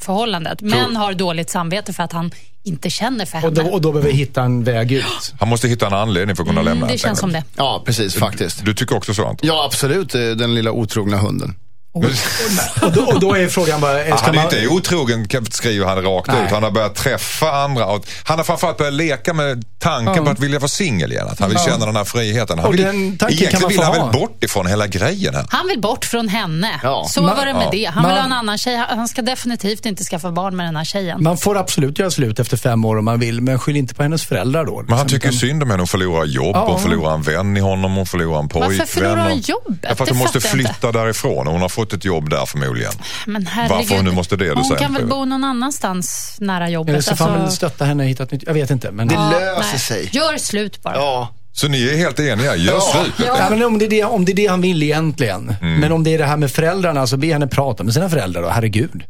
förhållandet. 0.00 0.60
Men 0.60 0.96
har 0.96 1.12
dåligt 1.12 1.50
samvete 1.50 1.92
för 1.92 2.02
att 2.02 2.12
han 2.12 2.30
inte 2.64 2.90
känner 2.90 3.26
för 3.26 3.36
och, 3.38 3.42
henne. 3.42 3.62
då, 3.62 3.68
och 3.74 3.80
då 3.80 3.92
behöver 3.92 4.10
vi 4.10 4.16
hitta 4.16 4.42
en 4.42 4.64
väg 4.64 4.92
ut. 4.92 5.04
Han 5.40 5.48
måste 5.48 5.68
hitta 5.68 5.86
en 5.86 5.94
anledning 5.94 6.36
för 6.36 6.42
att 6.42 6.48
kunna 6.48 6.62
lämna 6.62 6.70
Mm, 6.76 6.86
det 6.86 6.92
helt 6.92 7.02
känns 7.02 7.18
som 7.18 7.28
enkelt. 7.30 7.56
det. 7.56 7.62
Ja, 7.62 7.82
precis. 7.86 8.14
Faktiskt. 8.14 8.64
Du 8.64 8.74
tycker 8.74 8.96
också 8.96 9.14
så 9.14 9.22
Anton? 9.26 9.48
Ja, 9.48 9.64
absolut. 9.64 10.08
Den 10.12 10.54
lilla 10.54 10.70
otrogna 10.72 11.16
hunden. 11.16 11.54
Och 11.94 12.92
då, 12.92 13.02
och 13.02 13.20
då 13.20 13.34
är 13.36 13.48
frågan 13.48 13.80
bara, 13.80 14.08
Ja, 14.08 14.16
ska 14.16 14.26
han 14.26 14.34
är 14.34 14.38
man... 14.42 14.54
inte 14.54 14.68
otrogen 14.68 15.26
skriver 15.50 15.86
han 15.86 16.02
rakt 16.02 16.26
Nej. 16.28 16.44
ut. 16.46 16.50
Han 16.50 16.62
har 16.62 16.70
börjat 16.70 16.94
träffa 16.94 17.52
andra. 17.52 17.86
Och 17.86 18.06
han 18.24 18.38
har 18.38 18.44
framförallt 18.44 18.78
börjat 18.78 18.94
leka 18.94 19.32
med 19.34 19.64
tanken 19.78 20.24
på 20.24 20.30
att 20.30 20.38
vilja 20.40 20.58
vara 20.58 20.68
singel 20.68 21.12
igen. 21.12 21.26
Att 21.28 21.40
han 21.40 21.48
vill 21.48 21.58
känna 21.58 21.86
den 21.86 21.96
här 21.96 22.04
friheten. 22.04 22.58
Han 22.58 22.66
Och 22.68 22.74
vill, 22.74 22.82
den 22.82 23.18
tanken 23.18 23.18
kan 23.18 23.30
egentligen 23.30 23.60
man 23.62 23.68
vill 23.68 23.78
få 23.78 23.84
han 23.84 23.94
ha. 23.96 24.04
väl 24.10 24.20
bort 24.20 24.44
ifrån 24.44 24.66
hela 24.66 24.86
grejen 24.86 25.34
här. 25.34 25.46
Han 25.48 25.66
vill 25.68 25.80
bort 25.80 26.04
från 26.04 26.28
henne. 26.28 26.80
Ja. 26.82 27.06
Så 27.10 27.22
Man- 27.22 27.36
var 27.36 27.46
det 27.46 27.52
med 27.54 27.62
ja. 27.66 27.70
det. 27.72 27.84
Han 27.84 27.94
vill 28.04 28.10
Man- 28.10 28.18
ha 28.18 28.24
en 28.26 28.32
annan 28.32 28.58
tjej. 28.58 28.76
Han 28.88 29.08
ska 29.08 29.22
definitivt 29.22 29.86
inte 29.86 30.04
skaffa 30.04 30.30
barn 30.30 30.56
med 30.56 30.66
den 30.66 30.76
här 30.76 30.84
tjejen. 30.84 31.22
Man 31.22 31.36
får 31.38 31.56
absolut 31.58 31.98
göra 31.98 32.10
slut 32.10 32.38
efter 32.40 32.56
fem 32.56 32.84
år 32.84 32.96
om 32.98 33.04
man 33.04 33.20
vill, 33.20 33.40
men 33.40 33.58
skyll 33.58 33.76
inte 33.76 33.94
på 33.94 34.02
hennes 34.02 34.24
föräldrar 34.26 34.64
då. 34.64 34.82
Men 34.82 34.98
han 34.98 35.06
liksom. 35.06 35.20
tycker 35.20 35.32
synd 35.32 35.62
om 35.62 35.70
henne. 35.70 35.80
Hon 35.80 35.86
förlorar 35.88 36.24
jobb, 36.24 36.50
Ja. 36.56 36.66
hon 36.68 36.80
förlorar 36.80 37.14
en 37.14 37.22
vän 37.22 37.56
i 37.56 37.60
honom, 37.60 37.94
hon 37.94 38.06
förlorar 38.06 38.40
en 38.40 38.48
pojkvän. 38.48 38.78
Varför 38.78 38.92
förlorar 38.94 39.28
hon 39.28 39.38
jobbet? 39.38 39.82
Därför 39.82 40.02
att 40.02 40.08
Det 40.08 40.14
hon 40.14 40.18
måste 40.18 40.40
flytta 40.40 40.92
därifrån 40.92 41.46
och 41.46 41.52
hon 41.52 41.62
har 41.62 41.68
fått 41.68 41.83
ett 41.92 42.04
jobb 42.04 42.30
där 42.30 42.46
förmodligen. 42.46 42.92
Men 43.26 43.46
herregud. 43.46 43.76
Varför 43.90 44.02
nu 44.02 44.10
måste 44.10 44.36
det 44.36 44.44
du 44.44 44.52
Hon 44.54 44.64
säger 44.64 44.80
kan 44.80 44.94
väl 44.94 45.06
bo 45.06 45.24
någon 45.24 45.44
annanstans 45.44 46.36
nära 46.40 46.68
jobbet. 46.70 46.92
Eller 46.92 47.02
så 47.02 47.16
får 47.16 47.24
väl 47.30 47.40
Alltså- 47.40 47.56
stötta 47.56 47.84
henne 47.84 48.02
och 48.02 48.08
hitta 48.08 48.22
ett 48.22 48.32
nytt... 48.32 48.42
Jag 48.46 48.54
vet 48.54 48.70
inte. 48.70 48.90
Men... 48.90 49.08
Det 49.08 49.14
Ja. 49.14 49.30
löser 49.30 49.62
nej. 49.70 49.78
sig. 49.80 50.08
Gör 50.12 50.38
slut 50.38 50.82
bara. 50.82 50.94
Ja. 50.94 51.28
Så 51.56 51.68
ni 51.68 51.88
är 51.88 51.96
helt 51.96 52.20
eniga, 52.20 52.56
gör 52.56 52.80
slut. 52.80 53.12
Ja, 53.26 53.46
men 53.50 53.62
om, 53.62 53.78
det 53.78 53.84
är 53.84 53.88
det, 53.90 54.04
om 54.04 54.24
det 54.24 54.32
är 54.32 54.36
det 54.36 54.46
han 54.46 54.60
vill 54.60 54.82
egentligen. 54.82 55.56
Mm. 55.60 55.80
Men 55.80 55.92
om 55.92 56.04
det 56.04 56.14
är 56.14 56.18
det 56.18 56.24
här 56.24 56.36
med 56.36 56.50
föräldrarna, 56.50 57.06
så 57.06 57.16
be 57.16 57.26
henne 57.32 57.46
prata 57.46 57.84
med 57.84 57.94
sina 57.94 58.08
föräldrar 58.10 58.42
då. 58.42 58.48
Herregud. 58.48 59.04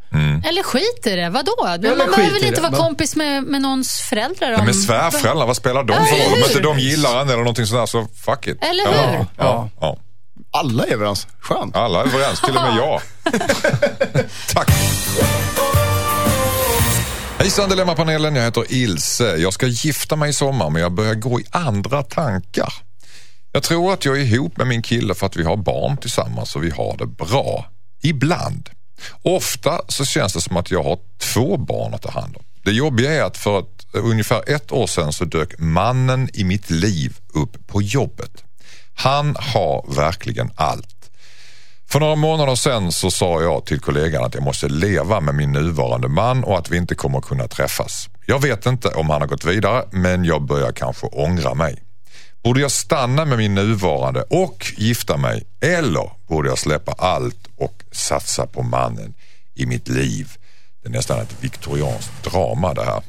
Eller 0.49 0.63
skit 0.63 1.07
i 1.07 1.17
det. 1.17 1.31
Vadå? 1.31 1.53
Men 1.61 1.73
Eller 1.85 1.97
man 1.97 2.07
behöver 2.17 2.33
väl 2.33 2.45
inte 2.45 2.61
vara 2.61 2.73
Va? 2.73 2.79
kompis 2.79 3.17
med, 3.17 3.43
med 3.45 3.63
någons 3.63 4.01
föräldrar? 4.01 4.59
Om... 4.59 4.65
Men 4.65 4.75
svärföräldrar, 4.75 5.47
vad 5.47 5.57
spelar 5.57 5.85
de 5.85 5.93
Ja, 5.93 6.05
för 6.05 6.17
roll? 6.17 6.33
Om 6.33 6.39
inte 6.49 6.61
de 6.61 6.79
gillar 6.79 7.21
en 7.21 7.29
eller 7.29 7.37
någonting 7.39 7.67
sådär 7.67 7.87
så 7.87 8.07
fuck 8.25 8.47
it. 8.47 8.59
Eller 8.65 8.85
ja. 8.85 9.11
hur? 9.11 9.27
Ja. 9.39 9.69
Ja. 9.81 9.99
Alla 10.57 10.87
är 10.87 10.93
överens. 10.93 11.27
Skönt. 11.41 11.77
Alla 11.77 12.01
är 12.01 12.07
överens, 12.07 12.41
till 12.41 12.57
och 12.57 12.63
med 12.63 12.77
jag. 12.77 13.01
Tack. 14.49 14.71
Hejsan 17.39 17.71
Dilemmapanelen, 17.71 18.37
jag 18.37 18.45
heter 18.45 18.73
Ilse. 18.73 19.37
Jag 19.37 19.53
ska 19.53 19.67
gifta 19.67 20.17
mig 20.17 20.31
i 20.31 20.33
sommar 20.33 20.71
men 20.71 20.83
jag 20.83 20.93
börjar 20.93 21.15
gå 21.15 21.41
i 21.41 21.45
andra 21.51 22.03
tankar. 22.03 22.73
Jag 23.53 23.63
tror 23.63 23.93
att 23.93 24.05
jag 24.05 24.17
är 24.21 24.21
ihop 24.21 24.57
med 24.57 24.67
min 24.67 24.83
kille 24.83 25.15
för 25.15 25.27
att 25.27 25.37
vi 25.37 25.45
har 25.45 25.57
barn 25.57 25.97
tillsammans 25.97 26.57
och 26.57 26.65
vi 26.65 26.71
har 26.71 26.97
det 26.97 27.07
bra. 27.07 27.71
Ibland. 28.03 28.71
Ofta 29.23 29.81
så 29.89 30.05
känns 30.05 30.33
det 30.33 30.41
som 30.41 30.57
att 30.57 30.71
jag 30.71 30.83
har 30.83 30.99
två 31.19 31.57
barn 31.57 31.95
att 31.95 32.03
ta 32.03 32.11
hand 32.11 32.37
om. 32.37 32.45
Det 32.65 32.73
jobbiga 32.73 33.13
är 33.13 33.23
att 33.23 33.37
för 33.37 33.59
att 33.59 33.87
ungefär 33.93 34.51
ett 34.51 34.73
år 34.73 34.87
sedan 34.87 35.13
så 35.13 35.25
dök 35.25 35.59
mannen 35.59 36.29
i 36.33 36.45
mitt 36.45 36.71
liv 36.71 37.17
upp 37.35 37.67
på 37.67 37.83
jobbet. 37.83 38.45
Han 38.95 39.37
har 39.39 39.95
verkligen 39.97 40.51
allt. 40.55 41.11
För 41.89 42.01
några 42.01 42.17
månader 42.17 42.55
sedan 42.55 42.93
så 42.93 43.11
sa 43.11 43.43
jag 43.43 43.67
till 43.67 43.81
kollegan 43.81 44.25
att 44.25 44.35
jag 44.35 44.43
måste 44.43 44.69
leva 44.69 45.21
med 45.21 45.35
min 45.35 45.53
nuvarande 45.53 46.09
man 46.09 46.45
och 46.45 46.59
att 46.59 46.71
vi 46.71 46.77
inte 46.77 46.95
kommer 46.95 47.21
kunna 47.21 47.49
träffas. 47.49 48.09
Jag 48.27 48.43
vet 48.43 48.67
inte 48.67 48.89
om 48.89 49.11
han 49.11 49.21
har 49.21 49.29
gått 49.29 49.45
vidare 49.45 49.85
men 49.91 50.25
jag 50.25 50.43
börjar 50.43 50.73
kanske 50.73 51.07
ångra 51.07 51.55
mig. 51.55 51.83
Borde 52.45 52.61
jag 52.61 52.71
stanna 52.71 53.25
med 53.25 53.39
min 53.39 53.55
nuvarande 53.55 54.23
och 54.23 54.73
gifta 54.77 55.17
mig 55.17 55.47
eller 55.61 56.11
borde 56.29 56.49
jag 56.49 56.59
släppa 56.59 56.93
allt 56.93 57.49
och 57.57 57.83
satsa 57.93 58.47
på 58.47 58.63
mannen 58.63 59.15
i 59.55 59.67
mitt 59.67 59.89
liv? 59.89 60.33
Det 60.83 60.89
är 60.89 60.93
nästan 60.93 61.21
ett 61.21 61.37
viktorianskt 61.41 62.25
drama 62.25 62.75
det 62.75 62.85
här. 62.85 63.03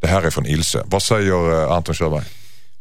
Det 0.00 0.06
här 0.06 0.22
är 0.22 0.30
från 0.30 0.46
Ilse. 0.46 0.82
Vad 0.86 1.02
säger 1.02 1.62
eh, 1.62 1.72
Anton 1.72 1.94
Körberg? 1.94 2.24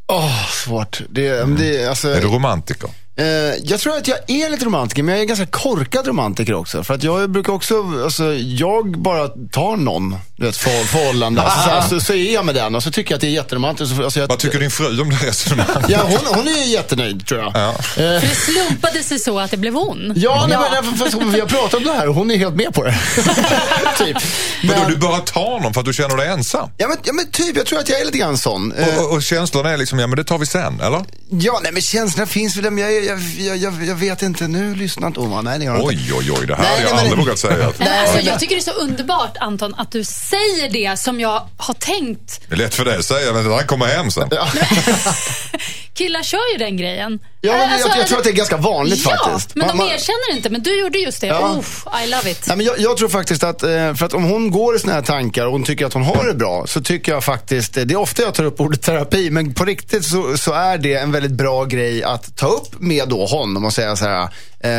Åh, 0.07 0.47
svårt. 0.49 1.01
Det, 1.09 1.43
det, 1.57 1.85
alltså, 1.89 2.09
Är 2.09 2.21
du 2.21 2.27
romantiker? 2.27 2.89
Eh, 3.19 3.25
jag 3.63 3.79
tror 3.79 3.97
att 3.97 4.07
jag 4.07 4.17
är 4.27 4.49
lite 4.49 4.65
romantiker, 4.65 5.03
men 5.03 5.15
jag 5.15 5.21
är 5.21 5.25
ganska 5.25 5.45
korkad 5.45 6.07
romantiker 6.07 6.53
också. 6.53 6.83
För 6.83 6.93
att 6.93 7.03
jag 7.03 7.29
brukar 7.29 7.53
också, 7.53 7.83
alltså, 8.03 8.33
jag 8.33 8.99
bara 8.99 9.27
tar 9.27 9.77
någon, 9.77 10.15
du 10.35 10.45
vet, 10.45 10.57
för, 10.57 10.69
förhållande. 10.83 11.41
Alltså, 11.41 11.69
så, 11.69 11.75
alltså, 11.75 11.99
så 11.99 12.13
är 12.13 12.33
jag 12.33 12.45
med 12.45 12.55
den 12.55 12.75
och 12.75 12.83
så 12.83 12.91
tycker 12.91 13.11
jag 13.11 13.15
att 13.15 13.21
det 13.21 13.27
är 13.27 13.31
jätteromantiskt. 13.31 13.99
Alltså, 13.99 14.19
jag, 14.19 14.27
Vad 14.27 14.39
tycker 14.39 14.59
din 14.59 14.71
fru 14.71 15.01
om 15.01 15.09
det 15.09 15.15
resonemanget? 15.15 15.89
Ja, 15.89 15.99
hon, 16.03 16.19
hon 16.35 16.47
är 16.47 16.63
jättenöjd 16.65 17.27
tror 17.27 17.39
jag. 17.39 17.51
Ja. 17.55 17.73
För 17.81 18.01
det 18.01 18.35
slumpade 18.35 19.03
sig 19.03 19.19
så 19.19 19.39
att 19.39 19.51
det 19.51 19.57
blev 19.57 19.73
hon. 19.73 20.13
Ja, 20.15 20.45
nej, 20.49 20.57
men, 20.83 20.97
för, 20.97 21.05
för, 21.05 21.19
för, 21.19 21.25
vi 21.25 21.39
har 21.39 21.47
pratat 21.47 21.73
om 21.73 21.83
det 21.83 21.93
här 21.93 22.09
och 22.09 22.15
hon 22.15 22.31
är 22.31 22.37
helt 22.37 22.55
med 22.55 22.73
på 22.73 22.83
det. 22.83 22.95
typ. 23.97 24.17
Men 24.63 24.75
då 24.75 24.81
Men, 24.81 24.91
du 24.91 24.97
bara 24.97 25.19
tar 25.19 25.59
någon 25.59 25.73
för 25.73 25.81
att 25.81 25.85
du 25.85 25.93
känner 25.93 26.17
dig 26.17 26.27
ensam? 26.27 26.69
ja, 26.77 26.87
men, 26.87 26.97
ja, 27.03 27.13
men 27.13 27.31
typ, 27.31 27.57
jag 27.57 27.65
tror 27.65 27.79
att 27.79 27.89
jag 27.89 28.01
är 28.01 28.05
lite 28.05 28.17
grann 28.17 28.37
sån. 28.37 28.71
Eh, 28.71 28.87
Och, 28.97 29.05
och, 29.05 29.11
och 29.13 29.23
känslorna 29.23 29.69
är 29.69 29.77
liksom, 29.77 29.99
ja 29.99 30.07
men 30.07 30.17
det 30.17 30.23
tar 30.23 30.37
vi 30.37 30.45
sen, 30.45 30.79
eller? 30.81 31.05
ja, 31.29 31.59
nej 31.63 31.71
men 31.71 31.81
känslorna 31.81 32.27
finns 32.27 32.55
väl, 32.57 32.77
jag, 32.77 33.05
jag, 33.07 33.57
jag, 33.57 33.85
jag 33.85 33.95
vet 33.95 34.21
inte, 34.21 34.47
nu 34.47 34.75
lyssnar 34.75 35.07
inte 35.07 35.19
Oma. 35.19 35.41
Nej, 35.41 35.59
det 35.59 35.65
inte. 35.65 35.81
Oj, 35.81 36.11
oj, 36.17 36.31
oj, 36.39 36.47
det 36.47 36.55
här 36.55 36.63
Nej, 36.63 36.71
hade 36.71 36.81
jag 36.83 36.95
nej, 36.95 36.95
men- 36.95 36.99
aldrig 36.99 37.17
vågat 37.17 37.39
säga. 37.39 37.71
Nej, 37.77 37.99
alltså, 37.99 38.19
jag 38.19 38.39
tycker 38.39 38.55
det 38.55 38.59
är 38.61 38.73
så 38.73 38.79
underbart 38.79 39.37
Anton 39.39 39.75
att 39.77 39.91
du 39.91 40.03
säger 40.03 40.69
det 40.69 40.99
som 40.99 41.19
jag 41.19 41.47
har 41.57 41.73
tänkt. 41.73 42.41
Det 42.47 42.53
är 42.55 42.57
lätt 42.57 42.73
för 42.75 42.85
dig 42.85 42.97
att 42.97 43.05
säga, 43.05 43.33
men 43.33 43.51
han 43.51 43.67
kommer 43.67 43.85
hem 43.85 44.11
sen. 44.11 44.29
Killar 45.93 46.23
kör 46.23 46.51
ju 46.53 46.57
den 46.57 46.77
grejen. 46.77 47.19
Ja, 47.41 47.53
men 47.53 47.69
Alltså, 47.73 47.87
jag, 47.87 47.97
jag 47.97 48.07
tror 48.07 48.17
att 48.17 48.23
det 48.23 48.29
är 48.29 48.33
ganska 48.33 48.57
vanligt 48.57 49.01
ja, 49.05 49.09
faktiskt. 49.25 49.55
men 49.55 49.67
de 49.67 49.77
Man- 49.77 49.87
erkänner 49.87 50.35
inte. 50.35 50.49
Men 50.49 50.63
du 50.63 50.79
gjorde 50.79 50.97
just 50.99 51.21
det. 51.21 51.27
Ja. 51.27 51.55
Uff, 51.59 51.85
I 52.03 52.07
love 52.09 52.31
it. 52.31 52.43
Nej, 52.47 52.57
men 52.57 52.65
jag, 52.65 52.79
jag 52.79 52.97
tror 52.97 53.09
faktiskt 53.09 53.43
att, 53.43 53.63
eh, 53.63 53.93
för 53.95 54.03
att 54.05 54.13
om 54.13 54.23
hon 54.23 54.51
går 54.51 54.75
i 54.75 54.79
såna 54.79 54.93
här 54.93 55.01
tankar 55.01 55.45
och 55.45 55.51
hon 55.51 55.63
tycker 55.63 55.85
att 55.85 55.93
hon 55.93 56.03
har 56.03 56.27
det 56.27 56.33
bra, 56.33 56.63
så 56.67 56.81
tycker 56.81 57.11
jag 57.11 57.23
faktiskt, 57.23 57.77
eh, 57.77 57.83
det 57.83 57.93
är 57.93 57.97
ofta 57.99 58.21
jag 58.21 58.33
tar 58.33 58.43
upp 58.43 58.59
ordet 58.61 58.81
terapi, 58.81 59.29
men 59.29 59.53
på 59.53 59.65
riktigt 59.65 60.05
så, 60.05 60.37
så 60.37 60.53
är 60.53 60.77
det 60.77 60.93
en 60.93 61.11
väldigt 61.11 61.31
bra 61.31 61.65
grej 61.65 62.03
att 62.03 62.35
ta 62.37 62.47
upp 62.47 62.79
med 62.79 62.96
då 63.05 63.25
honom 63.25 63.65
och 63.65 63.73
säga 63.73 63.95
så 63.95 64.05
här, 64.05 64.29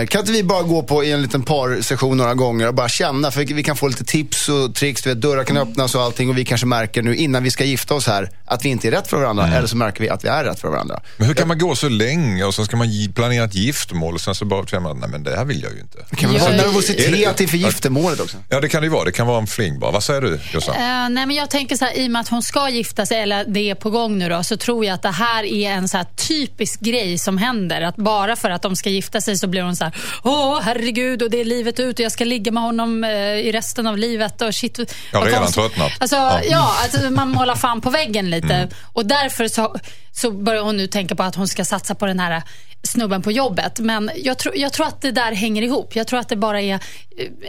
kan 0.09 0.21
inte 0.21 0.33
vi 0.33 0.43
bara 0.43 0.63
gå 0.63 0.83
på 0.83 1.05
i 1.05 1.13
en 1.13 1.23
liten 1.23 1.43
parsession 1.43 2.17
några 2.17 2.35
gånger 2.35 2.69
och 2.69 2.75
bara 2.75 2.89
känna, 2.89 3.31
för 3.31 3.45
vi 3.55 3.63
kan 3.63 3.77
få 3.77 3.89
lite 3.89 4.05
tips 4.05 4.49
och 4.49 4.75
tricks, 4.75 5.03
du 5.03 5.09
vet, 5.11 5.21
dörrar 5.21 5.45
kan 5.45 5.57
öppnas 5.57 5.95
och 5.95 6.03
allting 6.03 6.31
och 6.31 6.39
vi 6.39 6.45
kanske 6.45 6.67
märker 6.67 7.03
nu 7.03 7.17
innan 7.17 7.43
vi 7.43 7.51
ska 7.51 7.65
gifta 7.65 7.95
oss 7.95 8.07
här 8.07 8.31
att 8.45 8.65
vi 8.65 8.69
inte 8.69 8.89
är 8.89 8.93
rätt 8.93 9.09
för 9.09 9.17
varandra, 9.17 9.47
eller 9.57 9.67
så 9.67 9.77
märker 9.77 10.01
vi 10.01 10.09
att 10.09 10.25
vi 10.25 10.29
är 10.29 10.45
rätt 10.45 10.61
för 10.61 10.69
varandra. 10.69 11.01
Men 11.17 11.27
hur 11.27 11.35
kan 11.35 11.49
man 11.49 11.59
gå 11.59 11.75
så 11.77 11.89
länge 11.89 12.45
och 12.45 12.55
sen 12.55 12.65
ska 12.65 12.77
man 12.77 12.89
planera 13.15 13.45
ett 13.45 13.55
giftermål 13.55 14.15
och 14.15 14.21
sen 14.21 14.35
så 14.35 14.45
bara 14.45 14.67
känner 14.67 14.83
man, 14.83 14.99
nej 15.01 15.09
men 15.09 15.23
det 15.23 15.37
här 15.37 15.45
vill 15.45 15.63
jag 15.63 15.73
ju 15.73 15.81
inte. 15.81 16.17
Kan 16.17 16.33
Ja, 16.35 16.41
vara 16.41 16.53
nervositet 16.53 17.41
inför 17.41 17.57
giftermålet 17.57 18.21
också. 18.21 18.37
Ja 18.49 18.61
det 18.61 18.69
kan 18.69 18.83
det 18.83 18.87
ju 18.87 18.93
vara, 18.93 19.05
det 19.05 19.13
kan 19.13 19.27
vara 19.27 19.39
en 19.39 19.47
fling 19.47 19.79
bara. 19.79 19.91
Vad 19.91 20.03
säger 20.05 20.21
du 20.21 20.41
Jossan? 20.53 20.75
Eh, 20.75 20.81
nej, 21.09 21.27
men 21.27 21.31
jag 21.31 21.51
tänker 21.51 21.77
så 21.77 21.85
här, 21.85 21.99
i 21.99 22.07
och 22.07 22.11
med 22.11 22.21
att 22.21 22.29
hon 22.29 22.43
ska 22.43 22.69
gifta 22.69 23.07
sig, 23.07 23.21
eller 23.23 23.45
det 23.45 23.71
är 23.71 23.75
på 23.75 23.91
gång 23.91 24.19
nu 24.19 24.29
då, 24.29 24.43
så 24.45 24.57
tror 24.57 24.85
jag 24.85 24.95
att 24.95 25.03
det 25.03 25.11
här 25.11 25.45
är 25.45 25.71
en 25.71 25.89
så 25.89 25.97
här 25.97 26.07
typisk 26.17 26.81
grej 26.81 27.19
som 27.19 27.39
händer. 27.39 27.81
Att 27.83 27.97
bara 27.97 28.37
för 28.37 28.51
att 28.51 28.63
de 28.63 28.77
ska 28.77 28.91
gifta 28.91 29.21
sig 29.21 29.39
så 29.39 29.47
blir 29.47 29.63
hon 29.63 29.77
så 29.79 29.85
här, 29.85 29.93
åh 30.23 30.61
herregud, 30.63 31.23
och 31.23 31.31
det 31.31 31.41
är 31.41 31.45
livet 31.45 31.81
ut 31.81 31.99
och 31.99 32.05
jag 32.05 32.13
ska 32.13 32.25
ligga 32.25 32.53
med 32.53 32.63
honom 32.63 33.05
eh, 33.05 33.11
i 33.21 33.53
resten 33.53 33.87
av 33.87 33.99
livet. 33.99 34.43
Och 34.43 34.55
shit, 34.55 34.79
Jag 35.13 35.19
har 35.19 35.27
redan 35.27 35.53
tröttnat. 35.53 35.93
Alltså, 35.99 36.17
Ja. 36.17 36.41
ja. 36.51 36.77
alltså, 36.83 37.11
man 37.11 37.29
målar 37.29 37.55
fan 37.55 37.81
på 37.81 37.91
väggen 37.91 38.31
lite. 38.31 38.55
Mm. 38.55 38.69
Och 38.93 39.07
därför 39.07 39.49
så, 39.49 39.77
så 40.13 40.31
börjar 40.31 40.63
hon 40.63 40.77
nu 40.77 40.87
tänka 40.87 41.15
på 41.15 41.23
att 41.23 41.35
hon 41.35 41.49
ska 41.49 41.65
satsa 41.65 41.95
på 41.95 42.07
den 42.07 42.21
här 42.21 42.43
snubben 42.83 43.23
på 43.23 43.33
jobbet. 43.33 43.79
Men 43.81 44.11
jag, 44.17 44.39
tror 44.39 44.57
jag 44.57 44.73
tror 44.73 44.87
att 44.87 45.01
det 45.01 45.11
där 45.11 45.33
hänger 45.33 45.63
ihop. 45.63 45.97
Jag 45.97 46.07
tror 46.07 46.21
att 46.21 46.29
det 46.29 46.37
bara 46.37 46.61
är 46.61 46.75
eh, 46.75 46.81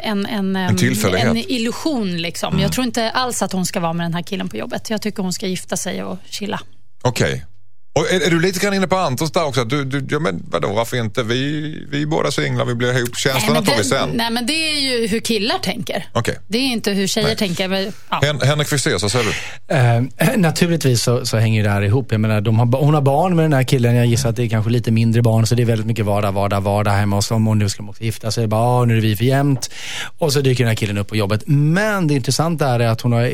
en, 0.01 0.25
en, 0.25 0.77
tillfällighet. 0.77 1.27
en 1.27 1.37
illusion. 1.37 2.17
Liksom. 2.17 2.53
Mm. 2.53 2.63
Jag 2.63 2.71
tror 2.73 2.85
inte 2.85 3.11
alls 3.11 3.41
att 3.41 3.51
hon 3.51 3.65
ska 3.65 3.79
vara 3.79 3.93
med 3.93 4.05
den 4.05 4.13
här 4.13 4.21
killen 4.21 4.49
på 4.49 4.57
jobbet. 4.57 4.89
Jag 4.89 5.01
tycker 5.01 5.23
hon 5.23 5.33
ska 5.33 5.47
gifta 5.47 5.77
sig 5.77 6.03
och 6.03 6.17
chilla. 6.29 6.59
Okej. 7.01 7.45
Och 7.93 8.11
är, 8.11 8.25
är 8.27 8.29
du 8.29 8.39
lite 8.41 8.59
grann 8.59 8.73
inne 8.73 8.87
på 8.87 8.95
Antons 8.95 9.31
där 9.31 9.45
också? 9.45 9.63
Du, 9.65 9.85
du, 9.85 10.05
ja, 10.09 10.19
men 10.19 10.43
vadå, 10.49 10.73
varför 10.73 10.97
inte? 10.97 11.23
Vi, 11.23 11.61
vi 11.91 12.01
är 12.01 12.05
båda 12.05 12.31
singlar, 12.31 12.65
vi 12.65 12.75
blir 12.75 12.97
ihop. 12.97 13.17
Känslorna 13.17 13.61
tar 13.61 13.77
vi 13.77 13.83
sen. 13.83 14.09
nej, 14.13 14.31
men 14.31 14.45
det 14.45 14.53
är 14.53 14.79
ju 14.79 15.07
hur 15.07 15.19
killar 15.19 15.59
tänker. 15.59 16.05
Okej. 16.13 16.37
Det 16.47 16.57
är 16.57 16.61
inte 16.61 16.91
hur 16.91 17.07
tjejer 17.07 17.27
Nej. 17.27 17.35
tänker. 17.37 17.67
Men, 17.67 17.93
ja. 18.09 18.19
Hen, 18.23 18.41
Henrik 18.41 18.67
Fexeus, 18.67 19.01
vad 19.01 19.11
säger 19.11 19.25
du? 19.25 19.75
Eh, 19.75 20.31
naturligtvis 20.37 21.03
så, 21.03 21.25
så 21.25 21.37
hänger 21.37 21.63
det 21.63 21.69
här 21.69 21.81
ihop. 21.81 22.11
Jag 22.11 22.21
menar, 22.21 22.41
de 22.41 22.59
har, 22.59 22.65
hon 22.79 22.93
har 22.93 23.01
barn 23.01 23.35
med 23.35 23.45
den 23.45 23.53
här 23.53 23.63
killen. 23.63 23.95
Jag 23.95 24.05
gissar 24.05 24.29
att 24.29 24.35
det 24.35 24.43
är 24.43 24.49
kanske 24.49 24.71
lite 24.71 24.91
mindre 24.91 25.21
barn. 25.21 25.47
Så 25.47 25.55
det 25.55 25.61
är 25.61 25.65
väldigt 25.65 25.87
mycket 25.87 26.05
vardag, 26.05 26.31
vardag, 26.31 26.61
vardag 26.61 26.91
hemma 26.91 27.15
hos 27.15 27.27
dem. 27.29 27.47
Och 27.47 27.57
nu 27.57 27.69
ska 27.69 27.77
de 27.83 27.89
också 27.89 28.03
gifta 28.03 28.31
sig. 28.31 28.47
Bara, 28.47 28.61
"Ah, 28.61 28.85
nu 28.85 28.97
är 28.97 29.01
vi 29.01 29.15
för 29.15 29.25
jämnt. 29.25 29.69
Och 30.17 30.33
så 30.33 30.41
dyker 30.41 30.63
den 30.63 30.69
här 30.69 30.75
killen 30.75 30.97
upp 30.97 31.07
på 31.07 31.15
jobbet. 31.15 31.43
Men 31.45 32.07
det 32.07 32.13
intressanta 32.13 32.67
är 32.67 32.79
att 32.79 33.01
hon 33.01 33.11
har 33.13 33.25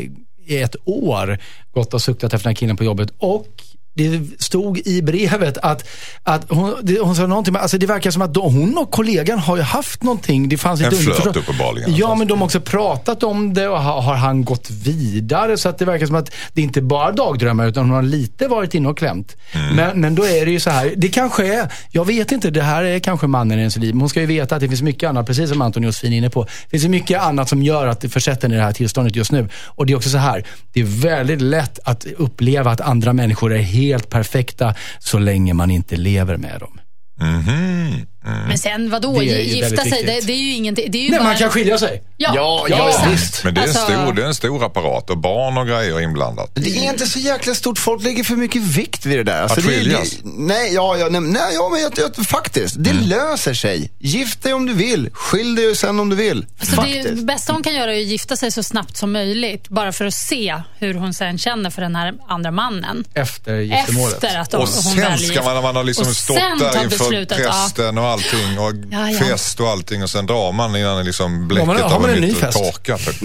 i 0.47 0.61
ett 0.61 0.75
år 0.85 1.39
gått 1.73 1.93
och 1.93 2.01
suktat 2.01 2.33
efter 2.33 2.43
den 2.43 2.49
här 2.49 2.55
killen 2.55 2.77
på 2.77 2.83
jobbet. 2.83 3.09
Och 3.17 3.47
det 3.95 4.21
stod 4.39 4.77
i 4.77 5.01
brevet 5.01 5.57
att, 5.57 5.87
att 6.23 6.49
hon, 6.49 6.75
det, 6.81 6.99
hon 6.99 7.15
sa 7.15 7.27
någonting, 7.27 7.55
alltså 7.55 7.77
det 7.77 7.85
verkar 7.85 8.11
som 8.11 8.21
att 8.21 8.33
de, 8.33 8.53
hon 8.53 8.77
och 8.77 8.91
kollegan 8.91 9.39
har 9.39 9.57
ju 9.57 9.63
haft 9.63 10.03
någonting. 10.03 10.49
Det 10.49 10.57
fanns 10.57 10.81
En 10.81 10.91
flört 10.91 11.35
uppenbarligen. 11.35 11.95
Ja, 11.95 12.15
men 12.15 12.27
de 12.27 12.39
har 12.39 12.45
också 12.45 12.61
pratat 12.61 13.23
om 13.23 13.53
det 13.53 13.67
och 13.67 13.81
har, 13.81 14.01
har 14.01 14.15
han 14.15 14.45
gått 14.45 14.69
vidare. 14.69 15.57
Så 15.57 15.69
att 15.69 15.77
det 15.77 15.85
verkar 15.85 16.05
som 16.05 16.15
att 16.15 16.31
det 16.53 16.61
inte 16.61 16.81
bara 16.81 17.09
är 17.09 17.13
dagdrömmar 17.13 17.67
utan 17.67 17.83
hon 17.83 17.95
har 17.95 18.01
lite 18.01 18.47
varit 18.47 18.73
inne 18.73 18.89
och 18.89 18.97
klämt. 18.97 19.35
Mm. 19.51 19.75
Men, 19.75 20.01
men 20.01 20.15
då 20.15 20.23
är 20.23 20.45
det 20.45 20.51
ju 20.51 20.59
så 20.59 20.69
här, 20.69 20.93
det 20.97 21.07
kanske 21.07 21.53
är, 21.55 21.71
jag 21.91 22.05
vet 22.05 22.31
inte, 22.31 22.49
det 22.49 22.61
här 22.61 22.83
är 22.83 22.99
kanske 22.99 23.27
mannen 23.27 23.57
i 23.57 23.61
ens 23.61 23.77
liv. 23.77 23.93
Men 23.93 24.01
hon 24.01 24.09
ska 24.09 24.21
ju 24.21 24.25
veta 24.25 24.55
att 24.55 24.61
det 24.61 24.67
finns 24.67 24.81
mycket 24.81 25.09
annat, 25.09 25.27
precis 25.27 25.49
som 25.49 25.61
Anton 25.61 25.83
Josefin 25.83 26.13
är 26.13 26.17
inne 26.17 26.29
på. 26.29 26.43
Det 26.43 26.69
finns 26.69 26.83
ju 26.83 26.89
mycket 26.89 27.21
annat 27.21 27.49
som 27.49 27.63
gör 27.63 27.87
att 27.87 28.01
det 28.01 28.09
försätter 28.09 28.41
henne 28.41 28.55
i 28.55 28.57
det 28.57 28.63
här 28.63 28.71
tillståndet 28.71 29.15
just 29.15 29.31
nu. 29.31 29.49
Och 29.65 29.85
det 29.85 29.93
är 29.93 29.97
också 29.97 30.09
så 30.09 30.17
här, 30.17 30.45
det 30.73 30.79
är 30.79 30.83
väldigt 30.83 31.41
lätt 31.41 31.79
att 31.83 32.05
uppleva 32.17 32.71
att 32.71 32.81
andra 32.81 33.13
människor 33.13 33.53
är 33.53 33.61
helt 33.61 33.84
helt 33.85 34.09
perfekta 34.09 34.75
så 34.99 35.19
länge 35.19 35.53
man 35.53 35.71
inte 35.71 35.95
lever 35.95 36.37
med 36.37 36.59
dem. 36.59 36.79
Mhm. 37.21 38.05
Men 38.25 38.57
sen 38.57 38.89
vadå, 38.89 39.19
Det 39.19 39.25
är 39.25 39.39
gifta 39.41 39.81
sig, 39.81 40.03
det, 40.03 40.19
det 40.27 40.33
är 40.33 40.37
ju 40.37 40.53
ingenting. 40.53 40.91
Det 40.91 40.97
är 40.97 41.01
ju 41.01 41.09
Nej, 41.09 41.19
bara... 41.19 41.27
man 41.27 41.37
kan 41.37 41.49
skilja 41.51 41.77
sig. 41.77 42.03
Ja, 42.17 42.31
Ja, 42.35 42.65
ja, 42.69 42.89
exakt. 42.89 43.11
visst. 43.11 43.43
Men 43.43 43.53
det 43.53 43.61
är, 43.61 43.63
en 43.63 43.69
Alltså- 43.69 43.83
stor, 43.85 44.13
det 44.13 44.21
är 44.23 44.27
en 44.27 44.35
stor 44.35 44.65
apparat 44.65 45.09
och 45.09 45.17
barn 45.17 45.57
och 45.57 45.67
grejer 45.67 46.01
inblandat. 46.01 46.51
Det 46.53 46.69
är 46.77 46.89
inte 46.91 47.05
så 47.05 47.19
jäkla 47.19 47.55
stort. 47.55 47.79
Folk 47.79 48.03
lägger 48.03 48.23
för 48.23 48.35
mycket 48.35 48.61
vikt 48.61 49.05
vid 49.05 49.17
det 49.19 49.23
där. 49.23 49.41
Alltså, 49.41 49.59
Att 49.59 49.65
skiljas? 49.65 50.13
nej, 50.23 50.73
ja, 50.73 50.97
ja, 50.97 51.07
nej, 51.09 51.21
nej, 51.21 51.41
ja, 51.53 51.69
men 51.69 51.81
jag, 51.81 51.91
jag, 52.17 52.25
faktiskt. 52.25 52.75
Det 52.79 52.93
löser 52.93 53.53
sig. 53.53 53.91
Gift 53.99 54.43
dig 54.43 54.53
om 54.53 54.65
du 54.65 54.73
vill. 54.73 55.09
Skilj 55.13 55.55
dig 55.55 55.75
sen 55.75 55.99
om 55.99 56.09
du 56.09 56.15
vill. 56.15 56.45
Alltså 56.59 56.75
det, 56.75 56.81
faktiskt. 56.81 57.15
det 57.15 57.21
bästa 57.23 57.53
hon 57.53 57.63
kan 57.63 57.73
göra 57.75 57.95
är 57.95 57.99
att 58.01 58.07
gifta 58.07 58.35
sig 58.35 58.51
så 58.51 58.63
snabbt 58.63 58.97
som 58.97 59.11
möjligt. 59.11 59.69
Bara 59.69 59.91
för 59.91 60.05
att 60.05 60.13
se 60.13 60.61
hur 60.79 60.93
hon 60.93 61.13
sen 61.13 61.37
känner 61.37 61.69
för 61.69 61.81
den 61.81 61.95
här 61.95 62.13
andra 62.27 62.51
mannen. 62.51 63.03
Efter 63.13 63.55
giftermålet. 63.55 64.23
Efter 64.23 64.39
att 64.39 64.51
hon, 64.51 64.61
Och 64.61 64.67
hon 64.67 64.95
sen 64.95 65.03
är 65.03 65.17
ska 65.17 65.43
man, 65.43 65.55
när 65.55 65.61
man 65.61 65.75
har 65.75 65.83
liksom 65.83 66.05
stått 66.05 66.37
där 66.37 66.83
inför 66.83 67.13
ja. 67.13 67.25
prästen 67.25 67.97
och 67.97 68.14
allting 68.15 68.59
och 68.59 68.73
Ja, 68.91 69.11
ja. 69.11 69.19
fest 69.19 69.59
och 69.59 69.67
allting 69.69 70.03
och 70.03 70.09
sen 70.09 70.25
drar 70.25 70.51
man 70.51 70.75
innan 70.75 71.05
liksom 71.05 71.47
bläcket 71.47 71.67
Ja, 71.67 71.83
har 71.83 71.89
har 71.89 71.99
man 71.99 72.09
en 72.09 72.15
hunnit 72.15 72.29
ny 72.29 72.35
fest? 72.35 72.57
torka. 72.57 72.97
Typ. 72.97 73.21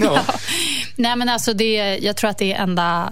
Nej 0.95 1.15
men 1.15 1.29
alltså 1.29 1.53
det, 1.53 1.97
jag 2.01 2.17
tror 2.17 2.29
att 2.29 2.37
det 2.37 2.53
är 2.53 2.57
enda 2.63 3.09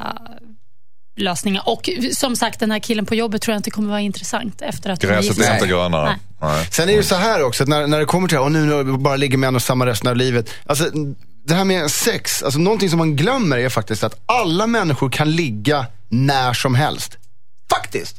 lösningen. 1.18 1.62
Och 1.66 1.90
som 2.14 2.36
sagt, 2.36 2.60
den 2.60 2.72
här 2.72 2.80
killen 2.80 3.06
på 3.06 3.16
jobbet 3.16 3.42
tror 3.42 3.54
jag 3.54 3.60
inte 3.60 3.72
kommer 3.72 3.90
vara 3.90 4.02
intressant 4.02 4.62
efter 4.62 4.90
att 4.90 5.02
Gräset 5.02 5.40
är 5.40 5.54
inte 5.54 5.68
grönare. 5.68 6.20
Sen 6.72 6.84
är 6.84 6.88
det 6.88 6.94
ju 6.94 7.04
så 7.04 7.16
här 7.16 7.44
också, 7.44 7.64
att 7.64 7.70
när, 7.70 7.88
när 7.88 8.00
det 8.00 8.06
kommer 8.06 8.28
till 8.28 8.38
och 8.38 8.52
nu 8.52 8.84
du 8.84 8.98
bara 8.98 9.16
ligger 9.16 9.38
med 9.38 9.48
en 9.48 9.56
och 9.56 9.62
samma 9.62 9.86
resten 9.86 10.10
av 10.10 10.16
livet. 10.16 10.50
Alltså, 10.66 10.90
det 11.46 11.54
här 11.54 11.64
med 11.64 11.92
sex, 11.92 12.44
alltså 12.44 12.60
någonting 12.60 12.90
som 12.90 12.98
man 13.00 13.16
glömmer 13.16 13.58
är 13.58 13.70
faktiskt 13.70 14.04
att 14.04 14.20
alla 14.26 14.68
människor 14.68 15.10
kan 15.10 15.32
ligga 15.32 15.86
när 16.10 16.54
som 16.54 16.76
helst. 16.76 17.18
Faktiskt. 17.70 18.16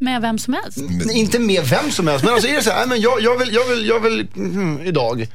Med 0.00 0.22
vem 0.22 0.38
som 0.38 0.54
helst. 0.54 0.78
Inte 1.14 1.38
med 1.38 1.64
vem 1.64 1.90
som 1.90 2.06
helst, 2.06 2.24
men 2.24 2.34
alltså 2.34 2.48
är 2.48 2.54
det 2.54 2.62
så 2.62 2.70
här, 2.70 2.78
"Nej, 2.78 2.88
men 2.88 3.00
jag, 3.00 3.20
jag 3.22 3.38
vill, 3.38 3.54
jag 3.54 3.64
vill, 3.64 3.88
jag 3.88 4.00
vill 4.00 4.26
mm, 4.36 4.80
idag. 4.86 5.26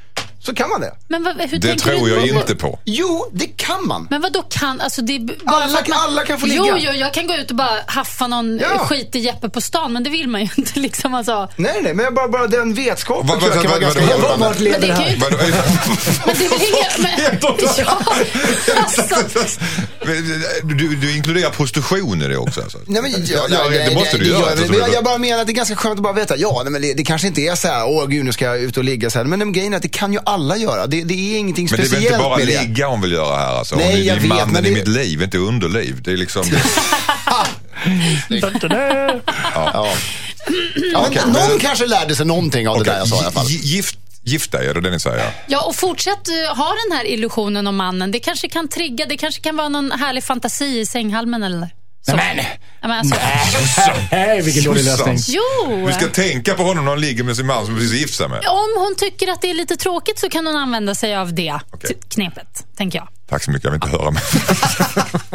Så 0.45 0.53
kan 0.55 0.69
man 0.69 0.81
det. 0.81 0.91
Men 1.07 1.23
vad, 1.23 1.41
hur 1.41 1.59
Det 1.59 1.75
tror 1.75 2.05
du 2.07 2.09
jag 2.15 2.27
inte 2.27 2.55
på. 2.55 2.79
Jo, 2.85 3.29
det 3.33 3.45
kan 3.45 3.87
man. 3.87 4.07
Men 4.09 4.21
vad 4.21 4.33
då 4.33 4.41
kan, 4.41 4.81
alltså 4.81 5.01
det 5.01 5.15
är 5.15 5.35
Alla 5.45 5.65
att 5.79 5.85
kan- 5.85 5.97
alla 5.97 6.23
kan 6.25 6.39
få 6.39 6.47
Jo, 6.49 6.63
ligga. 6.63 6.77
jo, 6.79 6.91
jag 6.99 7.13
kan 7.13 7.27
gå 7.27 7.33
ut 7.35 7.49
och 7.51 7.57
bara 7.57 7.79
haffa 7.85 8.27
någon 8.27 8.57
Ja. 8.59 8.77
skit 8.79 9.15
i 9.15 9.19
Jeppe 9.19 9.49
på 9.49 9.61
stan, 9.61 9.93
men 9.93 10.03
det 10.03 10.09
vill 10.09 10.27
man 10.27 10.41
ju 10.41 10.49
inte 10.57 10.79
liksom 10.79 11.13
alltså. 11.13 11.49
Nej, 11.55 11.79
nej, 11.83 11.93
men 11.93 12.13
bara, 12.13 12.27
bara 12.27 12.47
den 12.47 12.73
vetskapen 12.73 13.27
jag 13.29 13.35
vad- 13.39 13.53
kan 13.53 13.63
vara 13.63 13.71
vad- 13.71 13.81
ganska. 13.81 14.37
Vart 14.37 14.59
leder 14.59 14.79
Men 14.79 14.87
det 14.87 14.93
här? 14.93 15.17
Vadå? 15.19 15.37
Men 16.25 16.35
är 16.35 16.49
väl 16.49 16.61
inget... 16.69 16.97
Men, 16.99 17.11
ja, 17.77 17.97
alltså, 18.83 19.15
Du, 20.63 20.95
du 20.95 21.15
inkluderar 21.17 21.49
prostitution 21.49 22.21
i 22.21 22.27
det 22.27 22.37
också? 22.37 22.61
Alltså. 22.61 22.77
Nej, 22.87 23.01
men, 23.01 23.11
ja, 23.11 23.17
Ja, 23.49 23.57
ja, 23.73 23.89
det 23.89 23.95
måste 23.95 24.17
du 24.17 24.25
göra. 24.27 24.39
gör 24.39 24.51
alltså, 24.51 24.73
jag, 24.93 25.03
bara 25.03 25.17
menar 25.17 25.41
att 25.41 25.47
det 25.47 25.51
är 25.53 25.55
ganska 25.55 25.75
skönt 25.75 25.95
att 25.99 26.03
bara 26.03 26.13
veta, 26.13 26.37
ja, 26.37 26.61
nej, 26.63 26.71
men 26.71 26.81
det, 26.97 27.03
kanske 27.03 27.27
inte 27.27 27.41
är 27.41 27.55
så 27.55 27.67
här, 27.67 27.85
åh 27.87 28.05
gud 28.07 28.25
nu 28.25 28.33
ska 28.33 28.45
jag 28.45 28.59
ut 28.59 28.77
och 28.77 28.83
ligga 28.83 29.09
så 29.09 29.17
här. 29.19 29.25
Men 29.25 29.51
grejen 29.53 29.73
är 29.73 29.77
att 29.77 29.83
det 29.83 29.89
kan 29.89 30.13
ju 30.13 30.19
alla 30.33 30.57
göra. 30.57 30.87
Det, 30.87 31.03
det 31.03 31.13
är 31.13 31.37
ingenting 31.39 31.67
Men 31.71 31.79
det 31.79 31.85
är 31.85 31.89
väl 31.89 31.89
speciellt 31.89 32.05
inte 32.15 32.23
bara 32.23 32.37
med 32.37 32.47
det. 32.47 32.61
ligga 32.61 32.87
hon 32.87 33.01
vill 33.01 33.11
göra 33.11 33.37
här 33.37 33.53
alltså. 33.57 33.75
Hon 33.75 33.83
Nej, 33.83 34.01
är 34.01 34.03
jag 34.13 34.15
vet, 34.15 34.25
mannen 34.27 34.49
men 34.53 34.65
i 34.65 34.69
det- 34.69 34.75
mitt 34.75 34.87
liv, 34.87 35.21
inte 35.21 35.37
underliv. 35.37 36.01
Det 36.03 36.11
är 36.11 36.17
liksom... 36.17 36.43
Ja. 39.55 39.87
Ja, 40.93 41.07
men 41.15 41.29
någon 41.33 41.59
kanske 41.59 41.85
lärde 41.87 42.15
sig 42.15 42.25
någonting 42.25 42.67
av 42.69 42.77
det 42.77 42.83
där 42.83 42.97
jag 42.97 43.07
sa 43.07 43.15
i 43.15 43.19
alla 43.19 43.31
fall. 43.31 43.45
Gi- 43.45 43.61
Gift, 43.75 43.97
gift 44.23 44.51
dig, 44.51 44.67
är 44.67 44.73
det 44.73 44.81
det 44.81 44.91
ni 44.91 44.99
säger? 44.99 45.31
ja, 45.47 45.61
och 45.61 45.75
fortsätt 45.75 46.27
eh, 46.27 46.55
ha 46.57 46.75
den 46.87 46.97
här 46.97 47.05
illusionen 47.05 47.67
om 47.67 47.75
mannen. 47.75 48.11
Det 48.11 48.19
kanske 48.19 48.49
kan 48.49 48.67
trigga, 48.67 49.05
det 49.05 49.17
kanske 49.17 49.41
kan 49.41 49.55
vara 49.57 49.69
någon 49.69 49.91
härlig 49.91 50.23
fantasi 50.23 50.79
i 50.79 50.85
sänghalmen 50.85 51.43
eller 51.43 51.69
så. 52.05 52.15
Men, 52.15 52.37
Ja, 52.81 52.87
men 52.87 52.97
alltså, 52.99 53.15
nej, 54.11 54.41
vilken 54.41 54.63
dålig 54.63 54.83
lösning. 54.85 55.17
jo! 55.27 55.87
Du 55.87 55.93
ska 55.93 56.07
tänka 56.07 56.53
på 56.53 56.63
honom 56.63 56.85
när 56.85 56.91
hon 56.91 57.01
ligger 57.01 57.23
med 57.23 57.35
sin 57.35 57.45
man 57.45 57.65
som 57.65 57.75
precis 57.75 57.93
gift 57.93 58.15
sig 58.15 58.29
med. 58.29 58.37
Om 58.39 58.69
hon 58.77 58.95
tycker 58.97 59.27
att 59.31 59.41
det 59.41 59.49
är 59.49 59.53
lite 59.53 59.75
tråkigt 59.75 60.19
så 60.19 60.29
kan 60.29 60.45
hon 60.47 60.55
använda 60.55 60.95
sig 60.95 61.15
av 61.15 61.33
det 61.33 61.59
t- 61.87 61.93
knepet, 62.09 62.65
tänker 62.77 62.99
jag. 62.99 63.07
Tack 63.29 63.43
så 63.43 63.51
mycket, 63.51 63.63
jag 63.63 63.71
vill 63.71 63.83
inte 63.83 63.97
höra 63.97 64.11
mer. 64.11 64.21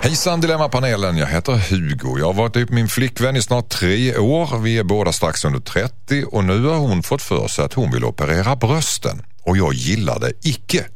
Hejsan 0.00 0.40
Dilemmapanelen, 0.40 1.16
jag 1.16 1.26
heter 1.26 1.52
Hugo. 1.70 2.18
Jag 2.18 2.26
har 2.26 2.32
varit 2.32 2.56
ihop 2.56 2.68
med 2.70 2.74
min 2.76 2.88
flickvän 2.88 3.36
i 3.36 3.42
snart 3.42 3.68
tre 3.68 4.16
år. 4.16 4.58
Vi 4.58 4.78
är 4.78 4.84
båda 4.84 5.12
strax 5.12 5.44
under 5.44 5.60
30 5.60 6.24
och 6.24 6.44
nu 6.44 6.64
har 6.64 6.76
hon 6.76 7.02
fått 7.02 7.22
för 7.22 7.48
sig 7.48 7.64
att 7.64 7.72
hon 7.74 7.90
vill 7.92 8.04
operera 8.04 8.56
brösten. 8.56 9.22
Och 9.42 9.56
jag 9.56 9.74
gillar 9.74 10.18
det 10.20 10.32
icke. 10.42 10.86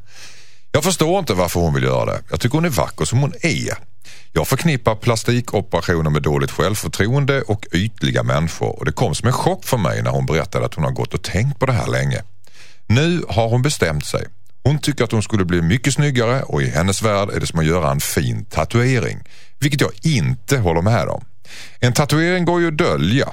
Jag 0.74 0.84
förstår 0.84 1.18
inte 1.18 1.34
varför 1.34 1.60
hon 1.60 1.74
vill 1.74 1.82
göra 1.82 2.04
det. 2.04 2.22
Jag 2.30 2.40
tycker 2.40 2.54
hon 2.54 2.64
är 2.64 2.68
vacker 2.68 3.04
som 3.04 3.18
hon 3.18 3.32
är. 3.42 3.78
Jag 4.32 4.48
förknippar 4.48 4.94
plastikoperationer 4.94 6.10
med 6.10 6.22
dåligt 6.22 6.50
självförtroende 6.50 7.42
och 7.42 7.66
ytliga 7.72 8.22
människor 8.22 8.78
och 8.78 8.84
det 8.84 8.92
kom 8.92 9.14
som 9.14 9.26
en 9.26 9.32
chock 9.32 9.64
för 9.64 9.76
mig 9.76 10.02
när 10.02 10.10
hon 10.10 10.26
berättade 10.26 10.66
att 10.66 10.74
hon 10.74 10.84
har 10.84 10.90
gått 10.90 11.14
och 11.14 11.22
tänkt 11.22 11.58
på 11.58 11.66
det 11.66 11.72
här 11.72 11.86
länge. 11.86 12.22
Nu 12.86 13.22
har 13.28 13.48
hon 13.48 13.62
bestämt 13.62 14.06
sig. 14.06 14.26
Hon 14.62 14.78
tycker 14.78 15.04
att 15.04 15.12
hon 15.12 15.22
skulle 15.22 15.44
bli 15.44 15.62
mycket 15.62 15.94
snyggare 15.94 16.42
och 16.42 16.62
i 16.62 16.70
hennes 16.70 17.02
värld 17.02 17.30
är 17.30 17.40
det 17.40 17.46
som 17.46 17.58
att 17.58 17.66
göra 17.66 17.90
en 17.90 18.00
fin 18.00 18.44
tatuering. 18.44 19.18
Vilket 19.58 19.80
jag 19.80 19.90
inte 20.02 20.58
håller 20.58 20.82
med 20.82 21.08
om. 21.08 21.24
En 21.80 21.92
tatuering 21.92 22.44
går 22.44 22.60
ju 22.60 22.68
att 22.68 22.78
dölja. 22.78 23.28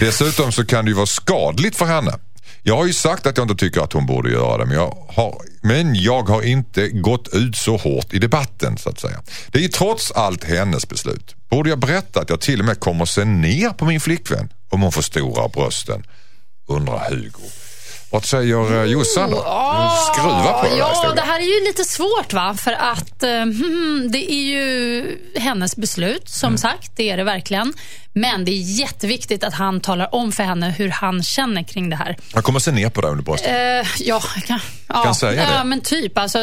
Dessutom 0.00 0.52
så 0.52 0.66
kan 0.66 0.84
det 0.84 0.88
ju 0.88 0.94
vara 0.94 1.06
skadligt 1.06 1.76
för 1.76 1.86
henne. 1.86 2.12
Jag 2.62 2.76
har 2.76 2.86
ju 2.86 2.92
sagt 2.92 3.26
att 3.26 3.36
jag 3.36 3.44
inte 3.44 3.64
tycker 3.64 3.80
att 3.80 3.92
hon 3.92 4.06
borde 4.06 4.30
göra 4.30 4.58
det 4.58 4.66
men 4.66 4.76
jag 4.76 5.06
har, 5.08 5.42
men 5.62 5.94
jag 5.94 6.22
har 6.22 6.42
inte 6.42 6.88
gått 6.88 7.28
ut 7.34 7.56
så 7.56 7.76
hårt 7.76 8.14
i 8.14 8.18
debatten 8.18 8.78
så 8.78 8.90
att 8.90 9.00
säga. 9.00 9.22
Det 9.48 9.58
är 9.58 9.62
ju 9.62 9.68
trots 9.68 10.10
allt 10.10 10.44
hennes 10.44 10.88
beslut. 10.88 11.34
Borde 11.50 11.70
jag 11.70 11.78
berätta 11.78 12.20
att 12.20 12.30
jag 12.30 12.40
till 12.40 12.60
och 12.60 12.66
med 12.66 12.80
kommer 12.80 13.04
se 13.04 13.24
ner 13.24 13.70
på 13.70 13.84
min 13.84 14.00
flickvän 14.00 14.52
om 14.68 14.82
hon 14.82 14.92
får 14.92 15.02
stora 15.02 15.48
brösten? 15.48 16.02
Undrar 16.68 17.10
Hugo. 17.10 17.59
Vad 18.10 18.24
säger 18.24 18.74
eh, 18.82 18.84
Jossan 18.84 19.30
då? 19.30 19.36
Du 19.36 19.42
skruvar 20.14 20.52
på 20.62 20.68
den 20.68 20.76
Ja, 20.78 20.88
historien. 20.88 21.16
det 21.16 21.22
här 21.22 21.38
är 21.40 21.60
ju 21.60 21.66
lite 21.66 21.84
svårt 21.84 22.32
va? 22.32 22.56
För 22.58 22.72
att 22.72 23.22
eh, 23.22 23.30
hmm, 23.30 24.08
det 24.12 24.32
är 24.32 24.42
ju 24.42 25.18
hennes 25.36 25.76
beslut, 25.76 26.28
som 26.28 26.46
Mm. 26.48 26.58
sagt. 26.58 26.92
Det 26.96 27.10
är 27.10 27.16
det 27.16 27.24
verkligen. 27.24 27.72
Men 28.12 28.44
det 28.44 28.50
är 28.50 28.80
jätteviktigt 28.80 29.44
att 29.44 29.54
han 29.54 29.80
talar 29.80 30.14
om 30.14 30.32
för 30.32 30.42
henne 30.42 30.70
hur 30.78 30.88
han 30.88 31.22
känner 31.22 31.62
kring 31.62 31.90
det 31.90 31.96
här. 31.96 32.16
Jag 32.34 32.44
kommer 32.44 32.60
se 32.60 32.70
ner 32.70 32.90
på 32.90 33.00
dig 33.00 33.10
under 33.10 33.24
bröstet. 33.24 33.48
Eh, 33.50 33.90
ja, 34.06 34.20
kan, 34.46 34.60
ja, 34.88 35.02
Kan 35.04 35.14
säga 35.14 35.32
det. 35.46 35.54
Ja, 35.54 35.64
men 35.64 35.80
typ. 35.80 36.18
Alltså, 36.18 36.38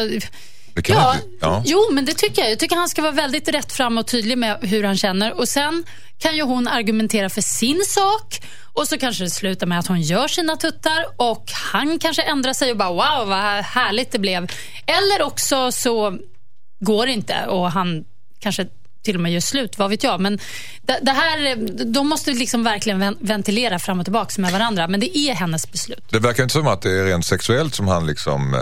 ja, 0.88 1.14
inte- 1.14 1.26
ja. 1.40 1.62
Jo, 1.66 1.88
men 1.92 2.04
det 2.04 2.14
tycker 2.14 2.42
jag. 2.42 2.50
Jag 2.50 2.58
tycker 2.58 2.76
han 2.76 2.88
ska 2.88 3.02
vara 3.02 3.12
väldigt 3.12 3.48
rätt 3.48 3.72
fram 3.72 3.98
och 3.98 4.06
tydlig 4.06 4.38
med 4.38 4.58
hur 4.62 4.84
han 4.84 4.96
känner. 4.96 5.32
Och 5.38 5.48
Sen 5.48 5.84
kan 6.18 6.36
ju 6.36 6.42
hon 6.42 6.68
argumentera 6.68 7.28
för 7.30 7.40
sin 7.40 7.80
sak 7.86 8.42
och 8.72 8.88
så 8.88 8.98
kanske 8.98 9.24
det 9.24 9.30
slutar 9.30 9.66
med 9.66 9.78
att 9.78 9.86
hon 9.86 10.00
gör 10.00 10.28
sina 10.28 10.56
tuttar 10.56 11.06
och 11.16 11.44
han 11.72 11.98
kanske 11.98 12.22
ändrar 12.22 12.52
sig 12.52 12.70
och 12.70 12.76
bara 12.76 12.88
wow 12.90 13.28
vad 13.28 13.64
härligt 13.64 14.12
det 14.12 14.18
blev. 14.18 14.50
Eller 14.86 15.22
också 15.22 15.72
så 15.72 16.18
går 16.80 17.06
det 17.06 17.12
inte 17.12 17.46
och 17.46 17.70
han 17.72 18.04
kanske 18.40 18.66
till 19.04 19.14
och 19.14 19.20
med 19.20 19.32
gör 19.32 19.40
slut, 19.40 19.78
vad 19.78 19.90
vet 19.90 20.04
jag. 20.04 20.20
Men 20.20 20.38
det, 20.82 20.98
det 21.02 21.10
här, 21.10 21.56
de 21.84 22.08
måste 22.08 22.30
liksom 22.30 22.64
verkligen 22.64 22.98
ven- 22.98 23.16
ventilera 23.20 23.78
fram 23.78 23.98
och 24.00 24.06
tillbaka 24.06 24.40
med 24.42 24.52
varandra. 24.52 24.88
Men 24.88 25.00
det 25.00 25.18
är 25.18 25.34
hennes 25.34 25.72
beslut. 25.72 26.04
Det 26.10 26.18
verkar 26.18 26.42
inte 26.42 26.52
som 26.52 26.66
att 26.66 26.82
det 26.82 26.90
är 26.90 27.04
rent 27.04 27.26
sexuellt 27.26 27.74
som 27.74 27.88
han 27.88 28.06
liksom 28.06 28.54
eh, 28.54 28.60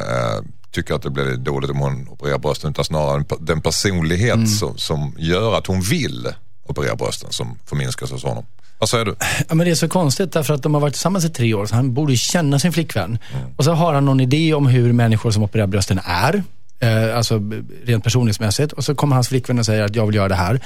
tycker 0.76 0.94
att 0.94 1.02
det 1.02 1.10
blir 1.10 1.36
dåligt 1.36 1.70
om 1.70 1.78
hon 1.78 2.08
opererar 2.08 2.38
brösten 2.38 2.70
utan 2.70 2.84
snarare 2.84 3.24
den 3.40 3.60
personlighet 3.60 4.34
Mm. 4.34 4.46
som, 4.46 4.78
som 4.78 5.14
gör 5.18 5.58
att 5.58 5.66
hon 5.66 5.80
vill 5.80 6.28
operera 6.68 6.96
brösten 6.96 7.32
som 7.32 7.58
förminskas 7.66 8.10
hos 8.10 8.24
honom. 8.24 8.44
Vad 8.78 8.88
säger 8.88 9.04
du? 9.04 9.14
Ja, 9.48 9.54
men 9.54 9.64
det 9.66 9.70
är 9.70 9.74
så 9.74 9.88
konstigt 9.88 10.32
därför 10.32 10.54
att 10.54 10.62
de 10.62 10.74
har 10.74 10.80
varit 10.80 10.94
tillsammans 10.94 11.24
i 11.24 11.28
tre 11.28 11.54
år, 11.54 11.66
så 11.66 11.74
han 11.74 11.94
borde 11.94 12.16
känna 12.16 12.58
sin 12.58 12.72
flickvän. 12.72 13.18
Och 13.56 13.64
så 13.64 13.72
har 13.72 13.94
han 13.94 14.04
någon 14.04 14.20
idé 14.20 14.54
om 14.54 14.66
hur 14.66 14.92
människor 14.92 15.30
som 15.30 15.42
opererar 15.42 15.66
brösten 15.66 16.00
är. 16.04 16.42
Eh, 16.80 17.16
alltså 17.16 17.40
rent 17.84 18.04
personlighetsmässigt. 18.04 18.72
Och 18.72 18.84
så 18.84 18.94
kommer 18.94 19.14
hans 19.14 19.28
flickvän 19.28 19.58
och 19.58 19.66
säger 19.66 19.82
att 19.84 19.96
jag 19.96 20.06
vill 20.06 20.14
göra 20.16 20.28
det 20.28 20.34
här. 20.34 20.60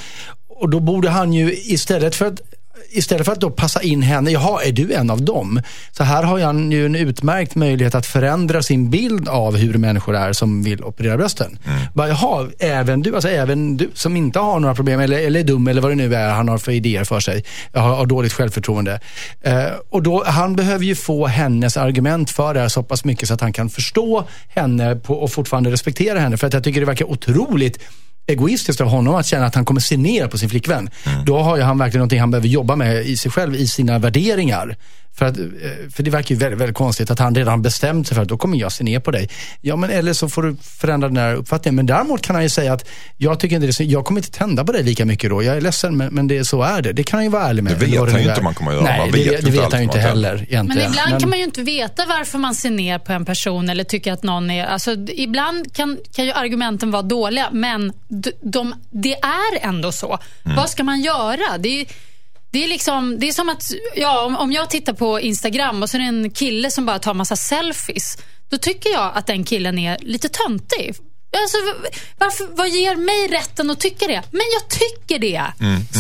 Och 0.49 0.71
då 0.71 0.81
borde 0.81 1.11
han 1.11 1.33
ju 1.33 1.53
istället 1.55 2.15
för 2.15 2.27
att 2.27 2.41
Istället 2.91 3.27
för 3.27 3.33
att 3.33 3.41
då 3.41 3.51
passa 3.51 3.83
in 3.83 4.03
henne, 4.03 4.31
jaha, 4.31 4.63
är 4.63 4.73
du 4.73 4.93
en 4.93 5.11
av 5.11 5.23
dem? 5.23 5.63
Så 5.91 6.05
här 6.05 6.23
har 6.23 6.41
han 6.41 6.73
ju 6.73 6.87
en 6.87 6.97
utmärkt 6.97 7.55
möjlighet 7.55 7.95
att 7.95 8.07
förändra 8.07 8.63
sin 8.63 8.91
bild 8.91 9.29
av 9.29 9.57
hur 9.57 9.79
människor 9.79 10.17
är 10.17 10.33
som 10.33 10.63
vill 10.63 10.85
operera 10.85 11.17
brösten. 11.17 11.59
Bara, 11.95 12.09
jaha, 12.09 12.49
även 12.59 13.01
du, 13.01 13.15
alltså 13.15 13.29
även 13.29 13.77
du 13.77 13.91
som 13.95 14.17
inte 14.17 14.39
har 14.39 14.61
några 14.61 14.75
problem 14.75 15.01
eller, 15.01 15.19
eller 15.19 15.41
är 15.41 15.45
dum 15.45 15.69
eller 15.69 15.83
vad 15.83 15.91
det 15.91 15.95
nu 15.95 16.15
är 16.15 16.29
han 16.29 16.49
har 16.49 16.59
för 16.59 16.73
idéer 16.73 17.05
för 17.05 17.21
sig. 17.21 17.45
Har, 17.75 17.95
har 17.95 18.07
dåligt 18.07 18.33
självförtroende. 18.33 19.01
Eh, 19.41 19.65
och 19.91 20.03
då, 20.03 20.25
han 20.27 20.57
behöver 20.57 20.85
ju 20.85 20.95
få 20.95 21.27
hennes 21.27 21.77
argument 21.77 22.31
för 22.31 22.55
det 22.55 22.61
här 22.61 22.69
så 22.69 22.83
pass 22.83 23.05
mycket 23.05 23.29
så 23.29 23.35
att 23.35 23.41
han 23.41 23.53
kan 23.53 23.71
förstå 23.71 24.25
henne 24.49 24.97
på, 24.97 25.15
och 25.15 25.33
fortfarande 25.33 25.71
respektera 25.71 26.19
henne. 26.19 26.37
För 26.37 26.47
att 26.47 26.53
jag 26.53 26.65
tycker 26.65 26.81
det 26.81 26.87
verkar 26.87 27.11
otroligt 27.11 27.79
egoistiskt 28.27 28.81
av 28.81 28.89
honom 28.89 29.15
att 29.15 29.27
känna 29.27 29.47
att 29.47 29.55
han 29.55 29.65
kommer 29.65 29.81
se 29.81 29.97
ner 29.97 30.27
på 30.27 30.39
sin 30.39 30.49
flickvän. 30.51 30.91
Då 31.27 31.39
har 31.39 31.57
ju 31.57 31.63
han 31.63 31.79
verkligen 31.79 31.99
någonting 31.99 32.21
han 32.21 32.31
behöver 32.31 32.49
jobba 32.49 32.77
med 32.77 33.07
i 33.07 33.17
sig 33.17 33.31
själv, 33.31 33.55
i 33.55 33.67
sina 33.67 33.99
värderingar. 33.99 34.77
För, 35.21 35.27
att, 35.27 35.39
eh, 35.39 35.45
för 35.91 36.03
det 36.03 36.11
verkar 36.11 36.35
ju 36.35 36.39
väldigt, 36.39 36.61
väldigt 36.61 36.77
konstigt 36.77 37.11
att 37.11 37.19
han 37.19 37.35
redan 37.35 37.63
bestämt 37.63 38.07
sig 38.07 38.15
för 38.15 38.23
att 38.23 38.29
då 38.29 38.39
kommer 38.39 38.59
jag 38.59 38.73
se 38.73 38.85
ner 38.85 39.01
på 39.01 39.11
dig. 39.11 39.29
Ja, 39.61 39.77
men 39.77 39.91
eller 39.91 40.13
så 40.13 40.29
får 40.29 40.43
du 40.43 40.57
förändra 40.63 41.09
den 41.09 41.17
här 41.17 41.35
uppfattningen. 41.35 41.77
Men 41.77 41.87
däremot 41.87 42.23
kan 42.23 42.37
han 42.37 42.43
ju 42.43 42.49
säga 42.49 42.73
att 42.73 42.89
jag 43.17 43.41
tycker 43.41 43.57
inte 43.57 43.67
det 43.67 43.85
jag 43.85 44.05
kommer 44.05 44.21
inte 44.21 44.31
tända 44.31 44.65
på 44.65 44.73
dig 44.73 44.83
lika 44.83 45.05
mycket 45.05 45.31
då. 45.31 45.43
Jag 45.43 45.57
är 45.57 45.61
ledsen, 45.61 45.97
men, 45.97 46.15
men 46.15 46.29
det, 46.29 46.45
så 46.45 46.63
är 46.63 46.83
det. 46.83 46.93
Det 46.93 47.03
kan 47.03 47.17
han 47.17 47.25
ju 47.25 47.31
vara 47.31 47.43
ärlig 47.43 47.65
med. 47.65 47.73
Det 47.73 47.87
vet 47.87 47.99
han 47.99 48.23
ju 48.23 48.29
inte 48.29 48.43
man 48.43 48.55
kommer 48.55 48.73
göra. 48.73 48.83
Nej, 48.83 48.99
Man 48.99 49.11
det, 49.11 49.19
vet 49.19 49.31
det 49.31 49.39
inte 49.39 49.51
vet 49.51 49.73
han 49.73 49.81
ju 49.81 49.85
inte 49.85 49.99
heller 49.99 50.35
egentligen. 50.35 50.67
Men 50.67 50.91
ibland 50.91 51.21
kan 51.21 51.31
man 51.31 51.39
ju 51.39 51.45
inte 51.45 51.63
veta 51.63 52.07
varför 52.07 52.39
man 52.39 52.55
ser 52.55 52.71
ner 52.71 52.99
på 52.99 53.13
en 53.13 53.25
person 53.25 53.71
eller 53.71 53.85
tycker 53.85 54.13
att 54.13 54.23
någon 54.23 54.51
är... 54.51 54.67
Alltså, 54.67 54.93
ibland 55.09 55.75
kan, 55.75 55.99
kan 56.15 56.25
ju 56.25 56.33
argumenten 56.33 56.91
vara 56.91 57.03
dåliga, 57.03 57.49
men 57.53 57.93
de, 58.09 58.33
de, 58.43 58.75
det 58.91 59.15
är 59.15 59.69
ändå 59.69 59.93
så. 59.93 60.19
Mm. 60.45 60.57
Vad 60.57 60.71
ska 60.71 60.85
man 60.85 61.01
göra? 61.01 61.59
Det 61.59 61.81
är, 61.81 61.87
det 62.53 62.65
är, 62.65 62.69
liksom, 62.69 63.19
det 63.19 63.29
är 63.29 63.33
som 63.33 63.49
att 63.49 63.71
ja, 63.97 64.25
om, 64.25 64.37
om 64.37 64.53
jag 64.53 64.71
tittar 64.71 64.93
på 64.93 65.21
Instagram 65.21 65.83
och 65.83 65.91
så 65.91 65.97
är 65.97 65.99
det 66.01 66.07
en 66.07 66.31
kille 66.31 66.71
som 66.71 66.87
bara 66.87 66.99
tar 66.99 67.15
massa 67.15 67.37
selfies. 67.37 68.17
Då 68.51 68.59
tycker 68.59 68.91
jag 68.91 69.13
att 69.15 69.27
den 69.27 69.45
killen 69.45 69.79
är 69.79 69.99
lite 70.01 70.29
töntig. 70.29 70.95
Alltså, 71.37 71.57
varför, 72.19 72.47
vad 72.57 72.69
ger 72.69 72.97
mig 72.97 73.29
rätten 73.29 73.71
att 73.71 73.81
tycka 73.81 74.07
det? 74.07 74.23
Men 74.31 74.43
jag 74.55 74.69
tycker 74.69 75.19
det. 75.19 75.45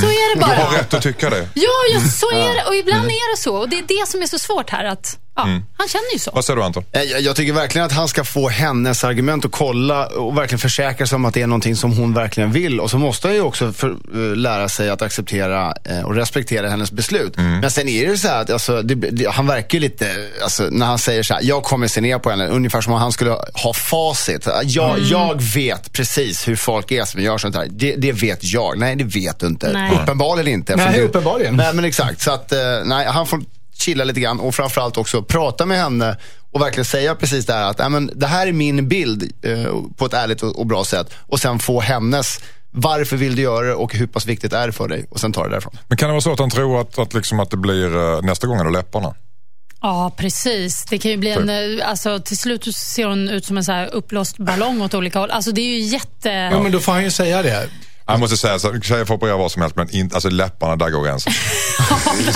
Så 0.01 0.07
är 0.07 0.35
det 0.35 0.41
Du 0.41 0.41
bara. 0.41 0.57
har 0.65 0.79
rätt 0.79 0.95
att 0.95 1.03
tycka 1.03 1.31
det. 1.31 1.49
Ja, 1.55 1.71
ja, 1.95 2.01
så 2.01 2.31
är 2.31 2.55
det. 2.55 2.65
Och 2.69 2.75
ibland 2.77 3.07
är 3.07 3.37
det 3.37 3.43
så. 3.43 3.57
Och 3.57 3.69
det 3.69 3.79
är 3.79 3.83
det 4.01 4.09
som 4.09 4.23
är 4.23 4.27
så 4.27 4.39
svårt 4.39 4.71
här. 4.71 4.85
Att, 4.85 5.19
ja, 5.49 5.61
Han 5.79 5.89
känner 5.89 6.13
ju 6.13 6.19
så. 6.19 6.31
Vad 6.35 6.45
säger 6.45 6.57
du 6.57 6.63
Anton? 6.65 6.85
Eh, 6.93 7.03
Jag, 7.03 7.21
jag 7.21 7.37
tycker 7.37 7.53
verkligen 7.53 7.87
att 7.87 7.93
han 7.93 8.09
ska 8.09 8.25
få 8.25 8.49
hennes 8.49 9.05
argument 9.05 9.45
och 9.45 9.53
kolla 9.53 10.07
och 10.07 10.39
verkligen 10.39 10.59
försäkra 10.59 11.07
sig 11.07 11.17
om 11.17 11.25
att 11.25 11.35
det 11.35 11.43
är 11.43 11.47
någonting 11.47 11.77
som 11.77 11.93
hon 11.93 12.15
verkligen 12.15 12.53
vill. 12.53 12.81
Och 12.81 12.91
så 12.91 12.99
måste 12.99 13.27
han 13.29 13.35
ju 13.35 13.41
också 13.43 13.73
för, 13.73 13.89
eh, 13.91 14.37
lära 14.37 14.69
sig 14.69 14.91
att 14.91 15.03
acceptera 15.03 15.75
eh, 15.85 16.01
och 16.03 16.15
respektera 16.15 16.69
hennes 16.69 16.93
beslut. 16.93 17.37
Men 17.37 17.71
sen 17.71 17.89
är 17.89 18.07
det 18.07 18.19
så 18.19 18.29
här 18.29 18.41
att 18.43 18.51
alltså, 18.51 18.83
det, 18.83 18.95
det, 18.95 19.31
han 19.31 19.47
verkar 19.47 19.79
ju 19.79 19.81
lite, 19.81 20.07
alltså, 20.43 20.69
när 20.71 20.87
han 20.87 20.99
säger 20.99 21.23
så 21.23 21.35
här, 21.35 21.41
jag 21.45 21.63
kommer 21.63 21.89
se 21.89 22.01
ner 22.01 22.19
på 22.19 22.31
henne, 22.31 22.47
ungefär 22.47 22.81
som 22.81 22.93
om 22.93 23.01
han 23.01 23.13
skulle 23.13 23.31
ha 23.55 23.73
facit. 23.75 24.47
Jag, 24.65 24.99
jag 24.99 25.43
vet 25.43 25.93
precis 25.93 26.49
hur 26.49 26.57
folk 26.57 26.91
är 26.93 27.05
som 27.05 27.23
gör 27.23 27.39
sånt 27.39 27.57
här. 27.57 27.67
Det, 27.71 27.97
det 27.97 28.13
vet 28.13 28.45
jag. 28.45 28.79
Nej, 28.79 28.97
det 28.97 29.05
vet 29.05 29.41
du 29.41 29.47
inte. 29.47 29.73
Nej. 29.73 29.99
Uppenbarligen 30.03 30.49
inte. 30.53 30.77
Nej, 30.77 30.93
du, 30.99 31.03
uppenbarligen. 31.03 31.57
Nej, 31.57 31.75
men 31.75 31.85
exakt. 31.85 32.21
Så 32.21 32.31
att, 32.31 32.53
nej, 32.85 33.07
han 33.07 33.27
får 33.27 33.41
chilla 33.81 34.05
lite 34.05 34.21
grann 34.21 34.41
och 34.41 34.55
framförallt 34.55 34.97
också 34.97 35.23
prata 35.23 35.67
med 35.67 35.79
henne 35.79 36.17
och 36.53 36.61
verkligen 36.61 36.85
säga 36.85 37.15
precis 37.15 37.47
det 37.47 37.53
här 37.53 37.71
att 37.71 37.93
men 37.93 38.11
det 38.15 38.27
här 38.27 38.47
är 38.47 38.53
min 38.53 38.89
bild 38.89 39.33
eh, 39.43 39.75
på 39.97 40.07
ett 40.07 40.15
ärligt 40.15 40.43
och, 40.43 40.59
och 40.59 40.67
bra 40.67 40.85
sätt. 40.85 41.15
Och 41.19 41.41
sen 41.41 41.59
få 41.59 41.81
hennes, 41.81 42.41
varför 42.71 43.17
vill 43.17 43.37
du 43.37 43.43
göra 43.43 43.67
det 43.67 43.75
och 43.75 43.95
hur 43.95 44.07
pass 44.07 44.27
viktigt 44.27 44.53
är 44.53 44.67
det 44.67 44.73
för 44.73 44.89
dig? 44.89 45.07
Och 45.11 45.21
sen 45.21 45.33
ta 45.33 45.45
det 45.45 45.51
därifrån. 45.51 45.79
Men 45.89 45.97
kan 45.99 46.09
det 46.09 46.13
vara 46.13 46.21
så 46.21 46.33
att 46.33 46.39
han 46.39 46.51
tror 46.51 46.81
att, 46.81 46.99
att, 46.99 47.15
liksom 47.15 47.41
att 47.41 47.51
det 47.51 47.57
blir 47.57 47.97
eh, 47.97 48.23
nästa 48.23 48.47
gång 48.47 48.59
är 48.61 48.65
det 48.65 48.71
läpparna? 48.71 49.15
Ja, 49.83 50.13
precis. 50.17 50.85
Det 50.85 50.99
kan 50.99 51.11
ju 51.11 51.17
bli 51.17 51.31
en... 51.31 51.49
eh, 51.81 51.89
Alltså, 51.91 52.19
till 52.21 52.39
slut 52.39 52.77
ser 52.77 53.07
hon 53.07 53.29
ut 53.29 53.45
som 53.45 53.57
en 53.57 53.65
så 53.65 53.73
här 53.73 53.95
uppblåst 53.95 54.39
ballong 54.39 54.83
åt 54.83 54.95
olika 54.95 55.19
håll. 55.19 55.31
Alltså, 55.31 55.53
det 55.53 55.61
är 55.61 55.65
ju 55.67 55.79
jätte... 55.79 56.29
Ja, 56.29 56.63
men 56.63 56.73
då 56.73 56.79
får 56.81 56.93
han 56.93 57.05
ju 57.05 57.11
säga 57.11 57.43
det. 57.43 57.69
Jag 58.11 58.21
måste 58.21 58.37
säga 58.37 58.59
så 58.59 58.81
tjejer 58.81 59.05
får 59.05 59.15
operera 59.15 59.37
vad 59.37 59.53
som 59.53 59.63
helst 59.63 59.77
men 59.77 59.91
inte, 59.95 60.15
alltså 60.17 60.31
läpparna, 60.31 60.77
där 60.77 60.91
går 60.91 61.05
gränsen. 61.05 61.33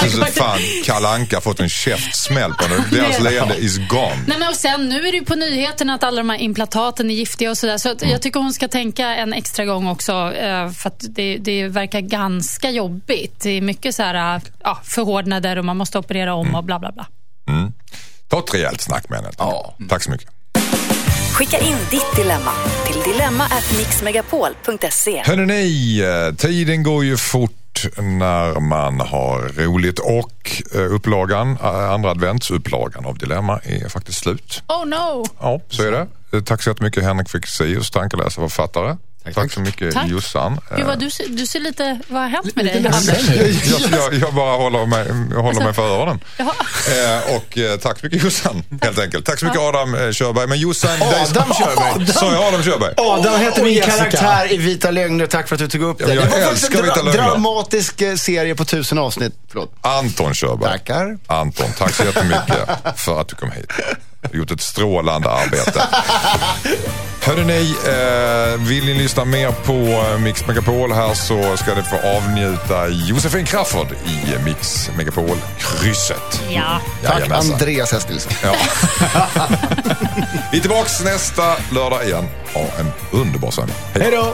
Är 0.03 0.09
så 0.09 0.25
fan 0.25 0.59
Kalle 0.85 1.09
Anka 1.09 1.37
har 1.37 1.41
fått 1.41 1.61
en 1.61 1.69
käftsmäll 1.69 2.53
på 2.55 2.69
nu. 2.69 2.83
Deras 2.99 3.21
leende 3.21 3.57
is 3.57 3.79
gone. 3.79 4.25
Nej, 4.27 4.39
men 4.39 4.49
och 4.49 4.55
sen, 4.55 4.89
nu 4.89 4.99
är 5.09 5.13
det 5.13 5.19
ju 5.19 5.25
på 5.25 5.35
nyheterna 5.35 5.95
att 5.95 6.05
alla 6.05 6.17
de 6.17 6.31
här 6.31 6.39
implantaten 6.39 7.11
är 7.11 7.15
giftiga 7.15 7.51
och 7.51 7.59
sådär. 7.59 7.79
Så 7.79 7.91
att 7.91 8.03
jag 8.03 8.23
tycker 8.23 8.41
hon 8.41 8.53
ska 8.53 8.69
tänka 8.69 9.15
en 9.15 9.33
extra 9.33 9.65
gång 9.65 9.89
också. 9.89 10.13
eh, 10.13 10.71
För 10.71 10.89
att 10.89 11.05
det, 11.09 11.37
det 11.37 11.69
verkar 11.69 12.01
ganska 12.01 12.71
jobbigt. 12.71 13.41
Det 13.43 13.51
är 13.51 13.61
mycket 13.61 13.95
så 13.95 14.03
här, 14.03 14.37
eh, 14.37 14.43
ja, 14.63 14.81
förhårdnader 14.85 15.59
och 15.59 15.65
man 15.65 15.77
måste 15.77 15.99
operera 15.99 16.35
om 16.35 16.55
och 16.55 16.65
bla 16.65 16.79
bla 16.79 16.93
bla. 16.93 17.07
Ta 18.29 18.39
ett 18.39 18.55
rejält 18.55 18.81
snack 18.81 19.09
med 19.09 19.19
henne. 19.19 19.31
Ja. 19.39 19.77
Tack 19.89 20.03
så 20.03 20.11
mycket. 20.11 20.29
Skicka 21.35 21.59
in 21.59 21.77
ditt 21.91 22.17
dilemma 22.17 22.51
till 22.87 23.01
dilemma@mixmegapol.se. 23.13 25.23
Hörrni, 25.27 25.47
ni, 25.47 26.03
tiden 26.37 26.83
går 26.83 27.05
ju 27.05 27.17
fort 27.17 27.51
när 27.99 28.61
man 28.61 29.01
har 29.01 29.65
roligt 29.65 29.99
och 29.99 30.63
eh, 30.75 30.95
upplagan, 30.95 31.59
eh, 31.63 31.91
andra 31.91 32.11
adventsupplagan 32.11 33.07
av 33.07 33.19
Dilemma 33.19 33.61
är 33.65 33.89
faktiskt 33.89 34.19
slut. 34.19 34.63
Oh 34.69 34.87
no! 34.87 35.25
Ja, 35.41 35.61
så 35.69 35.83
är 35.83 35.91
det. 35.91 36.07
Tack 36.43 36.63
så 36.63 36.71
jättemycket 36.71 37.05
Henrik 37.05 37.29
Fexeus, 37.29 37.91
tankeläsare 37.91 38.45
och 38.45 38.53
författare. 38.53 38.97
Tack, 39.35 39.53
så 39.53 39.61
mycket 39.61 39.95
Tack. 39.95 40.09
Jossan. 40.09 40.61
Gud, 40.77 40.87
vad 40.87 40.95
Eh, 40.95 40.99
du, 40.99 41.11
ser- 41.11 41.29
du 41.29 41.47
ser 41.47 41.61
lite... 41.61 41.99
Vad 42.09 42.23
har 42.23 42.29
hänt 42.29 42.57
med 42.57 42.65
dig, 42.65 42.83
jag, 42.85 43.81
jag, 44.01 44.15
jag 44.15 44.35
bara 44.35 44.57
håller 44.57 44.87
mig, 44.87 45.09
håller 45.43 45.65
mig 45.65 45.73
för 45.75 45.83
öronen. 45.83 46.21
Jaha. 46.37 46.53
Eh, 46.89 47.37
och 47.37 47.59
eh, 47.59 47.77
tack 47.79 47.99
så 47.99 48.07
mycket 48.07 48.23
Jossan, 48.25 48.65
helt 48.83 48.99
enkelt. 48.99 49.27
Tack 49.27 49.39
så 49.39 49.45
mycket 49.45 49.61
Adam 49.61 49.95
eh, 49.95 50.11
Körberg. 50.13 50.47
Men 50.47 50.59
Jossan... 50.59 50.91
Adam 51.03 51.53
Körberg. 51.53 52.07
Sa 52.07 52.33
jag 52.33 52.43
Adam 52.43 52.63
Körberg? 52.63 52.95
Adam 52.97 53.41
heter 53.41 53.63
min 53.63 53.73
Jessica. 53.75 53.97
karaktär 53.97 54.53
i 54.53 54.57
Vita 54.57 54.91
Lögner. 54.91 55.27
Tack 55.27 55.49
för 55.49 55.55
att 55.55 55.61
du 55.61 55.69
tog 55.69 55.83
upp 55.83 55.99
det. 55.99 56.05
Ja, 56.09 56.15
jag 56.15 56.25
det 56.25 56.31
var 56.31 56.39
älskar 56.51 56.79
en 56.79 56.85
Vita 56.85 57.03
Lögner. 57.03 57.23
dramatisk 57.23 58.01
eh, 58.01 58.15
serie 58.17 58.55
på 58.55 58.65
tusen 58.65 58.99
avsnitt. 58.99 59.35
Förlåt. 59.49 59.73
Anton 59.81 60.35
Körberg. 60.35 60.71
Tackar. 60.71 61.19
Anton, 61.27 61.67
tack 61.79 61.95
så 61.95 62.05
jättemycket 62.05 62.69
för 62.97 63.21
att 63.21 63.29
du 63.29 63.37
kom 63.37 63.51
hit. 63.51 63.71
Du 64.21 64.29
har 64.29 64.37
gjort 64.39 64.51
ett 64.51 64.61
strålande 64.63 65.31
arbete. 65.31 65.83
Hörde 67.27 67.45
ni, 67.45 67.77
eh, 67.87 68.61
vill 68.69 68.85
ni 68.85 68.95
lyssna 68.95 69.25
mer 69.25 69.51
på 69.51 69.73
eh, 69.73 70.19
Mix 70.19 70.47
Megapol 70.47 70.93
här 70.93 71.15
så 71.15 71.57
ska 71.57 71.75
ni 71.75 71.83
få 71.83 71.97
avnjuta 71.97 72.89
Josefin 72.89 73.47
Crafoord 73.47 73.87
i 74.03 74.45
Mix 74.45 74.91
Megapol-krysset. 74.97 76.41
Ja. 76.51 76.81
Tack. 77.05 77.31
Andreas 77.31 77.93
Eskilsson. 77.93 78.33
Ja. 78.43 78.55
Vi 80.53 80.59
är 80.59 80.61
tillbaka 80.61 80.91
nästa 81.05 81.43
lördag 81.71 82.05
igen. 82.05 82.29
Ha 82.55 82.61
en 82.61 82.93
underbar 83.11 83.51
söndag. 83.51 83.75
Hej 83.95 84.11
då! 84.11 84.33